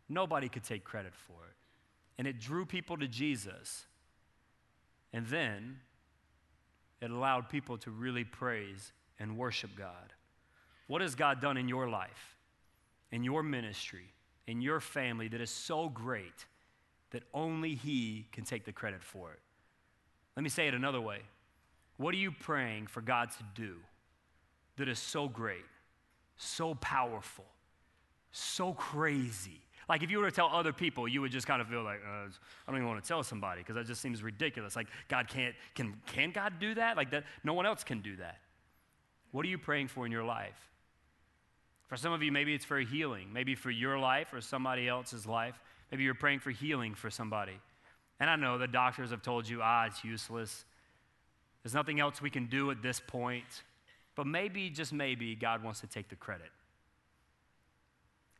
Nobody 0.09 0.49
could 0.49 0.65
take 0.65 0.83
credit 0.83 1.15
for 1.15 1.45
it. 1.45 1.55
And 2.19 2.27
it 2.27 2.41
drew 2.41 2.67
people 2.67 2.97
to 2.99 3.07
Jesus. 3.07 3.87
And 5.13 5.25
then 5.29 5.79
it 7.01 7.13
allowed 7.13 7.49
people 7.49 7.79
to 7.79 7.91
really 7.93 8.25
praise 8.25 8.93
and 9.21 9.39
worship 9.39 9.71
God. 9.79 10.13
What 10.89 11.03
has 11.03 11.15
God 11.15 11.41
done 11.41 11.57
in 11.57 11.69
your 11.69 11.89
life, 11.89 12.37
in 13.13 13.23
your 13.23 13.45
ministry, 13.45 14.13
in 14.49 14.61
your 14.61 14.81
family 14.81 15.29
that 15.29 15.41
is 15.41 15.51
so 15.51 15.89
great 15.89 16.47
that 17.13 17.23
only 17.33 17.77
He 17.77 18.27
can 18.33 18.45
take 18.45 18.65
the 18.65 18.73
credit 18.73 19.05
for 19.05 19.31
it? 19.33 19.39
Let 20.37 20.43
me 20.43 20.49
say 20.49 20.67
it 20.67 20.75
another 20.75 21.01
way. 21.01 21.21
What 21.97 22.13
are 22.13 22.19
you 22.19 22.33
praying 22.33 22.89
for 22.89 23.01
God 23.03 23.31
to 23.31 23.45
do 23.55 23.77
that 24.77 24.89
is 24.89 24.99
so 24.99 25.29
great, 25.29 25.65
so 26.37 26.75
powerful, 26.77 27.47
so 28.31 28.73
crazy? 28.73 29.61
Like 29.89 30.03
if 30.03 30.11
you 30.11 30.19
were 30.19 30.31
to 30.31 30.35
tell 30.35 30.47
other 30.47 30.73
people, 30.73 31.07
you 31.07 31.21
would 31.21 31.33
just 31.33 31.47
kind 31.47 31.61
of 31.61 31.69
feel 31.69 31.83
like, 31.83 32.01
uh, 32.07 32.27
I 32.27 32.31
don't 32.71 32.77
even 32.77 32.89
want 32.89 33.03
to 33.03 33.07
tell 33.07 33.23
somebody 33.23 33.61
because 33.61 33.75
that 33.75 33.87
just 33.87 34.01
seems 34.01 34.23
ridiculous. 34.23 34.77
Like 34.77 34.87
God 35.09 35.29
can't, 35.29 35.55
can, 35.75 35.95
can 36.07 36.31
God 36.31 36.55
do 36.61 36.75
that? 36.75 36.97
Like 36.97 37.11
that, 37.11 37.25
no 37.45 37.53
one 37.53 37.67
else 37.67 37.85
can 37.85 38.01
do 38.01 38.17
that. 38.17 38.39
What 39.33 39.45
are 39.45 39.49
you 39.49 39.59
praying 39.59 39.89
for 39.89 40.07
in 40.07 40.13
your 40.13 40.25
life? 40.25 40.71
For 41.89 41.97
some 41.97 42.13
of 42.13 42.23
you, 42.23 42.33
maybe 42.33 42.55
it's 42.55 42.65
for 42.65 42.79
healing, 42.79 43.31
maybe 43.33 43.55
for 43.55 43.71
your 43.71 43.99
life 43.99 44.33
or 44.33 44.41
somebody 44.41 44.89
else's 44.89 45.27
life. 45.27 45.61
Maybe 45.91 46.05
you're 46.05 46.15
praying 46.15 46.39
for 46.39 46.51
healing 46.51 46.95
for 46.95 47.11
somebody. 47.11 47.61
And 48.19 48.31
I 48.31 48.37
know 48.37 48.57
the 48.57 48.67
doctors 48.67 49.11
have 49.11 49.21
told 49.21 49.47
you, 49.47 49.61
ah, 49.63 49.87
it's 49.87 50.03
useless. 50.05 50.65
There's 51.63 51.75
nothing 51.75 52.01
else 52.01 52.23
we 52.23 52.31
can 52.31 52.47
do 52.47 52.71
at 52.71 52.83
this 52.83 52.99
point. 52.99 53.63
But 54.23 54.29
maybe, 54.29 54.71
just 54.71 54.93
maybe, 54.93 55.35
God 55.35 55.65
wants 55.65 55.81
to 55.81 55.89
take 55.89 56.09
the 56.09 56.15
credit. 56.15 56.53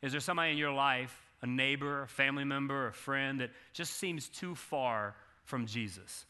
Is 0.01 0.13
there 0.13 0.21
somebody 0.21 0.53
in 0.53 0.57
your 0.57 0.71
life, 0.71 1.13
a 1.43 1.47
neighbor, 1.49 2.03
a 2.03 2.07
family 2.07 2.45
member, 2.45 2.87
a 2.87 2.93
friend 2.93 3.41
that 3.41 3.51
just 3.73 3.95
seems 3.95 4.29
too 4.29 4.55
far 4.55 5.17
from 5.43 5.67
Jesus? 5.67 6.25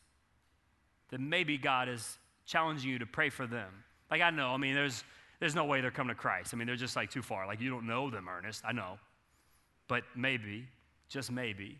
That 1.11 1.21
maybe 1.21 1.59
God 1.59 1.91
is 1.91 2.17
challenging 2.47 2.93
you 2.93 2.99
to 3.01 3.05
pray 3.05 3.29
for 3.29 3.47
them. 3.47 3.69
Like 4.11 4.23
I 4.23 4.31
know, 4.31 4.53
I 4.53 4.57
mean, 4.57 4.73
there's 4.73 5.05
there's 5.38 5.55
no 5.55 5.67
way 5.67 5.83
they're 5.83 5.91
coming 5.91 6.17
to 6.17 6.19
Christ. 6.19 6.55
I 6.55 6.57
mean, 6.57 6.67
they're 6.67 6.75
just 6.75 6.97
like 6.97 7.11
too 7.11 7.21
far. 7.21 7.47
Like 7.47 7.61
you 7.61 7.69
don't 7.69 7.87
know 7.87 8.09
them, 8.09 8.31
Ernest. 8.31 8.62
I 8.65 8.73
know. 8.73 8.99
But 9.87 10.05
maybe, 10.17 10.67
just 11.11 11.31
maybe, 11.31 11.79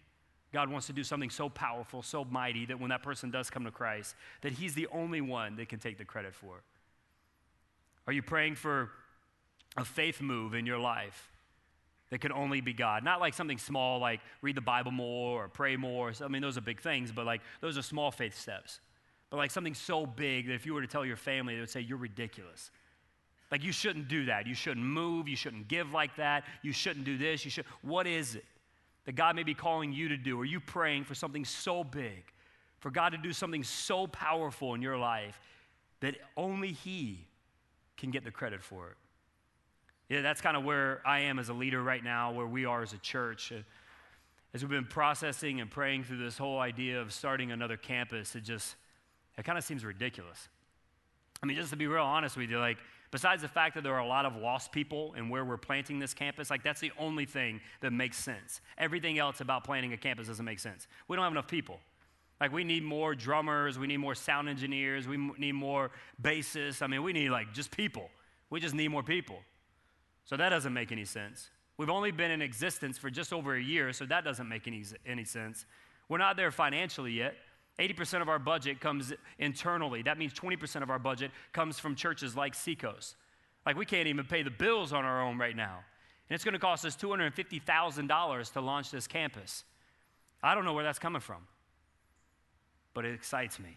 God 0.52 0.68
wants 0.68 0.88
to 0.88 0.92
do 0.92 1.04
something 1.04 1.30
so 1.30 1.48
powerful, 1.48 2.02
so 2.02 2.22
mighty 2.22 2.66
that 2.66 2.78
when 2.78 2.90
that 2.90 3.02
person 3.02 3.30
does 3.30 3.48
come 3.48 3.64
to 3.64 3.70
Christ, 3.70 4.14
that 4.42 4.52
He's 4.52 4.74
the 4.74 4.88
only 4.92 5.22
one 5.22 5.56
that 5.56 5.70
can 5.70 5.78
take 5.78 5.96
the 5.96 6.04
credit 6.04 6.35
for. 6.35 6.62
Are 8.06 8.12
you 8.12 8.22
praying 8.22 8.56
for 8.56 8.90
a 9.76 9.84
faith 9.84 10.20
move 10.20 10.54
in 10.54 10.66
your 10.66 10.78
life 10.78 11.30
that 12.10 12.20
can 12.20 12.32
only 12.32 12.60
be 12.60 12.72
God? 12.72 13.04
Not 13.04 13.20
like 13.20 13.34
something 13.34 13.58
small 13.58 13.98
like 13.98 14.20
read 14.40 14.56
the 14.56 14.60
Bible 14.60 14.90
more 14.90 15.44
or 15.44 15.48
pray 15.48 15.76
more. 15.76 16.12
I 16.22 16.28
mean, 16.28 16.42
those 16.42 16.58
are 16.58 16.62
big 16.62 16.80
things, 16.80 17.12
but 17.12 17.26
like 17.26 17.40
those 17.60 17.78
are 17.78 17.82
small 17.82 18.10
faith 18.10 18.38
steps. 18.38 18.80
But 19.30 19.38
like 19.38 19.50
something 19.50 19.74
so 19.74 20.04
big 20.04 20.48
that 20.48 20.54
if 20.54 20.66
you 20.66 20.74
were 20.74 20.82
to 20.82 20.86
tell 20.86 21.06
your 21.06 21.16
family, 21.16 21.54
they 21.54 21.60
would 21.60 21.70
say, 21.70 21.80
You're 21.80 21.98
ridiculous. 21.98 22.70
Like, 23.52 23.62
you 23.62 23.72
shouldn't 23.72 24.08
do 24.08 24.24
that. 24.24 24.46
You 24.46 24.54
shouldn't 24.54 24.84
move. 24.84 25.28
You 25.28 25.36
shouldn't 25.36 25.68
give 25.68 25.92
like 25.92 26.16
that. 26.16 26.44
You 26.62 26.72
shouldn't 26.72 27.04
do 27.04 27.18
this. 27.18 27.44
You 27.44 27.50
should. 27.50 27.66
What 27.82 28.06
is 28.06 28.34
it 28.34 28.46
that 29.04 29.12
God 29.12 29.36
may 29.36 29.42
be 29.42 29.52
calling 29.52 29.92
you 29.92 30.08
to 30.08 30.16
do? 30.16 30.40
Are 30.40 30.44
you 30.46 30.58
praying 30.58 31.04
for 31.04 31.14
something 31.14 31.44
so 31.44 31.84
big, 31.84 32.24
for 32.80 32.90
God 32.90 33.10
to 33.10 33.18
do 33.18 33.32
something 33.32 33.62
so 33.62 34.06
powerful 34.06 34.74
in 34.74 34.80
your 34.80 34.96
life 34.96 35.38
that 36.00 36.16
only 36.34 36.72
He 36.72 37.26
can 37.96 38.11
get 38.11 38.24
the 38.24 38.31
credit 38.31 38.62
for 38.62 38.88
it? 38.90 38.96
Yeah, 40.09 40.20
that's 40.20 40.40
kind 40.40 40.57
of 40.57 40.64
where 40.64 41.00
I 41.07 41.20
am 41.20 41.38
as 41.38 41.48
a 41.48 41.55
leader 41.55 41.83
right 41.83 42.02
now, 42.02 42.33
where 42.33 42.46
we 42.46 42.64
are 42.64 42.83
as 42.83 42.92
a 42.92 42.98
church. 42.98 43.52
Uh, 43.52 43.62
as 44.55 44.62
we've 44.62 44.70
been 44.70 44.85
processing 44.85 45.61
and 45.61 45.70
praying 45.70 46.05
through 46.05 46.18
this 46.18 46.37
whole 46.37 46.59
idea 46.59 47.00
of 47.00 47.12
starting 47.12 47.52
another 47.52 47.78
campus, 47.78 48.35
it 48.35 48.42
just, 48.42 48.76
it 49.38 49.44
kind 49.44 49.57
of 49.57 49.64
seems 49.64 49.85
ridiculous. 49.85 50.48
I 51.42 51.46
mean, 51.46 51.57
just 51.57 51.70
to 51.70 51.76
be 51.76 51.87
real 51.87 52.02
honest 52.02 52.37
with 52.37 52.50
you, 52.50 52.59
like, 52.59 52.76
Besides 53.12 53.42
the 53.42 53.48
fact 53.48 53.74
that 53.74 53.85
there 53.85 53.92
are 53.92 54.00
a 54.00 54.07
lot 54.07 54.24
of 54.24 54.37
lost 54.37 54.72
people 54.72 55.12
and 55.18 55.28
where 55.28 55.44
we're 55.44 55.59
planting 55.59 55.98
this 55.98 56.14
campus, 56.14 56.48
like 56.48 56.62
that's 56.62 56.81
the 56.81 56.92
only 56.98 57.27
thing 57.27 57.60
that 57.83 57.92
makes 57.92 58.16
sense. 58.16 58.62
Everything 58.79 59.19
else 59.19 59.42
about 59.42 59.64
planting 59.64 59.92
a 59.92 59.98
campus 59.98 60.29
doesn't 60.29 60.44
make 60.44 60.58
sense. 60.58 60.88
We 61.08 61.16
don't 61.16 61.23
have 61.23 61.33
enough 61.33 61.46
people. 61.46 61.79
Like 62.42 62.50
we 62.52 62.64
need 62.64 62.82
more 62.82 63.14
drummers, 63.14 63.78
we 63.78 63.86
need 63.86 63.98
more 63.98 64.16
sound 64.16 64.48
engineers, 64.48 65.06
we 65.06 65.16
need 65.38 65.52
more 65.52 65.92
bassists. 66.20 66.82
I 66.82 66.88
mean, 66.88 67.04
we 67.04 67.12
need 67.12 67.28
like 67.28 67.54
just 67.54 67.70
people. 67.70 68.10
We 68.50 68.58
just 68.58 68.74
need 68.74 68.88
more 68.88 69.04
people. 69.04 69.38
So 70.24 70.36
that 70.36 70.48
doesn't 70.48 70.72
make 70.72 70.90
any 70.90 71.04
sense. 71.04 71.50
We've 71.76 71.88
only 71.88 72.10
been 72.10 72.32
in 72.32 72.42
existence 72.42 72.98
for 72.98 73.10
just 73.10 73.32
over 73.32 73.54
a 73.54 73.62
year, 73.62 73.92
so 73.92 74.06
that 74.06 74.24
doesn't 74.24 74.48
make 74.48 74.66
any, 74.66 74.84
any 75.06 75.24
sense. 75.24 75.66
We're 76.08 76.18
not 76.18 76.36
there 76.36 76.50
financially 76.50 77.12
yet. 77.12 77.36
80% 77.78 78.22
of 78.22 78.28
our 78.28 78.40
budget 78.40 78.80
comes 78.80 79.12
internally. 79.38 80.02
That 80.02 80.18
means 80.18 80.34
20% 80.34 80.82
of 80.82 80.90
our 80.90 80.98
budget 80.98 81.30
comes 81.52 81.78
from 81.78 81.94
churches 81.94 82.34
like 82.34 82.56
Seacoast. 82.56 83.14
Like, 83.64 83.76
we 83.76 83.86
can't 83.86 84.08
even 84.08 84.24
pay 84.24 84.42
the 84.42 84.50
bills 84.50 84.92
on 84.92 85.04
our 85.04 85.22
own 85.22 85.38
right 85.38 85.54
now. 85.54 85.78
And 86.28 86.34
it's 86.34 86.42
going 86.42 86.54
to 86.54 86.58
cost 86.58 86.84
us 86.84 86.96
$250,000 86.96 88.52
to 88.52 88.60
launch 88.60 88.90
this 88.90 89.06
campus. 89.06 89.62
I 90.42 90.56
don't 90.56 90.64
know 90.64 90.72
where 90.72 90.82
that's 90.82 90.98
coming 90.98 91.20
from, 91.20 91.46
but 92.94 93.04
it 93.04 93.14
excites 93.14 93.58
me. 93.58 93.76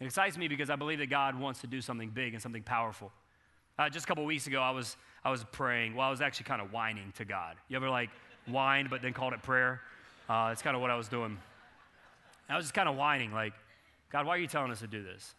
It 0.00 0.04
excites 0.04 0.36
me 0.36 0.48
because 0.48 0.70
I 0.70 0.76
believe 0.76 0.98
that 0.98 1.10
God 1.10 1.38
wants 1.38 1.60
to 1.62 1.66
do 1.66 1.80
something 1.80 2.10
big 2.10 2.34
and 2.34 2.42
something 2.42 2.62
powerful. 2.62 3.12
Uh, 3.78 3.88
just 3.88 4.04
a 4.04 4.08
couple 4.08 4.24
weeks 4.24 4.46
ago, 4.46 4.60
I 4.60 4.70
was, 4.70 4.96
I 5.24 5.30
was 5.30 5.44
praying. 5.52 5.94
Well, 5.94 6.06
I 6.06 6.10
was 6.10 6.20
actually 6.20 6.44
kind 6.44 6.62
of 6.62 6.72
whining 6.72 7.12
to 7.16 7.24
God. 7.24 7.56
You 7.68 7.76
ever 7.76 7.90
like 7.90 8.10
whined 8.46 8.90
but 8.90 9.02
then 9.02 9.12
called 9.12 9.32
it 9.32 9.42
prayer? 9.42 9.80
Uh, 10.28 10.50
it's 10.52 10.62
kind 10.62 10.74
of 10.74 10.82
what 10.82 10.90
I 10.90 10.96
was 10.96 11.08
doing. 11.08 11.38
I 12.48 12.56
was 12.56 12.64
just 12.64 12.74
kind 12.74 12.88
of 12.88 12.96
whining, 12.96 13.32
like, 13.32 13.52
God, 14.10 14.24
why 14.24 14.36
are 14.36 14.38
you 14.38 14.46
telling 14.46 14.70
us 14.70 14.80
to 14.80 14.86
do 14.86 15.02
this? 15.02 15.34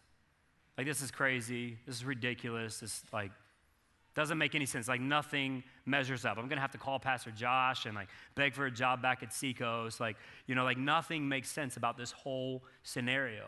Like, 0.76 0.86
this 0.86 1.00
is 1.00 1.10
crazy. 1.10 1.78
This 1.86 1.96
is 1.96 2.04
ridiculous. 2.04 2.80
This, 2.80 3.02
like, 3.12 3.30
doesn't 4.18 4.36
make 4.36 4.56
any 4.56 4.66
sense. 4.66 4.88
Like, 4.88 5.00
nothing 5.00 5.62
measures 5.86 6.24
up. 6.24 6.38
I'm 6.38 6.48
to 6.48 6.56
have 6.56 6.72
to 6.72 6.78
call 6.78 6.98
Pastor 6.98 7.30
Josh 7.30 7.86
and, 7.86 7.94
like, 7.94 8.08
beg 8.34 8.52
for 8.52 8.66
a 8.66 8.70
job 8.70 9.00
back 9.00 9.22
at 9.22 9.32
Seacoast. 9.32 10.00
Like, 10.00 10.16
you 10.48 10.56
know, 10.56 10.64
like, 10.64 10.76
nothing 10.76 11.28
makes 11.28 11.48
sense 11.48 11.76
about 11.76 11.96
this 11.96 12.10
whole 12.10 12.64
scenario. 12.82 13.44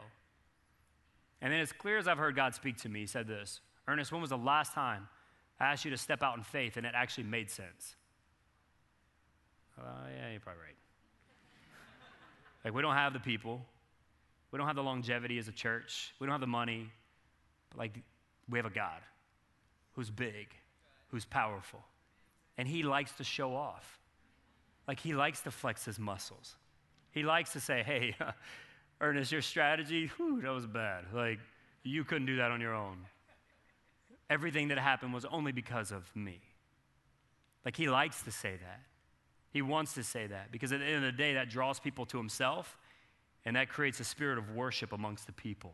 And 1.42 1.52
then, 1.52 1.58
as 1.58 1.72
clear 1.72 1.98
as 1.98 2.06
I've 2.06 2.18
heard 2.18 2.36
God 2.36 2.54
speak 2.54 2.76
to 2.82 2.88
me, 2.88 3.00
he 3.00 3.06
said 3.06 3.26
this 3.26 3.60
Ernest, 3.88 4.12
when 4.12 4.20
was 4.20 4.30
the 4.30 4.38
last 4.38 4.72
time 4.72 5.08
I 5.58 5.72
asked 5.72 5.84
you 5.84 5.90
to 5.90 5.96
step 5.96 6.22
out 6.22 6.36
in 6.36 6.44
faith 6.44 6.76
and 6.76 6.86
it 6.86 6.92
actually 6.94 7.24
made 7.24 7.50
sense? 7.50 7.96
Uh, 9.76 9.82
yeah, 10.16 10.30
you're 10.30 10.38
probably 10.38 10.62
right. 10.62 10.76
like, 12.64 12.74
we 12.74 12.80
don't 12.80 12.94
have 12.94 13.12
the 13.12 13.18
people, 13.18 13.60
we 14.52 14.56
don't 14.56 14.68
have 14.68 14.76
the 14.76 14.84
longevity 14.84 15.36
as 15.38 15.48
a 15.48 15.52
church, 15.52 16.14
we 16.20 16.28
don't 16.28 16.32
have 16.32 16.40
the 16.40 16.46
money, 16.46 16.92
but 17.70 17.78
like, 17.78 17.98
we 18.48 18.56
have 18.56 18.66
a 18.66 18.70
God 18.70 19.00
who's 19.92 20.10
big, 20.10 20.48
who's 21.08 21.24
powerful, 21.24 21.84
and 22.58 22.68
he 22.68 22.82
likes 22.82 23.12
to 23.12 23.24
show 23.24 23.54
off. 23.54 23.98
Like, 24.86 25.00
he 25.00 25.14
likes 25.14 25.40
to 25.42 25.50
flex 25.50 25.84
his 25.84 25.98
muscles. 25.98 26.56
He 27.12 27.22
likes 27.22 27.52
to 27.52 27.60
say, 27.60 27.82
hey, 27.82 28.16
Ernest, 29.00 29.32
your 29.32 29.42
strategy, 29.42 30.10
whew, 30.16 30.40
that 30.42 30.50
was 30.50 30.66
bad. 30.66 31.04
Like, 31.12 31.38
you 31.82 32.04
couldn't 32.04 32.26
do 32.26 32.36
that 32.36 32.50
on 32.50 32.60
your 32.60 32.74
own. 32.74 32.98
Everything 34.28 34.68
that 34.68 34.78
happened 34.78 35.12
was 35.14 35.24
only 35.24 35.52
because 35.52 35.90
of 35.90 36.14
me. 36.14 36.40
Like, 37.64 37.76
he 37.76 37.88
likes 37.88 38.22
to 38.22 38.30
say 38.30 38.56
that. 38.56 38.80
He 39.52 39.62
wants 39.62 39.94
to 39.94 40.04
say 40.04 40.26
that 40.28 40.52
because 40.52 40.72
at 40.72 40.78
the 40.78 40.86
end 40.86 40.96
of 40.96 41.02
the 41.02 41.12
day, 41.12 41.34
that 41.34 41.50
draws 41.50 41.80
people 41.80 42.06
to 42.06 42.16
himself 42.16 42.78
and 43.44 43.56
that 43.56 43.68
creates 43.68 43.98
a 44.00 44.04
spirit 44.04 44.38
of 44.38 44.50
worship 44.50 44.92
amongst 44.92 45.26
the 45.26 45.32
people. 45.32 45.72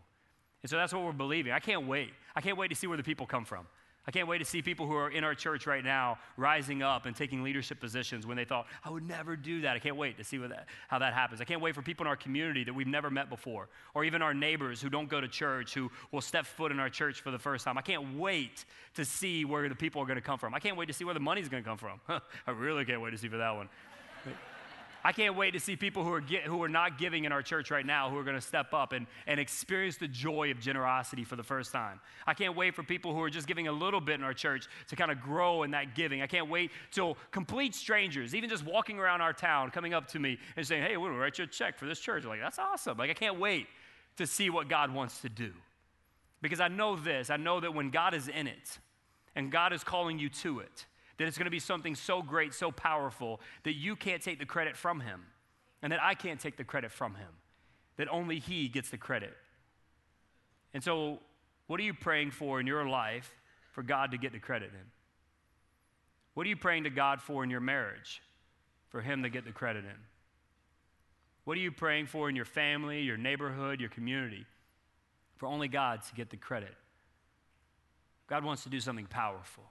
And 0.62 0.70
so 0.70 0.76
that's 0.76 0.92
what 0.92 1.04
we're 1.04 1.12
believing. 1.12 1.52
I 1.52 1.58
can't 1.58 1.86
wait. 1.86 2.10
I 2.34 2.40
can't 2.40 2.56
wait 2.56 2.68
to 2.68 2.74
see 2.74 2.86
where 2.86 2.96
the 2.96 3.02
people 3.02 3.26
come 3.26 3.44
from. 3.44 3.66
I 4.06 4.12
can't 4.12 4.28
wait 4.28 4.38
to 4.38 4.44
see 4.44 4.62
people 4.62 4.86
who 4.86 4.94
are 4.94 5.10
in 5.10 5.24
our 5.24 5.34
church 5.34 5.66
right 5.66 5.84
now 5.84 6.18
rising 6.36 6.80
up 6.80 7.06
and 7.06 7.16
taking 7.16 7.42
leadership 7.42 7.80
positions 7.80 8.24
when 8.24 8.36
they 8.36 8.44
thought, 8.44 8.66
I 8.84 8.90
would 8.90 9.06
never 9.06 9.34
do 9.34 9.62
that. 9.62 9.74
I 9.74 9.78
can't 9.80 9.96
wait 9.96 10.16
to 10.18 10.24
see 10.24 10.38
that, 10.38 10.66
how 10.86 11.00
that 11.00 11.12
happens. 11.12 11.40
I 11.40 11.44
can't 11.44 11.60
wait 11.60 11.74
for 11.74 11.82
people 11.82 12.04
in 12.04 12.08
our 12.08 12.16
community 12.16 12.62
that 12.64 12.72
we've 12.72 12.86
never 12.86 13.10
met 13.10 13.28
before, 13.28 13.68
or 13.94 14.04
even 14.04 14.22
our 14.22 14.32
neighbors 14.32 14.80
who 14.80 14.88
don't 14.88 15.08
go 15.08 15.20
to 15.20 15.26
church, 15.26 15.74
who 15.74 15.90
will 16.12 16.20
step 16.20 16.46
foot 16.46 16.70
in 16.70 16.78
our 16.78 16.88
church 16.88 17.20
for 17.20 17.32
the 17.32 17.38
first 17.38 17.64
time. 17.64 17.76
I 17.76 17.82
can't 17.82 18.16
wait 18.16 18.64
to 18.94 19.04
see 19.04 19.44
where 19.44 19.68
the 19.68 19.74
people 19.74 20.00
are 20.00 20.06
going 20.06 20.16
to 20.16 20.22
come 20.22 20.38
from. 20.38 20.54
I 20.54 20.60
can't 20.60 20.76
wait 20.76 20.86
to 20.86 20.92
see 20.92 21.04
where 21.04 21.14
the 21.14 21.20
money's 21.20 21.48
going 21.48 21.64
to 21.64 21.68
come 21.68 21.78
from. 21.78 22.00
I 22.46 22.50
really 22.52 22.84
can't 22.84 23.00
wait 23.00 23.10
to 23.10 23.18
see 23.18 23.28
for 23.28 23.38
that 23.38 23.56
one. 23.56 23.68
I 25.06 25.12
can't 25.12 25.36
wait 25.36 25.52
to 25.52 25.60
see 25.60 25.76
people 25.76 26.02
who 26.02 26.12
are, 26.12 26.20
get, 26.20 26.42
who 26.42 26.60
are 26.64 26.68
not 26.68 26.98
giving 26.98 27.26
in 27.26 27.30
our 27.30 27.40
church 27.40 27.70
right 27.70 27.86
now 27.86 28.10
who 28.10 28.18
are 28.18 28.24
going 28.24 28.34
to 28.34 28.40
step 28.40 28.74
up 28.74 28.92
and, 28.92 29.06
and 29.28 29.38
experience 29.38 29.98
the 29.98 30.08
joy 30.08 30.50
of 30.50 30.58
generosity 30.58 31.22
for 31.22 31.36
the 31.36 31.44
first 31.44 31.70
time. 31.70 32.00
I 32.26 32.34
can't 32.34 32.56
wait 32.56 32.74
for 32.74 32.82
people 32.82 33.14
who 33.14 33.22
are 33.22 33.30
just 33.30 33.46
giving 33.46 33.68
a 33.68 33.72
little 33.72 34.00
bit 34.00 34.16
in 34.16 34.24
our 34.24 34.34
church 34.34 34.66
to 34.88 34.96
kind 34.96 35.12
of 35.12 35.20
grow 35.20 35.62
in 35.62 35.70
that 35.70 35.94
giving. 35.94 36.22
I 36.22 36.26
can't 36.26 36.50
wait 36.50 36.72
till 36.90 37.16
complete 37.30 37.76
strangers, 37.76 38.34
even 38.34 38.50
just 38.50 38.64
walking 38.64 38.98
around 38.98 39.20
our 39.20 39.32
town, 39.32 39.70
coming 39.70 39.94
up 39.94 40.08
to 40.08 40.18
me 40.18 40.38
and 40.56 40.66
saying, 40.66 40.82
Hey, 40.82 40.96
we're 40.96 41.06
going 41.06 41.18
to 41.18 41.20
write 41.20 41.38
you 41.38 41.44
a 41.44 41.46
check 41.46 41.78
for 41.78 41.86
this 41.86 42.00
church. 42.00 42.24
I'm 42.24 42.30
like, 42.30 42.40
that's 42.40 42.58
awesome. 42.58 42.98
Like, 42.98 43.10
I 43.10 43.14
can't 43.14 43.38
wait 43.38 43.68
to 44.16 44.26
see 44.26 44.50
what 44.50 44.68
God 44.68 44.92
wants 44.92 45.20
to 45.20 45.28
do. 45.28 45.52
Because 46.42 46.58
I 46.58 46.66
know 46.66 46.96
this 46.96 47.30
I 47.30 47.36
know 47.36 47.60
that 47.60 47.72
when 47.72 47.90
God 47.90 48.12
is 48.12 48.26
in 48.26 48.48
it 48.48 48.78
and 49.36 49.52
God 49.52 49.72
is 49.72 49.84
calling 49.84 50.18
you 50.18 50.30
to 50.30 50.58
it, 50.58 50.84
that 51.18 51.26
it's 51.26 51.38
going 51.38 51.46
to 51.46 51.50
be 51.50 51.58
something 51.58 51.94
so 51.94 52.22
great, 52.22 52.54
so 52.54 52.70
powerful, 52.70 53.40
that 53.64 53.74
you 53.74 53.96
can't 53.96 54.22
take 54.22 54.38
the 54.38 54.46
credit 54.46 54.76
from 54.76 55.00
him, 55.00 55.24
and 55.82 55.92
that 55.92 56.02
I 56.02 56.14
can't 56.14 56.40
take 56.40 56.56
the 56.56 56.64
credit 56.64 56.90
from 56.90 57.14
him, 57.14 57.28
that 57.96 58.08
only 58.08 58.38
he 58.38 58.68
gets 58.68 58.90
the 58.90 58.98
credit. 58.98 59.34
And 60.74 60.82
so, 60.82 61.20
what 61.66 61.80
are 61.80 61.84
you 61.84 61.94
praying 61.94 62.32
for 62.32 62.60
in 62.60 62.66
your 62.66 62.86
life 62.86 63.30
for 63.72 63.82
God 63.82 64.12
to 64.12 64.18
get 64.18 64.32
the 64.32 64.38
credit 64.38 64.70
in? 64.72 64.86
What 66.34 66.46
are 66.46 66.50
you 66.50 66.56
praying 66.56 66.84
to 66.84 66.90
God 66.90 67.22
for 67.22 67.42
in 67.42 67.50
your 67.50 67.60
marriage 67.60 68.22
for 68.90 69.00
him 69.00 69.22
to 69.22 69.30
get 69.30 69.44
the 69.44 69.52
credit 69.52 69.84
in? 69.84 70.00
What 71.44 71.56
are 71.56 71.60
you 71.60 71.72
praying 71.72 72.06
for 72.06 72.28
in 72.28 72.36
your 72.36 72.44
family, 72.44 73.00
your 73.00 73.16
neighborhood, 73.16 73.80
your 73.80 73.88
community 73.88 74.44
for 75.36 75.46
only 75.46 75.68
God 75.68 76.02
to 76.02 76.14
get 76.14 76.28
the 76.28 76.36
credit? 76.36 76.74
God 78.26 78.44
wants 78.44 78.64
to 78.64 78.68
do 78.68 78.80
something 78.80 79.06
powerful. 79.06 79.64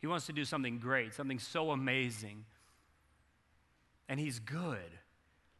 He 0.00 0.06
wants 0.06 0.26
to 0.26 0.32
do 0.32 0.44
something 0.44 0.78
great, 0.78 1.14
something 1.14 1.38
so 1.38 1.70
amazing. 1.70 2.44
And 4.08 4.18
He's 4.18 4.38
good. 4.38 4.90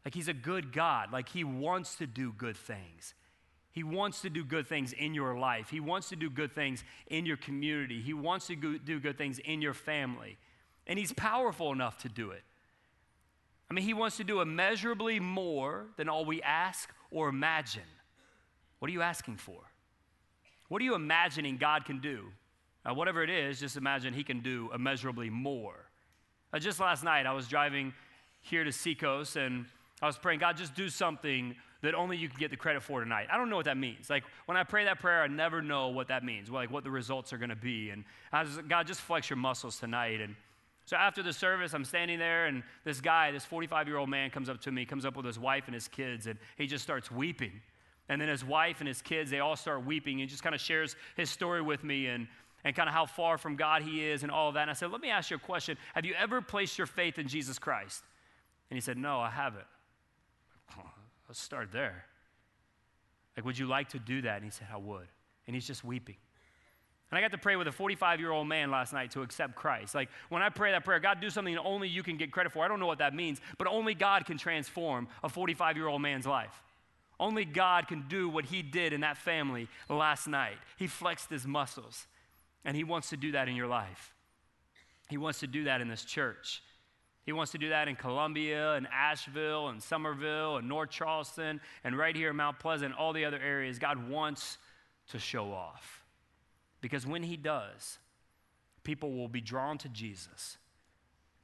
Like 0.05 0.14
He's 0.14 0.28
a 0.28 0.34
good 0.34 0.72
God. 0.72 1.12
Like 1.12 1.28
He 1.28 1.45
wants 1.45 1.97
to 1.97 2.07
do 2.07 2.32
good 2.32 2.57
things. 2.57 3.14
He 3.72 3.84
wants 3.84 4.22
to 4.22 4.30
do 4.30 4.45
good 4.45 4.66
things 4.66 4.93
in 4.93 5.14
your 5.14 5.38
life. 5.38 5.70
He 5.70 5.78
wants 5.78 6.09
to 6.09 6.16
do 6.16 6.28
good 6.28 6.53
things 6.53 6.82
in 7.07 7.24
your 7.24 7.36
community. 7.36 8.01
He 8.01 8.14
wants 8.14 8.49
to 8.49 8.57
do 8.57 8.99
good 8.99 9.16
things 9.16 9.38
in 9.38 9.62
your 9.62 9.74
family. 9.74 10.38
And 10.86 10.99
He's 10.99 11.12
powerful 11.12 11.70
enough 11.70 11.99
to 11.99 12.09
do 12.09 12.30
it. 12.30 12.43
I 13.70 13.74
mean, 13.74 13.84
He 13.84 13.95
wants 13.95 14.16
to 14.16 14.24
do 14.24 14.41
immeasurably 14.41 15.20
more 15.20 15.86
than 15.97 16.09
all 16.09 16.24
we 16.24 16.43
ask 16.43 16.91
or 17.11 17.28
imagine. 17.28 17.82
What 18.80 18.88
are 18.88 18.93
you 18.93 19.03
asking 19.03 19.36
for? 19.36 19.61
What 20.68 20.80
are 20.80 20.84
you 20.84 20.95
imagining 20.95 21.59
God 21.59 21.84
can 21.84 22.01
do? 22.01 22.32
Now, 22.85 22.95
whatever 22.95 23.22
it 23.22 23.31
is, 23.31 23.61
just 23.61 23.76
imagine 23.76 24.14
he 24.14 24.24
can 24.24 24.41
do 24.41 24.70
immeasurably 24.74 25.31
more. 25.31 25.87
Uh, 26.53 26.59
just 26.59 26.81
last 26.81 27.05
night, 27.05 27.26
I 27.26 27.33
was 27.33 27.47
driving 27.47 27.93
here 28.41 28.64
to 28.64 28.72
Seacoast 28.72 29.37
and 29.37 29.66
I 30.03 30.07
was 30.07 30.16
praying, 30.16 30.41
God, 30.41 30.57
just 30.57 30.74
do 30.74 30.89
something 30.89 31.55
that 31.83 31.95
only 31.95 32.16
you 32.16 32.28
can 32.28 32.39
get 32.39 32.51
the 32.51 32.57
credit 32.57 32.83
for 32.83 33.03
tonight. 33.03 33.28
I 33.31 33.37
don't 33.37 33.51
know 33.51 33.57
what 33.57 33.66
that 33.66 33.76
means. 33.76 34.11
Like 34.11 34.24
when 34.47 34.57
I 34.57 34.64
pray 34.64 34.85
that 34.85 34.99
prayer, 34.99 35.22
I 35.22 35.28
never 35.28 35.62
know 35.62 35.89
what 35.89 36.09
that 36.09 36.24
means, 36.24 36.51
like 36.51 36.70
what 36.70 36.85
the 36.85 36.91
results 36.91 37.33
are 37.33 37.39
going 37.39 37.51
to 37.51 37.57
be. 37.57 37.91
And 37.91 38.05
I 38.33 38.43
was, 38.43 38.59
God, 38.68 38.87
just 38.87 39.01
flex 39.01 39.31
your 39.31 39.37
muscles 39.37 39.78
tonight. 39.78 40.20
And 40.20 40.35
so 40.87 40.97
after 40.97 41.22
the 41.22 41.33
service, 41.33 41.72
I'm 41.72 41.85
standing 41.85 42.18
there, 42.18 42.47
and 42.47 42.62
this 42.85 43.01
guy, 43.01 43.31
this 43.31 43.45
45 43.45 43.87
year 43.89 43.97
old 43.97 44.09
man, 44.09 44.31
comes 44.31 44.49
up 44.49 44.61
to 44.62 44.72
me, 44.72 44.85
comes 44.85 45.05
up 45.05 45.16
with 45.16 45.24
his 45.24 45.39
wife 45.39 45.64
and 45.66 45.74
his 45.74 45.89
kids, 45.89 46.26
and 46.26 46.39
he 46.57 46.66
just 46.66 46.83
starts 46.83 47.11
weeping. 47.11 47.61
And 48.09 48.20
then 48.20 48.28
his 48.28 48.45
wife 48.45 48.81
and 48.81 48.89
his 48.89 49.01
kids, 49.01 49.31
they 49.31 49.39
all 49.39 49.55
start 49.55 49.87
weeping. 49.87 50.20
and 50.20 50.28
just 50.28 50.43
kind 50.43 50.55
of 50.55 50.61
shares 50.61 50.97
his 51.16 51.31
story 51.31 51.62
with 51.62 51.85
me. 51.85 52.07
And 52.07 52.26
and 52.65 52.75
kind 52.77 52.89
of 52.89 52.95
how 52.95 53.07
far 53.07 53.39
from 53.39 53.57
God 53.57 53.83
he 53.83 54.05
is 54.05 54.23
and 54.23 54.31
all 54.31 54.49
of 54.49 54.55
that. 54.55 54.63
And 54.63 54.71
I 54.71 54.75
said, 54.75 54.91
Let 54.91 55.01
me 55.01 55.11
ask 55.11 55.31
you 55.31 55.37
a 55.37 55.41
question. 55.41 55.77
Have 55.95 56.05
you 56.05 56.15
ever 56.15 56.41
placed 56.41 56.79
your 56.79 56.87
faith 56.87 57.19
in 57.19 57.29
Jesus 57.29 57.59
Christ? 57.59 58.03
And 58.71 58.77
he 58.77 58.81
said, 58.81 58.97
No, 58.97 59.21
I 59.21 59.31
haven't. 59.31 59.67
Let's 61.29 61.41
start 61.41 61.73
there. 61.73 62.05
Like, 63.37 63.45
would 63.45 63.59
you 63.59 63.67
like 63.67 63.91
to 63.91 63.99
do 63.99 64.23
that? 64.23 64.37
And 64.37 64.45
he 64.45 64.51
said, 64.51 64.69
I 64.73 64.77
would. 64.77 65.07
And 65.47 65.55
he's 65.55 65.67
just 65.67 65.85
weeping. 65.85 66.17
And 67.11 67.19
I 67.19 67.21
got 67.21 67.33
to 67.33 67.39
pray 67.39 67.57
with 67.57 67.67
a 67.67 67.73
45 67.73 68.21
year 68.21 68.31
old 68.31 68.47
man 68.47 68.71
last 68.71 68.93
night 68.93 69.11
to 69.13 69.23
accept 69.23 69.57
Christ. 69.57 69.95
Like, 69.95 70.11
when 70.29 70.43
I 70.43 70.49
pray 70.49 70.73
that 70.73 70.85
prayer, 70.85 71.01
God, 71.01 71.21
do 71.21 71.31
something 71.31 71.57
only 71.59 71.89
you 71.89 72.03
can 72.03 72.17
get 72.17 72.31
credit 72.31 72.53
for. 72.53 72.65
I 72.65 72.69
don't 72.69 72.79
know 72.79 72.87
what 72.87 72.99
that 72.99 73.15
means, 73.15 73.41
but 73.59 73.67
only 73.67 73.95
God 73.95 74.27
can 74.27 74.39
transform 74.39 75.09
a 75.25 75.29
45 75.29 75.77
year 75.77 75.89
old 75.89 76.03
man's 76.03 76.27
life. 76.27 76.63
Only 77.19 77.45
God 77.45 77.87
can 77.87 78.07
do 78.09 78.29
what 78.29 78.47
he 78.47 78.63
did 78.63 78.93
in 78.93 79.03
that 79.03 79.19
family 79.19 79.69
last 79.91 80.27
night. 80.27 80.57
He 80.79 80.87
flexed 80.87 81.29
his 81.29 81.47
muscles. 81.47 82.07
And 82.65 82.77
He 82.77 82.85
wants 82.85 83.11
to 83.11 83.17
do 83.17 83.33
that 83.33 83.49
in 83.49 83.57
your 83.57 83.67
life. 83.67 84.15
He 85.09 85.17
wants 85.17 85.41
to 85.41 85.47
do 85.47 85.65
that 85.65 85.81
in 85.81 85.89
this 85.89 86.05
church. 86.05 86.63
He 87.25 87.33
wants 87.33 87.53
to 87.53 87.59
do 87.59 87.69
that 87.69 87.89
in 87.89 87.97
Columbia 87.97 88.75
and 88.75 88.89
Asheville 88.93 89.69
and 89.69 89.83
Summerville 89.83 90.57
and 90.57 90.69
North 90.69 90.91
Charleston 90.91 91.61
and 91.85 91.97
right 91.97 92.17
here 92.17 92.31
in 92.31 92.37
Mount 92.37 92.59
Pleasant, 92.59 92.95
all 92.95 93.13
the 93.13 93.25
other 93.25 93.39
areas. 93.39 93.79
God 93.79 94.09
wants 94.09 94.59
to 95.11 95.19
show 95.19 95.53
off. 95.53 96.05
Because 96.81 97.07
when 97.07 97.23
He 97.23 97.37
does, 97.37 97.99
people 98.85 99.13
will 99.13 99.29
be 99.29 99.41
drawn 99.41 99.79
to 99.79 99.89
Jesus. 99.89 100.57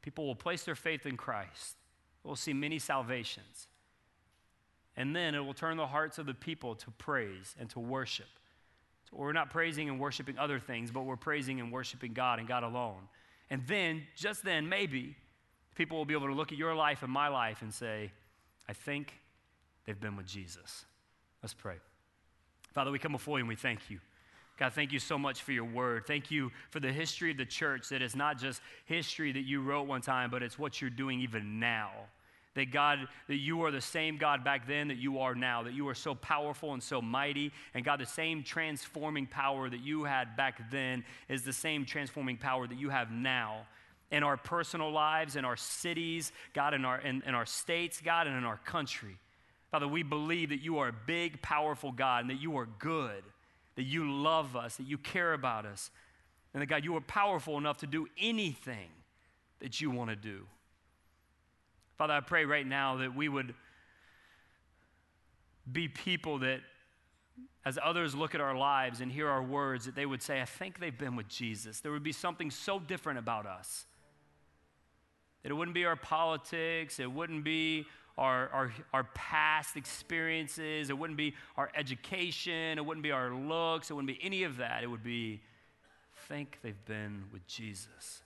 People 0.03 0.27
will 0.27 0.37
place 0.37 0.65
their 0.65 0.75
faith 0.75 1.05
in 1.05 1.17
Christ. 1.17 1.77
We'll 2.25 2.37
see 2.37 2.53
many 2.53 2.79
salvations. 2.79 3.69
And 4.97 5.15
then 5.15 5.35
it 5.35 5.41
will 5.41 5.55
turn 5.55 5.77
the 5.77 5.87
hearts 5.87 6.19
of 6.19 6.27
the 6.27 6.35
people 6.35 6.75
to 6.77 6.91
praise 6.93 7.55
and 7.61 7.69
to 7.71 7.81
worship. 7.81 8.27
So 9.11 9.17
we're 9.19 9.33
not 9.33 9.51
praising 9.51 9.89
and 9.89 10.01
worshiping 10.01 10.39
other 10.39 10.59
things, 10.59 10.91
but 10.91 11.03
we're 11.03 11.17
praising 11.17 11.61
and 11.61 11.73
worshiping 11.73 12.13
God 12.13 12.39
and 12.39 12.49
God 12.49 12.63
alone. 12.63 13.09
And 13.51 13.63
then, 13.67 14.03
just 14.17 14.45
then, 14.45 14.69
maybe 14.69 15.17
people 15.75 15.97
will 15.97 16.05
be 16.05 16.15
able 16.15 16.27
to 16.27 16.35
look 16.35 16.53
at 16.53 16.59
your 16.59 16.75
life 16.75 17.03
and 17.03 17.13
my 17.13 17.29
life 17.29 17.63
and 17.63 17.73
say, 17.73 18.11
I 18.69 18.73
think 18.73 19.13
they've 19.85 20.01
been 20.01 20.17
with 20.17 20.27
Jesus. 20.27 20.85
Let's 21.43 21.55
pray. 21.55 21.77
Father, 22.73 22.91
we 22.91 22.99
come 22.99 23.13
before 23.13 23.39
you 23.39 23.43
and 23.43 23.49
we 23.49 23.57
thank 23.57 23.89
you. 23.89 24.01
God, 24.59 24.73
thank 24.73 24.91
you 24.91 24.99
so 24.99 25.19
much 25.19 25.43
for 25.43 25.53
your 25.53 25.65
word. 25.65 26.07
Thank 26.07 26.31
you 26.31 26.51
for 26.71 26.81
the 26.81 26.91
history 26.91 27.31
of 27.31 27.37
the 27.37 27.45
church 27.45 27.91
that 27.91 28.01
is 28.01 28.17
not 28.17 28.39
just 28.39 28.63
history 28.87 29.31
that 29.33 29.45
you 29.45 29.61
wrote 29.61 29.87
one 29.87 30.01
time, 30.01 30.31
but 30.31 30.43
it's 30.43 30.59
what 30.59 30.81
you're 30.81 30.91
doing 30.91 31.21
even 31.21 31.61
now. 31.61 31.91
That 32.57 32.73
God, 32.73 33.07
that 33.29 33.37
you 33.37 33.63
are 33.63 33.71
the 33.71 33.81
same 33.81 34.17
God 34.17 34.43
back 34.43 34.67
then 34.67 34.89
that 34.89 34.97
you 34.97 35.21
are 35.21 35.35
now, 35.35 35.63
that 35.63 35.75
you 35.75 35.87
are 35.89 35.95
so 35.95 36.15
powerful 36.15 36.73
and 36.73 36.83
so 36.83 37.01
mighty. 37.01 37.53
And 37.75 37.85
God, 37.85 38.01
the 38.01 38.07
same 38.07 38.43
transforming 38.43 39.27
power 39.27 39.71
that 39.71 39.81
you 39.81 40.05
had 40.05 40.37
back 40.37 40.71
then 40.71 41.05
is 41.29 41.45
the 41.45 41.53
same 41.53 41.85
transforming 41.85 42.39
power 42.39 42.67
that 42.67 42.79
you 42.79 42.91
have 42.91 43.13
now 43.13 43.67
in 44.11 44.23
our 44.23 44.37
personal 44.37 44.91
lives, 44.91 45.37
in 45.37 45.45
our 45.45 45.57
cities, 45.57 46.33
God, 46.55 46.75
in 46.75 46.85
our, 46.85 46.99
in, 47.01 47.23
in 47.27 47.35
our 47.35 47.47
states, 47.47 48.01
God, 48.05 48.27
and 48.27 48.37
in 48.37 48.45
our 48.45 48.59
country. 48.59 49.17
Father, 49.71 49.89
we 49.89 50.03
believe 50.03 50.51
that 50.51 50.63
you 50.63 50.79
are 50.79 50.89
a 50.89 50.95
big, 51.07 51.43
powerful 51.43 51.93
God 51.93 52.23
and 52.23 52.31
that 52.31 52.41
you 52.41 52.57
are 52.57 52.67
good, 52.79 53.23
that 53.75 53.83
you 53.83 54.11
love 54.11 54.57
us, 54.57 54.77
that 54.77 54.87
you 54.87 54.97
care 54.97 55.33
about 55.33 55.67
us, 55.67 55.91
and 56.55 56.63
that 56.63 56.67
God, 56.67 56.85
you 56.85 56.97
are 56.97 57.01
powerful 57.03 57.59
enough 57.59 57.79
to 57.79 57.87
do 57.87 58.07
anything 58.19 58.89
that 59.61 59.81
you 59.81 59.91
want 59.91 60.11
to 60.11 60.17
do. 60.17 60.47
Father, 61.97 62.13
I 62.13 62.21
pray 62.21 62.45
right 62.45 62.67
now 62.67 62.97
that 62.99 63.15
we 63.15 63.29
would 63.29 63.55
be 65.71 65.89
people 65.89 66.39
that, 66.41 66.61
as 67.65 67.79
others 67.83 68.15
look 68.15 68.35
at 68.35 68.41
our 68.41 68.55
lives 68.57 69.01
and 69.01 69.11
hear 69.11 69.29
our 69.29 69.43
words, 69.43 69.87
that 69.87 69.95
they 69.95 70.07
would 70.07 70.23
say, 70.23 70.41
I 70.41 70.45
think 70.45 70.79
they've 70.79 70.97
been 70.97 71.17
with 71.17 71.29
Jesus. 71.29 71.81
There 71.81 71.93
would 71.93 72.03
be 72.03 72.13
something 72.13 72.51
so 72.51 72.79
different 72.79 73.19
about 73.19 73.47
us. 73.47 73.87
That 75.43 75.51
it 75.51 75.55
wouldn't 75.55 75.75
be 75.75 75.85
our 75.85 75.97
politics, 75.97 77.01
it 77.01 77.11
wouldn't 77.11 77.45
be 77.45 77.87
our, 78.19 78.49
our, 78.51 78.73
our 78.93 79.05
past 79.15 79.77
experiences, 79.77 80.91
it 80.91 80.99
wouldn't 80.99 81.19
be 81.19 81.35
our 81.57 81.71
education, 81.75 82.79
it 82.79 82.85
wouldn't 82.85 83.03
be 83.03 83.13
our 83.13 83.35
looks, 83.35 83.91
it 83.91 83.95
wouldn't 83.95 84.09
be 84.09 84.19
any 84.23 84.43
of 84.43 84.59
that. 84.59 84.83
It 84.83 84.87
would 84.87 85.05
be, 85.05 85.41
think 86.29 86.59
they've 86.63 86.85
been 86.87 87.25
with 87.33 87.47
Jesus. 87.47 88.23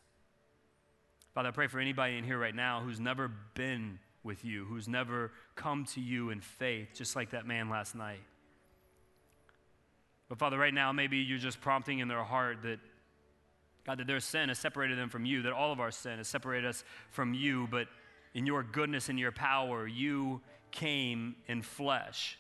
Father, 1.35 1.49
I 1.49 1.53
pray 1.53 1.69
for 1.69 1.79
anybody 1.79 2.17
in 2.17 2.25
here 2.25 2.39
right 2.39 2.55
now 2.55 2.81
who's 2.81 2.99
never 2.99 3.31
been 3.55 3.99
with 4.23 4.45
you, 4.45 4.65
who's 4.65 4.89
never 4.89 5.31
come 5.55 5.85
to 5.87 6.01
you 6.01 6.31
in 6.31 6.41
faith, 6.41 6.89
just 6.95 7.15
like 7.15 7.31
that 7.31 7.47
man 7.47 7.71
last 7.71 7.95
night. 7.95 8.21
But 10.29 10.39
Father, 10.39 10.59
right 10.59 10.75
now, 10.75 10.93
maybe 10.93 11.19
you're 11.19 11.39
just 11.39 11.61
prompting 11.61 12.01
in 12.01 12.09
their 12.09 12.23
heart 12.23 12.63
that, 12.63 12.79
God, 13.87 13.99
that 13.99 14.07
their 14.07 14.21
sin 14.21 14.49
has 14.49 14.59
separated 14.59 14.99
them 14.99 15.09
from 15.09 15.25
you, 15.25 15.43
that 15.43 15.53
all 15.53 15.73
of 15.73 15.81
our 15.81 15.91
sin 15.91 16.19
has 16.19 16.29
separated 16.29 16.69
us 16.69 16.85
from 17.11 17.33
you, 17.33 17.69
but 17.71 17.89
in 18.35 18.47
your 18.47 18.63
goodness 18.63 19.09
and 19.09 19.19
your 19.19 19.33
power, 19.33 19.87
you 19.87 20.41
came 20.73 21.37
in 21.47 21.63
flesh. 21.63 22.39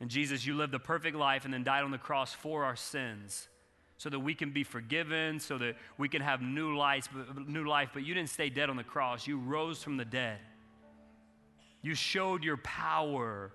And 0.00 0.10
Jesus, 0.10 0.44
you 0.44 0.54
lived 0.54 0.72
the 0.72 0.78
perfect 0.78 1.16
life 1.16 1.44
and 1.44 1.54
then 1.54 1.64
died 1.64 1.84
on 1.84 1.90
the 1.90 1.98
cross 1.98 2.32
for 2.32 2.64
our 2.64 2.76
sins 2.76 3.48
so 3.96 4.10
that 4.10 4.18
we 4.18 4.34
can 4.34 4.50
be 4.50 4.64
forgiven, 4.64 5.38
so 5.38 5.56
that 5.58 5.76
we 5.98 6.08
can 6.08 6.20
have 6.20 6.42
new 6.42 6.76
life, 6.76 7.08
new 7.46 7.66
life. 7.66 7.90
But 7.92 8.04
you 8.04 8.14
didn't 8.14 8.30
stay 8.30 8.50
dead 8.50 8.70
on 8.70 8.76
the 8.76 8.84
cross. 8.84 9.26
You 9.26 9.38
rose 9.38 9.82
from 9.82 9.96
the 9.96 10.04
dead. 10.04 10.38
You 11.82 11.94
showed 11.94 12.42
your 12.42 12.56
power 12.58 13.52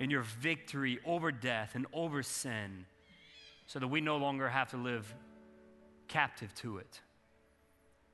and 0.00 0.10
your 0.10 0.22
victory 0.22 0.98
over 1.04 1.32
death 1.32 1.74
and 1.74 1.86
over 1.92 2.22
sin 2.22 2.86
so 3.66 3.78
that 3.78 3.88
we 3.88 4.00
no 4.00 4.16
longer 4.16 4.48
have 4.48 4.70
to 4.70 4.76
live 4.76 5.12
captive 6.08 6.54
to 6.56 6.78
it. 6.78 7.00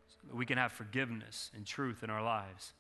So 0.09 0.17
that 0.29 0.37
we 0.37 0.47
can 0.47 0.59
have 0.59 0.73
forgiveness 0.73 1.51
and 1.55 1.65
truth 1.65 2.03
in 2.03 2.11
our 2.11 2.23
lives. 2.23 2.73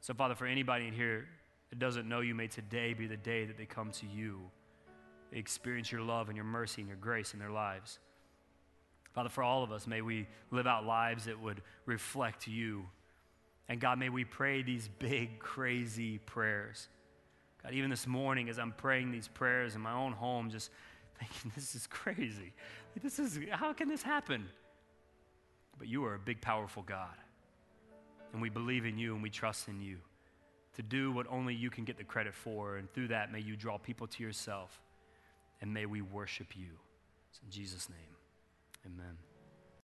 So, 0.00 0.14
Father, 0.14 0.34
for 0.34 0.46
anybody 0.46 0.86
in 0.86 0.92
here 0.92 1.26
that 1.70 1.78
doesn't 1.78 2.08
know 2.08 2.20
you, 2.20 2.34
may 2.34 2.48
today 2.48 2.92
be 2.92 3.06
the 3.06 3.16
day 3.16 3.44
that 3.44 3.56
they 3.56 3.66
come 3.66 3.90
to 3.92 4.06
you, 4.06 4.40
they 5.30 5.38
experience 5.38 5.90
your 5.90 6.02
love 6.02 6.28
and 6.28 6.36
your 6.36 6.44
mercy 6.44 6.82
and 6.82 6.88
your 6.88 6.98
grace 6.98 7.32
in 7.32 7.38
their 7.38 7.50
lives. 7.50 7.98
Father, 9.12 9.28
for 9.28 9.42
all 9.42 9.62
of 9.62 9.72
us, 9.72 9.86
may 9.86 10.00
we 10.00 10.26
live 10.50 10.66
out 10.66 10.86
lives 10.86 11.26
that 11.26 11.40
would 11.40 11.62
reflect 11.84 12.48
you. 12.48 12.86
And 13.68 13.80
God, 13.80 13.98
may 13.98 14.08
we 14.08 14.24
pray 14.24 14.62
these 14.62 14.88
big, 14.98 15.38
crazy 15.38 16.18
prayers. 16.18 16.88
God, 17.62 17.74
even 17.74 17.90
this 17.90 18.06
morning, 18.06 18.48
as 18.48 18.58
I'm 18.58 18.72
praying 18.72 19.12
these 19.12 19.28
prayers 19.28 19.74
in 19.74 19.80
my 19.80 19.92
own 19.92 20.12
home, 20.12 20.50
just 20.50 20.70
thinking, 21.18 21.52
this 21.54 21.74
is 21.74 21.86
crazy. 21.86 22.52
This 23.02 23.18
is, 23.18 23.38
how 23.50 23.72
can 23.72 23.88
this 23.88 24.02
happen? 24.02 24.48
But 25.78 25.88
you 25.88 26.04
are 26.04 26.14
a 26.14 26.18
big, 26.18 26.40
powerful 26.40 26.82
God. 26.82 27.14
And 28.32 28.40
we 28.40 28.48
believe 28.48 28.86
in 28.86 28.98
you 28.98 29.14
and 29.14 29.22
we 29.22 29.30
trust 29.30 29.68
in 29.68 29.80
you 29.80 29.98
to 30.74 30.82
do 30.82 31.12
what 31.12 31.26
only 31.28 31.54
you 31.54 31.68
can 31.68 31.84
get 31.84 31.98
the 31.98 32.04
credit 32.04 32.34
for. 32.34 32.76
And 32.78 32.90
through 32.92 33.08
that, 33.08 33.30
may 33.30 33.40
you 33.40 33.56
draw 33.56 33.76
people 33.76 34.06
to 34.06 34.22
yourself 34.22 34.80
and 35.60 35.72
may 35.72 35.84
we 35.84 36.00
worship 36.00 36.56
you. 36.56 36.70
It's 37.30 37.40
in 37.44 37.50
Jesus' 37.50 37.88
name. 37.90 38.11
Amen. 38.86 39.31